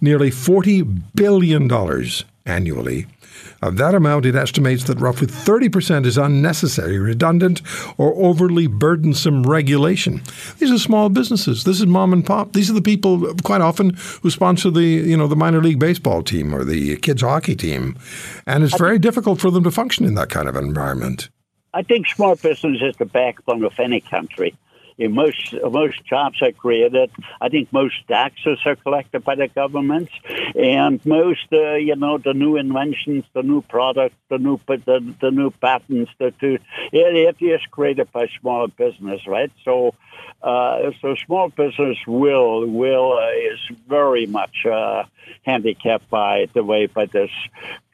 nearly 0.00 0.30
$40 0.30 1.02
billion 1.14 1.70
annually 2.44 3.06
of 3.62 3.76
that 3.78 3.94
amount, 3.94 4.26
it 4.26 4.34
estimates 4.34 4.84
that 4.84 5.00
roughly 5.00 5.26
30% 5.26 6.04
is 6.06 6.18
unnecessary, 6.18 6.98
redundant, 6.98 7.62
or 7.96 8.14
overly 8.14 8.66
burdensome 8.66 9.44
regulation. 9.44 10.22
These 10.58 10.70
are 10.70 10.78
small 10.78 11.08
businesses. 11.08 11.64
This 11.64 11.80
is 11.80 11.86
mom 11.86 12.12
and 12.12 12.24
pop. 12.24 12.52
These 12.52 12.70
are 12.70 12.74
the 12.74 12.82
people 12.82 13.34
quite 13.44 13.60
often 13.60 13.96
who 14.22 14.30
sponsor 14.30 14.70
the, 14.70 14.84
you 14.84 15.16
know, 15.16 15.26
the 15.26 15.36
minor 15.36 15.62
league 15.62 15.78
baseball 15.78 16.22
team 16.22 16.54
or 16.54 16.64
the 16.64 16.96
kids 16.96 17.22
hockey 17.22 17.56
team. 17.56 17.96
And 18.46 18.62
it's 18.62 18.76
very 18.76 18.98
difficult 18.98 19.40
for 19.40 19.50
them 19.50 19.64
to 19.64 19.70
function 19.70 20.04
in 20.04 20.14
that 20.14 20.30
kind 20.30 20.48
of 20.48 20.56
environment. 20.56 21.30
I 21.74 21.82
think 21.82 22.06
small 22.08 22.36
business 22.36 22.80
is 22.80 22.96
the 22.96 23.04
backbone 23.04 23.64
of 23.64 23.78
any 23.78 24.00
country 24.00 24.54
most 24.98 25.54
most 25.70 26.04
jobs 26.06 26.40
are 26.42 26.52
created. 26.52 27.10
I 27.40 27.48
think 27.48 27.72
most 27.72 27.94
taxes 28.08 28.58
are 28.64 28.76
collected 28.76 29.24
by 29.24 29.34
the 29.34 29.48
governments, 29.48 30.12
and 30.54 31.04
most 31.04 31.46
uh, 31.52 31.74
you 31.74 31.96
know 31.96 32.18
the 32.18 32.34
new 32.34 32.56
inventions, 32.56 33.24
the 33.32 33.42
new 33.42 33.62
products, 33.62 34.16
the 34.28 34.38
new 34.38 34.58
the, 34.66 35.14
the 35.20 35.30
new 35.30 35.50
patents, 35.50 36.10
the 36.18 36.30
two 36.30 36.58
it, 36.92 37.36
it 37.40 37.44
is 37.44 37.60
created 37.70 38.10
by 38.12 38.28
small 38.40 38.66
business, 38.68 39.26
right? 39.26 39.52
So. 39.64 39.94
Uh, 40.42 40.92
so 41.00 41.14
small 41.26 41.48
business 41.48 41.98
will 42.06 42.66
will 42.66 43.18
uh, 43.18 43.52
is 43.52 43.58
very 43.88 44.26
much 44.26 44.64
uh, 44.64 45.04
handicapped 45.44 46.08
by 46.10 46.46
the 46.54 46.62
way 46.62 46.86
by 46.86 47.06
this 47.06 47.30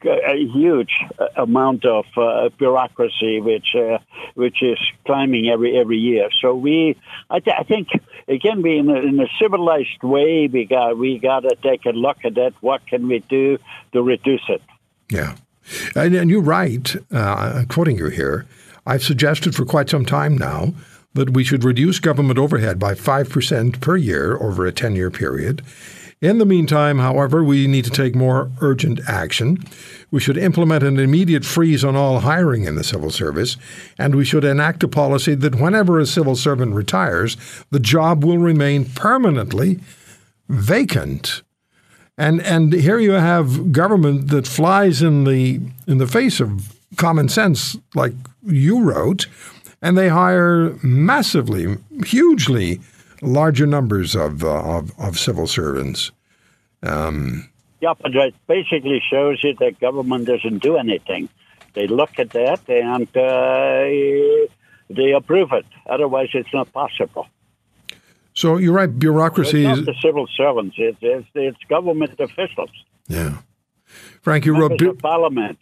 a 0.04 0.36
huge 0.52 0.92
amount 1.36 1.84
of 1.84 2.04
uh, 2.16 2.48
bureaucracy, 2.58 3.40
which 3.40 3.74
uh, 3.74 3.98
which 4.34 4.62
is 4.62 4.78
climbing 5.06 5.48
every 5.48 5.78
every 5.78 5.96
year. 5.96 6.28
So 6.40 6.54
we, 6.54 6.96
I, 7.30 7.40
th- 7.40 7.56
I 7.58 7.62
think, 7.62 7.88
again, 8.28 8.62
we 8.62 8.78
in 8.78 8.90
a, 8.90 8.96
in 8.96 9.20
a, 9.20 9.28
civilized 9.40 10.02
way, 10.02 10.48
we 10.52 10.64
got 10.64 10.98
we 10.98 11.18
got 11.18 11.40
to 11.40 11.56
take 11.62 11.86
a 11.86 11.90
look 11.90 12.18
at 12.24 12.34
that. 12.34 12.54
What 12.60 12.86
can 12.86 13.08
we 13.08 13.20
do 13.20 13.58
to 13.92 14.02
reduce 14.02 14.44
it? 14.48 14.62
Yeah, 15.08 15.36
and, 15.94 16.14
and 16.14 16.30
you're 16.30 16.42
right. 16.42 16.94
Uh, 17.12 17.54
I'm 17.56 17.66
quoting 17.66 17.96
you 17.96 18.08
here, 18.08 18.46
I've 18.86 19.02
suggested 19.02 19.54
for 19.54 19.64
quite 19.64 19.88
some 19.88 20.04
time 20.04 20.36
now 20.36 20.74
that 21.14 21.30
we 21.30 21.44
should 21.44 21.64
reduce 21.64 21.98
government 22.00 22.38
overhead 22.38 22.78
by 22.78 22.94
five 22.94 23.28
percent 23.28 23.80
per 23.80 23.96
year 23.96 24.36
over 24.38 24.66
a 24.66 24.72
ten 24.72 24.94
year 24.94 25.10
period 25.10 25.62
in 26.22 26.38
the 26.38 26.46
meantime, 26.46 27.00
however, 27.00 27.42
we 27.42 27.66
need 27.66 27.84
to 27.84 27.90
take 27.90 28.14
more 28.14 28.48
urgent 28.60 29.00
action. 29.08 29.58
We 30.12 30.20
should 30.20 30.38
implement 30.38 30.84
an 30.84 31.00
immediate 31.00 31.44
freeze 31.44 31.84
on 31.84 31.96
all 31.96 32.20
hiring 32.20 32.62
in 32.62 32.76
the 32.76 32.84
civil 32.84 33.10
service, 33.10 33.56
and 33.98 34.14
we 34.14 34.24
should 34.24 34.44
enact 34.44 34.84
a 34.84 34.88
policy 34.88 35.34
that 35.34 35.56
whenever 35.56 35.98
a 35.98 36.06
civil 36.06 36.36
servant 36.36 36.76
retires, 36.76 37.36
the 37.70 37.80
job 37.80 38.24
will 38.24 38.38
remain 38.38 38.84
permanently 38.84 39.80
vacant. 40.48 41.42
And 42.16 42.40
and 42.42 42.72
here 42.72 43.00
you 43.00 43.12
have 43.12 43.72
government 43.72 44.28
that 44.28 44.46
flies 44.46 45.02
in 45.02 45.24
the 45.24 45.60
in 45.88 45.98
the 45.98 46.06
face 46.06 46.38
of 46.38 46.72
common 46.96 47.28
sense, 47.28 47.76
like 47.96 48.12
you 48.46 48.80
wrote, 48.80 49.26
and 49.82 49.98
they 49.98 50.08
hire 50.08 50.78
massively, 50.82 51.76
hugely 52.06 52.80
larger 53.20 53.66
numbers 53.66 54.14
of, 54.14 54.44
uh, 54.44 54.62
of, 54.62 54.98
of, 54.98 55.18
civil 55.18 55.46
servants. 55.46 56.12
Um, 56.82 57.48
yeah, 57.80 57.94
but 58.00 58.14
it 58.14 58.34
basically 58.46 59.02
shows 59.10 59.42
you 59.42 59.54
that 59.60 59.80
government 59.80 60.26
doesn't 60.26 60.58
do 60.58 60.76
anything. 60.76 61.28
They 61.74 61.86
look 61.86 62.18
at 62.18 62.30
that 62.30 62.68
and 62.68 63.08
uh, 63.16 64.48
they 64.88 65.12
approve 65.12 65.52
it. 65.52 65.66
Otherwise, 65.86 66.28
it's 66.34 66.52
not 66.54 66.72
possible. 66.72 67.26
So 68.34 68.56
you're 68.56 68.72
right. 68.72 68.98
Bureaucracy 68.98 69.66
it's 69.66 69.78
is 69.78 69.86
not 69.86 69.94
the 69.94 70.00
civil 70.00 70.26
servants. 70.36 70.76
It's, 70.78 70.98
it's, 71.00 71.28
it's 71.34 71.58
government 71.68 72.18
officials. 72.18 72.70
yeah. 73.08 73.38
Frank, 74.22 74.46
you 74.46 74.56
wrote 74.56 74.70
Members 74.70 74.88
bu- 74.88 75.00
parliament. 75.00 75.58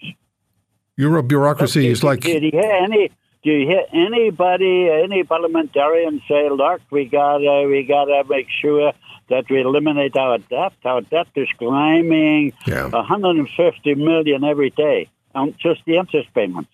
you 0.97 1.09
wrote 1.09 1.27
bureaucracy 1.27 1.89
is 1.89 2.05
like 2.05 2.21
Did 2.21 2.43
you 2.43 2.51
hear 2.53 2.71
any? 2.71 3.11
Do 3.43 3.51
you 3.51 3.67
hear 3.67 3.85
anybody, 3.93 4.91
any 4.91 5.25
parliamentarian 5.25 6.21
say, 6.29 6.51
"Look, 6.51 6.83
we 6.91 7.07
gotta, 7.07 7.67
we 7.69 7.85
gotta 7.85 8.23
make 8.29 8.49
sure 8.51 8.93
that 9.31 9.45
we 9.49 9.61
eliminate 9.63 10.15
our 10.17 10.39
debt. 10.39 10.75
Our 10.85 11.01
debt 11.03 11.29
is 11.37 11.49
climbing, 11.59 12.53
Yeah. 12.67 12.89
150 12.89 13.95
million 13.95 14.45
every 14.45 14.71
day 14.71 15.09
on 15.35 15.55
just 15.59 15.81
the 15.87 15.97
interest 15.97 16.35
payments." 16.35 16.71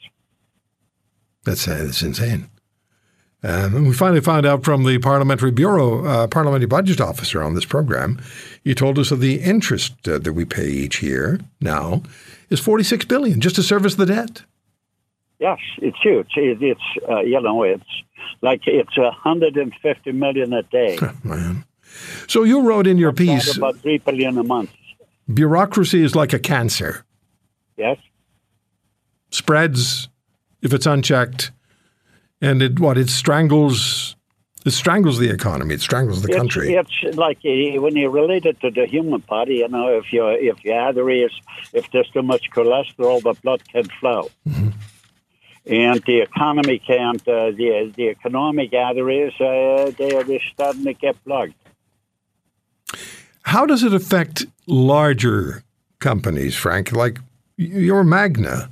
That's 1.45 1.69
uh, 1.69 1.85
that's 1.85 2.03
insane. 2.03 2.49
Um, 3.45 3.77
and 3.77 3.87
we 3.87 3.95
finally 3.95 4.21
found 4.21 4.45
out 4.45 4.65
from 4.65 4.83
the 4.83 4.99
Parliamentary 4.99 5.53
Bureau, 5.53 6.05
uh, 6.05 6.27
Parliamentary 6.27 6.67
Budget 6.67 7.01
Officer 7.01 7.43
on 7.43 7.55
this 7.55 7.65
program. 7.65 8.21
He 8.65 8.75
told 8.75 8.99
us 8.99 9.11
that 9.11 9.17
the 9.17 9.37
interest 9.41 10.09
uh, 10.09 10.19
that 10.19 10.33
we 10.33 10.45
pay 10.45 10.67
each 10.69 11.01
year 11.01 11.39
now 11.61 12.03
is 12.51 12.59
forty 12.59 12.83
six 12.83 13.05
billion 13.05 13.41
just 13.41 13.55
to 13.55 13.63
service 13.63 13.95
the 13.95 14.07
debt. 14.07 14.43
Yes, 15.39 15.59
it's 15.79 15.99
huge. 16.03 16.29
It, 16.37 16.63
it's 16.63 16.81
uh, 17.09 17.21
you 17.21 17.41
know, 17.41 17.63
it's 17.63 17.85
like 18.43 18.63
it's 18.67 18.97
150 18.97 20.13
million 20.13 20.53
a 20.53 20.63
day. 20.63 20.99
Man. 21.23 21.65
So 22.27 22.43
you 22.43 22.61
wrote 22.63 22.87
in 22.87 22.99
your 22.99 23.13
That's 23.13 23.45
piece, 23.47 23.57
about 23.57 23.77
three 23.79 23.99
billion 23.99 24.39
a 24.39 24.43
month. 24.43 24.71
bureaucracy 25.33 26.03
is 26.03 26.15
like 26.17 26.33
a 26.33 26.39
cancer. 26.39 27.05
Yes. 27.77 27.99
Spreads 29.31 30.09
if 30.63 30.73
it's 30.73 30.87
unchecked, 30.87 31.53
and 32.41 32.63
it 32.63 32.81
what 32.81 32.97
it 32.99 33.09
strangles. 33.11 34.15
It 34.65 34.73
strangles 34.73 35.19
the 35.19 35.31
economy. 35.31 35.75
It 35.75 35.81
strangles 35.81 36.23
the 36.23 36.29
It's- 36.29 36.39
country. 36.41 36.75
It's, 36.75 37.17
like 37.17 37.39
uh, 37.45 37.81
when 37.81 37.95
you 37.95 38.09
relate 38.11 38.47
it 38.47 38.61
to 38.63 38.71
the 38.71 38.87
human 38.87 39.21
body, 39.21 39.57
you 39.57 39.69
know, 39.69 39.89
if 39.97 40.13
your 40.13 40.33
if 40.33 40.65
your 40.65 40.81
arteries, 40.81 41.31
if 41.73 41.91
there's 41.93 42.09
too 42.11 42.23
much 42.23 42.51
cholesterol, 42.53 43.23
the 43.23 43.35
blood 43.43 43.63
can 43.69 43.85
flow, 44.01 44.29
Mm-hmm. 44.49 44.71
And 45.67 46.03
the 46.07 46.21
economy 46.21 46.79
can't. 46.79 47.21
Uh, 47.27 47.51
the 47.51 47.93
the 47.97 48.09
economic 48.09 48.73
arteries, 48.73 49.33
uh, 49.41 49.91
they 49.99 50.15
are 50.15 50.25
just 50.25 50.47
starting 50.47 50.85
to 50.85 50.93
get 50.95 51.23
plugged. 51.25 51.55
How 53.43 53.67
does 53.67 53.83
it 53.83 53.95
affect 53.95 54.47
larger 54.67 55.63
companies, 55.99 56.55
Frank? 56.55 56.93
Like 56.93 57.19
your 57.57 58.05
Magna, 58.05 58.71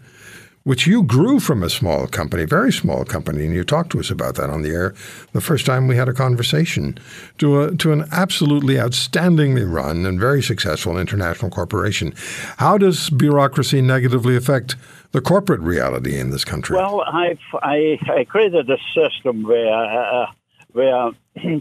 which 0.64 0.86
you 0.86 1.02
grew 1.02 1.38
from 1.38 1.62
a 1.62 1.70
small 1.70 2.06
company, 2.06 2.44
very 2.44 2.72
small 2.72 3.04
company, 3.04 3.44
and 3.44 3.54
you 3.54 3.64
talked 3.64 3.92
to 3.92 4.00
us 4.00 4.10
about 4.10 4.34
that 4.34 4.50
on 4.50 4.62
the 4.62 4.70
air 4.70 4.94
the 5.32 5.40
first 5.40 5.66
time 5.66 5.86
we 5.86 5.96
had 5.96 6.08
a 6.08 6.12
conversation, 6.14 6.98
to 7.38 7.60
a, 7.60 7.76
to 7.76 7.92
an 7.92 8.04
absolutely 8.12 8.74
outstandingly 8.76 9.70
run 9.70 10.06
and 10.06 10.18
very 10.18 10.42
successful 10.42 10.98
international 10.98 11.50
corporation. 11.50 12.14
How 12.56 12.78
does 12.78 13.10
bureaucracy 13.10 13.82
negatively 13.82 14.36
affect 14.36 14.76
the 15.12 15.20
corporate 15.20 15.60
reality 15.60 16.18
in 16.18 16.30
this 16.30 16.44
country? 16.44 16.76
Well, 16.76 17.02
I 17.02 17.38
I, 17.62 17.98
I 18.08 18.24
created 18.24 18.68
a 18.70 18.78
system 18.94 19.42
where 19.42 19.72
uh, 19.72 20.26
where 20.72 21.10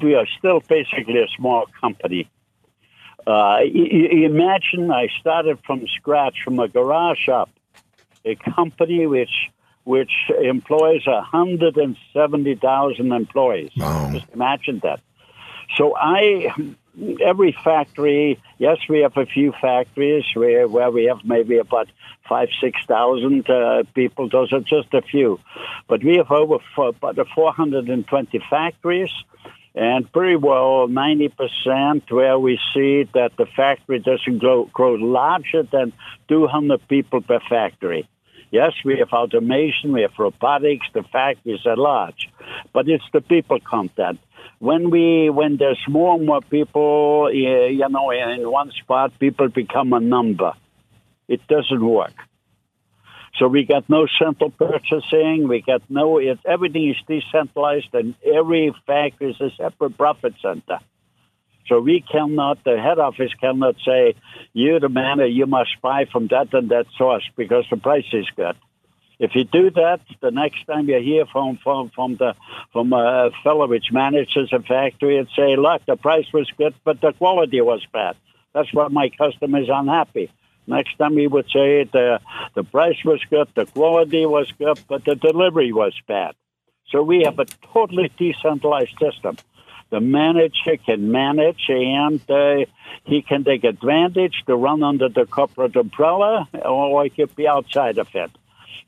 we 0.01 0.15
are 0.15 0.27
still 0.37 0.61
basically 0.61 1.19
a 1.19 1.27
small 1.37 1.67
company. 1.81 2.29
Uh, 3.27 3.59
y- 3.61 3.89
y- 3.91 4.25
imagine 4.25 4.91
I 4.91 5.07
started 5.19 5.59
from 5.65 5.87
scratch 5.87 6.41
from 6.43 6.59
a 6.59 6.67
garage 6.67 7.19
shop, 7.19 7.49
a 8.26 8.36
company 8.36 9.05
which 9.07 9.49
which 9.84 10.11
employs 10.41 11.03
hundred 11.05 11.78
and 11.78 11.97
seventy 12.13 12.55
thousand 12.55 13.11
employees. 13.11 13.71
Wow. 13.76 14.11
Just 14.13 14.30
imagine 14.34 14.80
that. 14.84 15.01
So 15.78 15.95
I, 15.95 16.53
every 17.21 17.55
factory, 17.63 18.39
yes, 18.59 18.78
we 18.88 18.99
have 18.99 19.17
a 19.17 19.26
few 19.26 19.53
factories 19.59 20.26
where, 20.36 20.67
where 20.67 20.91
we 20.91 21.05
have 21.05 21.26
maybe 21.26 21.57
about 21.57 21.89
five, 22.28 22.49
six 22.61 22.80
thousand 22.86 23.49
uh, 23.49 23.84
people. 23.93 24.30
Those 24.30 24.53
are 24.53 24.59
just 24.59 24.93
a 24.93 25.01
few, 25.01 25.39
but 25.88 26.03
we 26.03 26.17
have 26.17 26.32
over 26.32 26.57
four, 26.76 26.89
about 26.89 27.28
420 27.34 28.39
factories, 28.49 29.11
and 29.74 30.11
pretty 30.11 30.36
well 30.36 30.88
90 30.88 31.30
percent 31.30 32.11
where 32.11 32.38
we 32.38 32.59
see 32.74 33.03
that 33.13 33.36
the 33.38 33.47
factory 33.47 33.99
doesn't 33.99 34.38
grow, 34.38 34.65
grow 34.65 34.93
larger 34.93 35.63
than 35.63 35.93
200 36.28 36.88
people 36.88 37.21
per 37.21 37.39
factory. 37.49 38.07
Yes, 38.53 38.73
we 38.85 38.99
have 38.99 39.09
automation, 39.11 39.93
we 39.93 40.03
have 40.03 40.11
robotics, 40.15 40.85
the 40.93 41.01
factories 41.01 41.65
are 41.65 41.75
large, 41.75 42.29
but 42.71 42.87
it's 42.87 43.03
the 43.11 43.19
people 43.19 43.59
content. 43.59 44.19
When 44.59 44.91
we, 44.91 45.31
when 45.31 45.57
there's 45.57 45.83
more 45.89 46.15
and 46.17 46.27
more 46.27 46.41
people, 46.41 47.29
uh, 47.29 47.31
you 47.31 47.89
know, 47.89 48.11
in 48.11 48.47
one 48.51 48.69
spot, 48.69 49.17
people 49.17 49.47
become 49.47 49.91
a 49.93 49.99
number. 49.99 50.53
It 51.27 51.47
doesn't 51.47 51.83
work. 51.83 52.13
So 53.39 53.47
we 53.47 53.65
got 53.65 53.89
no 53.89 54.05
central 54.19 54.51
purchasing. 54.51 55.47
We 55.47 55.61
got 55.61 55.81
no. 55.89 56.19
It, 56.19 56.37
everything 56.45 56.89
is 56.89 56.97
decentralized, 57.07 57.95
and 57.95 58.13
every 58.23 58.71
factory 58.85 59.31
is 59.31 59.41
a 59.41 59.49
separate 59.57 59.97
profit 59.97 60.35
center. 60.39 60.77
So 61.68 61.80
we 61.80 62.01
cannot. 62.01 62.64
The 62.64 62.80
head 62.80 62.99
office 62.99 63.34
cannot 63.36 63.76
say, 63.86 64.16
"You, 64.53 64.80
the 64.80 64.89
manager, 64.89 65.28
you 65.28 65.45
must 65.45 65.82
buy 65.82 66.05
from 66.05 66.28
that 66.28 66.53
and 66.53 66.70
that 66.70 66.88
source 66.97 67.28
because 67.36 67.66
the 67.70 67.78
price 67.78 68.11
is 68.11 68.30
good." 68.36 68.55
If 69.20 69.36
you 69.36 69.45
do 69.45 69.70
that, 69.72 70.01
the 70.20 70.32
next 70.32 70.66
time 70.66 70.89
you 70.89 70.99
hear 70.99 71.26
from 71.26 71.57
from 71.57 71.89
from 71.89 72.16
the 72.18 72.36
from 72.74 72.91
a 72.93 73.32
fellow 73.43 73.68
which 73.68 73.91
manages 73.91 74.51
a 74.51 74.59
factory 74.59 75.18
and 75.18 75.28
say, 75.36 75.55
"Look, 75.55 75.86
the 75.86 75.95
price 75.95 76.32
was 76.34 76.49
good, 76.57 76.74
but 76.84 76.99
the 76.99 77.14
quality 77.14 77.61
was 77.61 77.86
bad." 77.86 78.16
That's 78.53 78.74
why 78.74 78.88
my 78.89 79.09
customer 79.09 79.59
is 79.59 79.70
unhappy. 79.70 80.30
Next 80.68 80.97
time 80.97 81.18
he 81.18 81.28
would 81.28 81.49
say 81.49 81.84
the 81.84 82.20
the 82.53 82.64
price 82.64 83.01
was 83.05 83.22
good, 83.30 83.47
the 83.55 83.66
quality 83.66 84.26
was 84.26 84.51
good, 84.51 84.80
but 84.88 85.05
the 85.05 85.16
delivery 85.16 85.72
was 85.72 85.93
bad. 86.07 86.36
So 86.89 87.01
we 87.01 87.24
have 87.24 87.39
a 87.39 87.45
totally 87.74 88.11
decentralized 88.18 88.97
system. 88.99 89.38
The 89.93 90.01
manager 90.01 90.77
can 90.83 91.11
manage 91.11 91.65
and 91.69 92.19
uh, 92.27 92.65
he 93.03 93.21
can 93.21 93.43
take 93.43 93.63
advantage 93.63 94.41
to 94.47 94.55
run 94.55 94.81
under 94.81 95.07
the 95.07 95.27
corporate 95.27 95.75
umbrella 95.75 96.49
or 96.65 97.03
he 97.03 97.11
could 97.11 97.35
be 97.35 97.47
outside 97.47 97.99
of 97.99 98.07
it. 98.15 98.31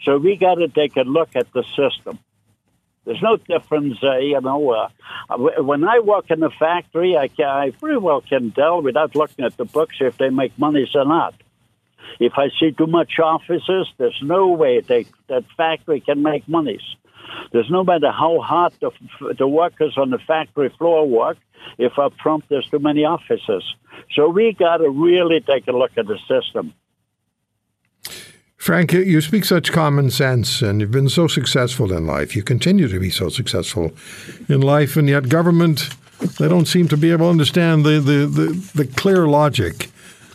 So 0.04 0.18
we 0.18 0.36
got 0.36 0.56
to 0.56 0.68
take 0.68 0.98
a 0.98 1.02
look 1.02 1.36
at 1.36 1.54
the 1.54 1.64
system. 1.76 2.18
There's 3.06 3.22
no 3.22 3.38
difference, 3.38 4.00
uh, 4.02 4.18
you 4.18 4.42
know. 4.42 4.72
Uh, 4.72 4.90
when 5.62 5.84
I 5.84 6.00
work 6.00 6.32
in 6.32 6.42
a 6.42 6.50
factory, 6.50 7.16
I, 7.16 7.28
can, 7.28 7.46
I 7.46 7.70
pretty 7.70 7.98
well 7.98 8.22
can 8.22 8.50
tell 8.50 8.82
without 8.82 9.16
looking 9.16 9.46
at 9.46 9.56
the 9.58 9.66
books 9.66 9.98
if 10.00 10.18
they 10.18 10.32
make 10.32 10.58
monies 10.58 10.96
or 10.96 11.06
not. 11.06 11.36
If 12.20 12.34
I 12.36 12.50
see 12.60 12.72
too 12.72 12.88
much 12.88 13.20
offices, 13.20 13.88
there's 14.00 14.20
no 14.24 14.48
way 14.48 14.80
they, 14.80 15.06
that 15.28 15.44
factory 15.56 16.00
can 16.00 16.24
make 16.24 16.50
monies. 16.50 16.96
There's 17.52 17.70
no 17.70 17.84
matter 17.84 18.12
how 18.12 18.40
hard 18.42 18.74
the, 18.82 18.92
the 19.38 19.48
workers 19.48 19.98
on 19.98 20.10
the 20.10 20.20
factory 20.20 20.70
floor 20.78 21.08
work, 21.08 21.38
if 21.78 21.98
up 21.98 22.14
front 22.22 22.46
there's 22.50 22.68
too 22.70 22.80
many 22.80 23.06
officers. 23.06 23.76
So 24.14 24.30
we 24.30 24.54
got 24.54 24.78
to 24.78 24.90
really 24.90 25.42
take 25.42 25.68
a 25.68 25.72
look 25.72 25.92
at 25.98 26.08
the 26.08 26.18
system. 26.28 26.74
Frank, 28.58 28.94
you 28.94 29.22
speak 29.22 29.46
such 29.46 29.72
common 29.72 30.10
sense 30.10 30.64
and 30.64 30.82
you've 30.82 30.90
been 30.90 31.10
so 31.10 31.28
successful 31.28 31.94
in 31.94 32.08
life. 32.08 32.36
You 32.36 32.42
continue 32.42 32.88
to 32.88 33.00
be 33.00 33.12
so 33.12 33.30
successful 33.30 33.92
in 34.50 34.62
life, 34.62 34.98
and 34.98 35.08
yet 35.08 35.30
government, 35.30 35.90
they 36.40 36.48
don't 36.48 36.66
seem 36.66 36.88
to 36.88 36.98
be 36.98 37.12
able 37.12 37.28
to 37.28 37.30
understand 37.30 37.86
the, 37.86 38.00
the, 38.00 38.26
the, 38.26 38.72
the 38.74 38.88
clear 38.88 39.28
logic 39.28 39.92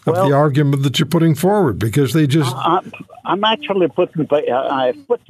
of 0.06 0.14
Well- 0.14 0.28
the 0.28 0.34
argument 0.34 0.84
that 0.84 1.00
you're 1.00 1.06
putting 1.06 1.34
forward 1.34 1.78
because 1.80 2.12
they 2.12 2.28
just. 2.28 2.54
I'm, 2.54 2.92
I'm 3.24 3.42
actually 3.42 3.88
putting, 3.88 4.28
I 4.32 4.94
put 5.08 5.20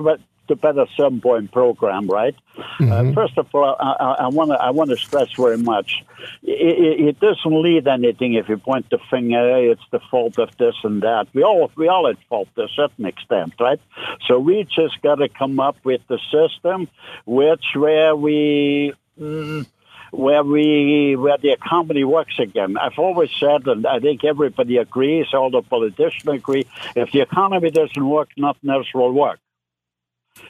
the 0.50 0.56
Better 0.56 0.84
Seven 0.96 1.20
Point 1.20 1.52
program, 1.52 2.08
right? 2.08 2.34
Uh, 2.80 3.12
first 3.12 3.38
of 3.38 3.46
all, 3.54 3.76
I 3.78 4.28
want 4.28 4.50
to 4.50 4.56
I 4.56 4.70
want 4.70 4.90
to 4.90 4.96
stress 4.96 5.32
very 5.36 5.56
much. 5.56 6.02
It, 6.42 6.76
it, 6.86 7.08
it 7.08 7.20
doesn't 7.20 7.62
lead 7.62 7.86
anything 7.86 8.34
if 8.34 8.48
you 8.48 8.58
point 8.58 8.90
the 8.90 8.98
finger. 9.10 9.70
It's 9.70 9.88
the 9.90 10.00
fault 10.10 10.38
of 10.38 10.50
this 10.58 10.74
and 10.82 11.02
that. 11.02 11.28
We 11.32 11.42
all 11.44 11.70
we 11.76 11.88
all 11.88 12.08
at 12.08 12.18
fault 12.28 12.48
to 12.56 12.64
a 12.64 12.68
certain 12.68 13.06
extent, 13.06 13.54
right? 13.60 13.80
So 14.26 14.38
we 14.38 14.64
just 14.64 15.00
got 15.00 15.16
to 15.16 15.28
come 15.28 15.60
up 15.60 15.76
with 15.84 16.02
the 16.08 16.18
system, 16.30 16.88
which 17.24 17.64
where 17.74 18.14
we. 18.14 18.92
Mm, 19.18 19.66
where 20.12 20.42
we 20.42 21.14
where 21.14 21.38
the 21.38 21.52
economy 21.52 22.02
works 22.02 22.40
again. 22.40 22.76
I've 22.76 22.98
always 22.98 23.30
said, 23.38 23.66
and 23.68 23.86
I 23.86 24.00
think 24.00 24.24
everybody 24.24 24.76
agrees, 24.78 25.26
all 25.32 25.50
the 25.50 25.62
politicians 25.62 26.26
agree, 26.26 26.66
if 26.96 27.12
the 27.12 27.20
economy 27.20 27.70
doesn't 27.70 28.04
work, 28.04 28.30
nothing 28.36 28.70
else 28.70 28.92
will 28.92 29.12
work. 29.12 29.38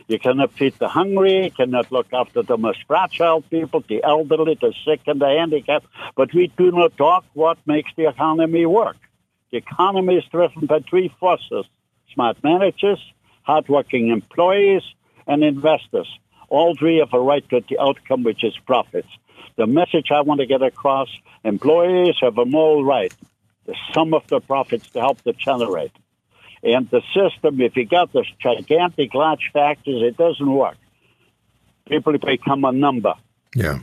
You 0.08 0.18
cannot 0.18 0.52
feed 0.52 0.74
the 0.78 0.88
hungry, 0.88 1.44
you 1.44 1.50
cannot 1.50 1.92
look 1.92 2.12
after 2.12 2.42
the 2.42 2.56
most 2.56 2.82
fragile 2.86 3.42
people, 3.42 3.84
the 3.86 4.02
elderly, 4.02 4.56
the 4.60 4.74
sick, 4.84 5.00
and 5.06 5.20
the 5.20 5.28
handicapped, 5.28 5.86
but 6.16 6.34
we 6.34 6.48
do 6.48 6.72
not 6.72 6.96
talk 6.96 7.24
what 7.34 7.58
makes 7.66 7.90
the 7.96 8.08
economy 8.08 8.66
work. 8.66 8.96
The 9.50 9.58
economy 9.58 10.16
is 10.16 10.24
driven 10.30 10.66
by 10.66 10.80
three 10.80 11.08
forces 11.20 11.66
smart 12.12 12.42
managers, 12.42 13.00
hardworking 13.42 14.08
employees, 14.08 14.82
and 15.26 15.44
investors. 15.44 16.08
All 16.48 16.74
three 16.74 16.98
have 16.98 17.14
a 17.14 17.20
right 17.20 17.48
to 17.50 17.60
the 17.68 17.78
outcome, 17.78 18.24
which 18.24 18.42
is 18.42 18.56
profits. 18.66 19.08
The 19.56 19.66
message 19.66 20.10
I 20.10 20.22
want 20.22 20.40
to 20.40 20.46
get 20.46 20.62
across 20.62 21.08
employees 21.44 22.16
have 22.20 22.38
a 22.38 22.44
moral 22.44 22.84
right, 22.84 23.12
the 23.66 23.76
sum 23.92 24.14
of 24.14 24.26
the 24.26 24.40
profits 24.40 24.88
to 24.90 25.00
help 25.00 25.22
to 25.22 25.32
generate. 25.32 25.92
And 26.62 26.88
the 26.90 27.02
system, 27.14 27.60
if 27.60 27.76
you 27.76 27.86
got 27.86 28.12
this 28.12 28.26
gigantic 28.38 29.14
large 29.14 29.50
factors, 29.52 30.02
it 30.02 30.16
doesn't 30.16 30.52
work. 30.52 30.76
People 31.88 32.16
become 32.18 32.64
a 32.64 32.72
number. 32.72 33.14
Yeah, 33.54 33.80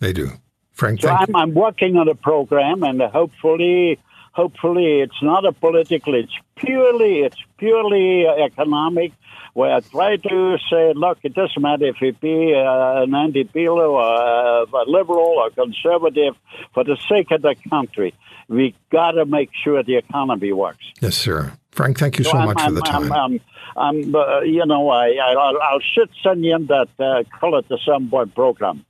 they 0.00 0.12
do. 0.12 0.30
Frank, 0.72 1.02
so 1.02 1.08
I'm, 1.08 1.36
I'm, 1.36 1.54
working 1.54 1.96
on 1.96 2.08
a 2.08 2.16
program, 2.16 2.82
and 2.82 3.00
hopefully, 3.00 4.00
hopefully, 4.32 5.02
it's 5.02 5.22
not 5.22 5.46
a 5.46 5.52
political. 5.52 6.14
It's 6.14 6.32
purely, 6.56 7.20
it's 7.20 7.40
purely 7.58 8.26
economic. 8.26 9.12
Where 9.52 9.72
I 9.72 9.80
try 9.80 10.16
to 10.16 10.58
say, 10.68 10.92
look, 10.96 11.18
it 11.22 11.32
doesn't 11.32 11.62
matter 11.62 11.86
if 11.86 12.02
it 12.02 12.20
be 12.20 12.54
uh, 12.56 13.02
an 13.04 13.14
anti-Bilo 13.14 13.88
or 13.88 14.80
a 14.82 14.84
liberal 14.90 15.36
or 15.38 15.50
conservative. 15.50 16.34
For 16.72 16.82
the 16.82 16.96
sake 17.08 17.30
of 17.30 17.42
the 17.42 17.54
country, 17.70 18.14
we 18.48 18.74
got 18.90 19.12
to 19.12 19.24
make 19.24 19.50
sure 19.54 19.80
the 19.84 19.94
economy 19.94 20.52
works. 20.52 20.84
Yes, 21.00 21.16
sir. 21.16 21.52
Frank, 21.74 21.98
thank 21.98 22.18
you 22.18 22.24
so, 22.24 22.30
so 22.30 22.38
much 22.42 22.56
I'm, 22.60 22.68
for 22.68 22.74
the 22.74 22.80
time. 22.82 23.12
I'm, 23.12 23.40
I'm, 23.76 24.14
uh, 24.14 24.40
you 24.40 24.64
know, 24.64 24.88
I, 24.90 25.08
I, 25.08 25.72
will 25.72 25.80
should 25.80 26.08
send 26.22 26.44
you 26.44 26.54
in 26.54 26.66
that 26.66 26.88
uh, 27.00 27.24
Call 27.38 27.58
It 27.58 27.68
the 27.68 27.78
Some 27.84 28.08
Point 28.08 28.34
program. 28.34 28.84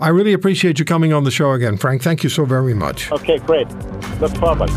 I 0.00 0.08
really 0.08 0.32
appreciate 0.32 0.78
you 0.78 0.84
coming 0.84 1.12
on 1.12 1.24
the 1.24 1.30
show 1.30 1.52
again, 1.52 1.76
Frank. 1.76 2.02
Thank 2.02 2.22
you 2.22 2.30
so 2.30 2.44
very 2.44 2.72
much. 2.72 3.12
Okay, 3.12 3.38
great. 3.38 3.68
Look 4.20 4.34
forward. 4.36 4.70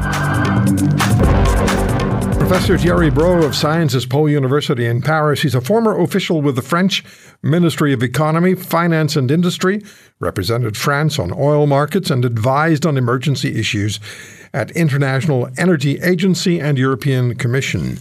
Professor 2.52 2.78
Thierry 2.78 3.10
Bros 3.10 3.46
of 3.46 3.56
Sciences 3.56 4.06
Po 4.06 4.26
University 4.26 4.86
in 4.86 5.02
Paris. 5.02 5.44
He's 5.44 5.56
a 5.56 5.62
former 5.62 5.98
official 5.98 6.42
with 6.42 6.58
the 6.58 6.62
French 6.62 7.02
Ministry 7.42 7.94
of 7.94 8.04
Economy, 8.04 8.56
Finance 8.56 9.16
and 9.16 9.32
Industry, 9.32 9.82
represented 10.20 10.76
France 10.76 11.18
on 11.18 11.32
oil 11.32 11.66
markets, 11.68 12.10
and 12.10 12.26
advised 12.26 12.86
on 12.86 12.98
emergency 12.98 13.58
issues 13.58 14.02
at 14.54 14.72
International 14.72 15.49
Energy 15.58 15.99
Agency 16.02 16.60
and 16.60 16.78
European 16.78 17.36
Commission. 17.36 17.97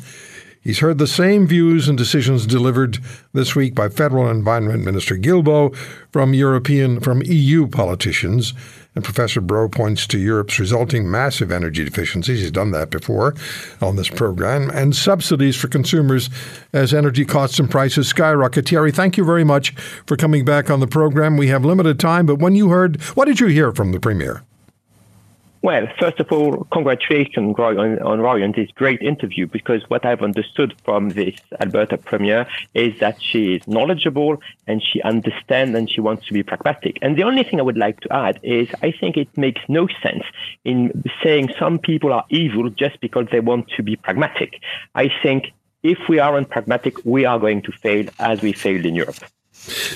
He's 0.63 0.81
heard 0.81 0.99
the 0.99 1.07
same 1.07 1.47
views 1.47 1.89
and 1.89 1.97
decisions 1.97 2.45
delivered 2.45 2.99
this 3.33 3.57
week 3.57 3.75
by 3.75 3.89
Federal 3.89 4.29
Environment 4.29 4.85
Minister 4.85 5.17
Guilbeault 5.17 5.75
from 6.13 6.35
European 6.35 7.01
from 7.01 7.23
EU 7.25 7.67
politicians. 7.67 8.53
And 8.95 9.03
Professor 9.03 9.41
Bros 9.41 9.71
points 9.73 10.07
to 10.09 10.19
Europe's 10.19 10.59
resulting 10.59 11.11
massive 11.11 11.51
energy 11.51 11.83
deficiencies. 11.85 12.41
He's 12.41 12.51
done 12.51 12.73
that 12.73 12.91
before 12.91 13.35
on 13.81 13.97
this 13.97 14.11
program, 14.11 14.69
and 14.69 14.95
subsidies 14.95 15.57
for 15.57 15.69
consumers 15.69 16.29
as 16.73 16.93
energy 16.93 17.25
costs 17.25 17.59
and 17.59 17.71
prices 17.71 18.09
skyrocket. 18.09 18.69
Thierry, 18.69 18.93
thank 18.93 19.17
you 19.17 19.25
very 19.25 19.45
much 19.45 19.71
for 20.07 20.17
coming 20.17 20.45
back 20.45 20.69
on 20.71 20.81
the 20.81 20.89
program. 20.89 21.37
We 21.37 21.49
have 21.49 21.65
limited 21.65 22.01
time, 22.01 22.27
but 22.27 22.41
when 22.41 22.57
you 22.57 22.69
heard, 22.69 23.01
what 23.15 23.27
did 23.27 23.41
you 23.41 23.47
hear 23.47 23.73
from 23.73 23.93
the 23.93 24.01
Premier? 24.01 24.43
Well, 25.63 25.89
first 25.99 26.19
of 26.21 26.33
all, 26.33 26.67
congratulations, 26.73 27.55
on, 27.59 27.99
on 27.99 28.21
Roy 28.21 28.43
on 28.43 28.53
this 28.53 28.71
great 28.71 29.03
interview 29.03 29.47
because 29.47 29.83
what 29.89 30.07
I've 30.07 30.23
understood 30.23 30.75
from 30.85 31.11
this 31.11 31.35
Alberta 31.61 31.99
Premier 31.99 32.47
is 32.73 32.99
that 33.01 33.21
she 33.21 33.57
is 33.57 33.69
knowledgeable 33.69 34.41
and 34.67 34.83
she 34.83 35.03
understands 35.03 35.77
and 35.77 35.91
she 35.91 36.01
wants 36.01 36.27
to 36.29 36.33
be 36.33 36.43
pragmatic. 36.43 36.97
And 37.03 37.15
the 37.19 37.25
only 37.25 37.43
thing 37.43 37.61
I 37.61 37.63
would 37.63 37.77
like 37.77 38.01
to 38.01 38.13
add 38.13 38.41
is 38.43 38.71
I 38.83 38.91
think 38.91 39.19
it 39.19 39.37
makes 39.37 39.61
no 39.69 39.87
sense 40.03 40.25
in 40.65 41.05
saying 41.23 41.53
some 41.59 41.79
people 41.79 42.15
are 42.15 42.25
evil 42.31 42.71
just 42.71 42.99
because 43.01 43.27
they 43.31 43.41
want 43.41 43.69
to 43.77 43.83
be 43.83 43.97
pragmatic. 43.97 44.63
I 44.95 45.11
think 45.23 45.53
if 45.83 45.99
we 46.09 46.19
aren't 46.21 46.49
pragmatic, 46.49 47.05
we 47.05 47.27
are 47.27 47.39
going 47.39 47.61
to 47.63 47.73
fail 47.73 48.07
as 48.19 48.41
we 48.41 48.55
failed 48.55 48.87
in 48.87 48.95
Europe. 48.95 49.17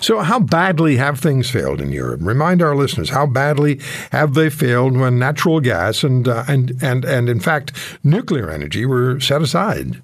So, 0.01 0.21
how 0.21 0.41
badly 0.41 0.97
have 0.97 1.19
things 1.19 1.51
failed 1.51 1.81
in 1.81 1.91
Europe? 1.91 2.21
Remind 2.23 2.63
our 2.63 2.77
listeners 2.77 3.11
how 3.11 3.27
badly 3.27 3.81
have 4.13 4.35
they 4.35 4.51
failed 4.51 4.97
when 4.97 5.19
natural 5.19 5.61
gas 5.61 6.05
and 6.05 6.29
uh, 6.29 6.45
and 6.47 6.73
and 6.83 7.05
and 7.05 7.29
in 7.29 7.41
fact 7.41 7.73
nuclear 8.03 8.51
energy 8.51 8.85
were 8.85 9.19
set 9.21 9.43
aside? 9.43 10.03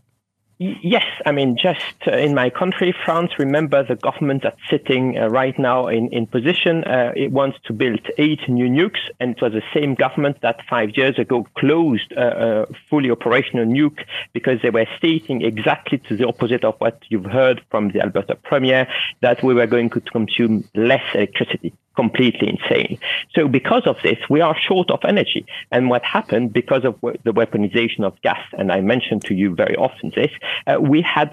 Yes, 0.62 1.06
I 1.24 1.32
mean, 1.32 1.56
just 1.56 2.06
uh, 2.06 2.10
in 2.10 2.34
my 2.34 2.50
country, 2.50 2.94
France, 3.06 3.30
remember 3.38 3.82
the 3.82 3.96
government 3.96 4.42
that's 4.42 4.60
sitting 4.68 5.16
uh, 5.16 5.28
right 5.28 5.58
now 5.58 5.86
in, 5.86 6.08
in 6.12 6.26
position. 6.26 6.84
Uh, 6.84 7.14
it 7.16 7.32
wants 7.32 7.56
to 7.64 7.72
build 7.72 8.00
eight 8.18 8.46
new 8.46 8.68
nukes, 8.68 9.00
and 9.18 9.30
it 9.30 9.40
was 9.40 9.54
the 9.54 9.62
same 9.72 9.94
government 9.94 10.42
that 10.42 10.60
five 10.68 10.90
years 10.98 11.18
ago 11.18 11.46
closed 11.56 12.12
a 12.12 12.20
uh, 12.20 12.24
uh, 12.24 12.66
fully 12.90 13.10
operational 13.10 13.64
nuke 13.64 14.04
because 14.34 14.60
they 14.60 14.68
were 14.68 14.84
stating 14.98 15.40
exactly 15.40 15.96
to 15.96 16.14
the 16.14 16.28
opposite 16.28 16.62
of 16.62 16.74
what 16.76 17.00
you've 17.08 17.24
heard 17.24 17.62
from 17.70 17.92
the 17.92 18.02
Alberta 18.02 18.34
Premier, 18.34 18.86
that 19.22 19.42
we 19.42 19.54
were 19.54 19.66
going 19.66 19.88
to 19.88 20.00
consume 20.02 20.68
less 20.74 21.04
electricity 21.14 21.72
completely 22.02 22.48
insane. 22.54 22.98
So 23.34 23.40
because 23.60 23.84
of 23.86 23.96
this, 24.02 24.18
we 24.34 24.40
are 24.40 24.56
short 24.68 24.88
of 24.90 25.00
energy. 25.12 25.42
And 25.70 25.82
what 25.92 26.02
happened 26.16 26.46
because 26.60 26.84
of 26.90 26.94
the 27.26 27.34
weaponization 27.40 28.02
of 28.08 28.12
gas, 28.22 28.42
and 28.58 28.66
I 28.76 28.80
mentioned 28.80 29.22
to 29.28 29.34
you 29.40 29.48
very 29.54 29.76
often 29.86 30.06
this, 30.20 30.32
uh, 30.66 30.80
we 30.80 31.02
had 31.02 31.30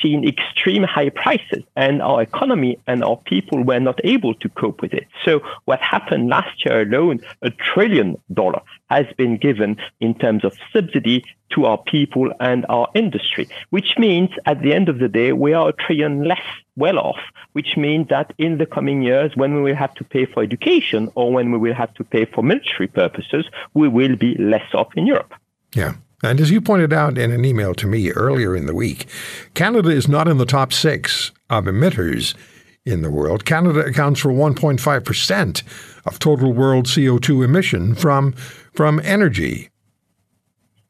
seen 0.00 0.18
extreme 0.26 0.84
high 0.96 1.10
prices 1.10 1.62
and 1.84 1.94
our 2.00 2.22
economy 2.22 2.72
and 2.86 3.04
our 3.04 3.18
people 3.32 3.58
were 3.70 3.82
not 3.88 3.98
able 4.04 4.34
to 4.42 4.48
cope 4.62 4.80
with 4.80 4.94
it. 5.00 5.06
So 5.26 5.32
what 5.66 5.80
happened 5.80 6.24
last 6.36 6.64
year 6.64 6.82
alone, 6.82 7.16
a 7.42 7.50
trillion 7.50 8.16
dollar 8.32 8.62
has 8.88 9.06
been 9.16 9.36
given 9.36 9.76
in 10.00 10.14
terms 10.14 10.44
of 10.44 10.56
subsidy 10.72 11.24
to 11.50 11.64
our 11.66 11.78
people 11.78 12.32
and 12.40 12.66
our 12.68 12.88
industry, 12.94 13.48
which 13.70 13.94
means 13.98 14.30
at 14.46 14.60
the 14.62 14.72
end 14.72 14.88
of 14.88 14.98
the 14.98 15.08
day, 15.08 15.32
we 15.32 15.52
are 15.52 15.68
a 15.68 15.72
trillion 15.72 16.24
less 16.24 16.42
well 16.76 16.98
off, 16.98 17.20
which 17.52 17.76
means 17.76 18.08
that 18.08 18.32
in 18.38 18.58
the 18.58 18.66
coming 18.66 19.02
years, 19.02 19.32
when 19.34 19.54
we 19.54 19.62
will 19.62 19.76
have 19.76 19.94
to 19.94 20.04
pay 20.04 20.26
for 20.26 20.42
education 20.42 21.10
or 21.14 21.32
when 21.32 21.50
we 21.50 21.58
will 21.58 21.74
have 21.74 21.92
to 21.94 22.04
pay 22.04 22.24
for 22.24 22.42
military 22.42 22.88
purposes, 22.88 23.46
we 23.74 23.88
will 23.88 24.16
be 24.16 24.34
less 24.36 24.74
off 24.74 24.88
in 24.96 25.06
Europe. 25.06 25.34
Yeah. 25.74 25.94
And 26.22 26.40
as 26.40 26.50
you 26.50 26.60
pointed 26.60 26.92
out 26.92 27.18
in 27.18 27.30
an 27.30 27.44
email 27.44 27.74
to 27.74 27.86
me 27.86 28.10
earlier 28.10 28.56
in 28.56 28.66
the 28.66 28.74
week, 28.74 29.06
Canada 29.54 29.90
is 29.90 30.08
not 30.08 30.28
in 30.28 30.38
the 30.38 30.46
top 30.46 30.72
six 30.72 31.30
of 31.50 31.64
emitters 31.64 32.34
in 32.86 33.02
the 33.02 33.10
world. 33.10 33.44
Canada 33.44 33.80
accounts 33.80 34.20
for 34.20 34.30
1.5% 34.30 35.62
of 36.06 36.18
total 36.18 36.52
world 36.52 36.86
CO2 36.86 37.44
emission 37.44 37.94
from, 37.94 38.32
from 38.72 39.00
energy. 39.04 39.68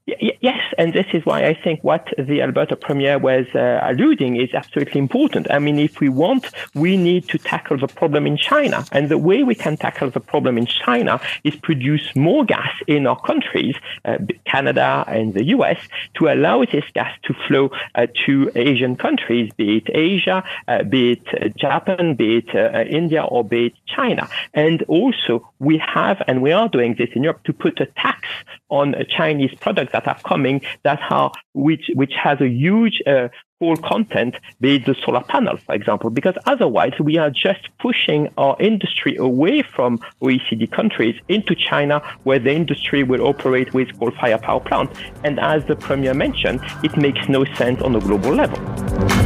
Yes, 0.07 0.66
and 0.79 0.93
this 0.93 1.07
is 1.13 1.25
why 1.25 1.45
I 1.45 1.55
think 1.55 1.81
what 1.83 2.13
the 2.19 2.43
Alberta 2.43 2.77
Premier 2.77 3.19
was 3.19 3.47
uh, 3.55 3.81
alluding 3.83 4.37
is 4.37 4.53
absolutely 4.55 4.99
important. 4.99 5.51
I 5.51 5.59
mean, 5.59 5.79
if 5.79 6.01
we 6.01 6.09
want, 6.09 6.47
we 6.75 6.97
need 6.97 7.29
to 7.29 7.39
tackle 7.39 7.79
the 7.79 7.89
problem 7.89 8.27
in 8.27 8.37
China. 8.37 8.85
And 8.93 9.09
the 9.09 9.19
way 9.19 9.43
we 9.43 9.55
can 9.55 9.77
tackle 9.77 10.11
the 10.11 10.21
problem 10.21 10.59
in 10.59 10.67
China 10.67 11.21
is 11.45 11.57
produce 11.57 12.15
more 12.15 12.45
gas 12.45 12.73
in 12.87 13.07
our 13.07 13.21
countries, 13.21 13.77
uh, 14.05 14.19
Canada 14.45 15.05
and 15.07 15.35
the 15.35 15.45
US, 15.57 15.79
to 16.15 16.29
allow 16.29 16.65
this 16.65 16.85
gas 16.95 17.13
to 17.25 17.35
flow 17.47 17.71
uh, 17.95 18.07
to 18.27 18.51
Asian 18.55 18.97
countries, 18.97 19.53
be 19.57 19.79
it 19.79 19.89
Asia, 19.95 20.45
uh, 20.69 20.83
be 20.83 21.13
it 21.13 21.27
uh, 21.35 21.49
Japan, 21.57 22.15
be 22.15 22.39
it 22.39 22.55
uh, 22.55 22.85
India, 22.89 23.23
or 23.23 23.45
be 23.45 23.67
it 23.67 23.75
China. 23.87 24.29
And 24.55 24.83
also, 24.85 25.49
we 25.59 25.79
have, 25.79 26.23
and 26.27 26.43
we 26.43 26.53
are 26.53 26.69
doing 26.69 26.95
this 26.97 27.11
in 27.15 27.23
Europe, 27.23 27.43
to 27.45 27.53
put 27.53 27.81
a 27.81 27.87
tax 27.87 28.29
on 28.69 28.95
Chinese 29.09 29.55
products 29.61 29.93
that 29.93 30.09
are 30.09 30.19
coming 30.25 30.61
that 30.83 31.01
are 31.11 31.33
which 31.55 31.91
which 31.95 32.13
has 32.23 32.41
a 32.41 32.49
huge 32.49 33.03
uh, 33.07 33.29
coal 33.59 33.77
content, 33.77 34.37
be 34.61 34.77
it 34.77 34.85
the 34.85 34.95
solar 35.05 35.23
panel, 35.23 35.57
for 35.57 35.75
example, 35.75 36.11
because 36.11 36.35
otherwise 36.45 36.93
we 37.01 37.17
are 37.17 37.31
just 37.31 37.69
pushing 37.79 38.29
our 38.37 38.57
industry 38.61 39.17
away 39.17 39.63
from 39.63 39.99
OECD 40.23 40.71
countries 40.71 41.19
into 41.29 41.55
China, 41.55 42.01
where 42.25 42.39
the 42.39 42.53
industry 42.53 43.03
will 43.03 43.27
operate 43.27 43.73
with 43.73 43.99
coal-fired 43.99 44.43
power 44.43 44.61
plants. 44.61 44.99
And 45.25 45.41
as 45.41 45.65
the 45.65 45.77
premier 45.77 46.15
mentioned, 46.15 46.61
it 46.83 46.97
makes 46.97 47.29
no 47.29 47.45
sense 47.55 47.81
on 47.81 47.95
a 47.97 48.01
global 48.01 48.35
level. 48.35 49.26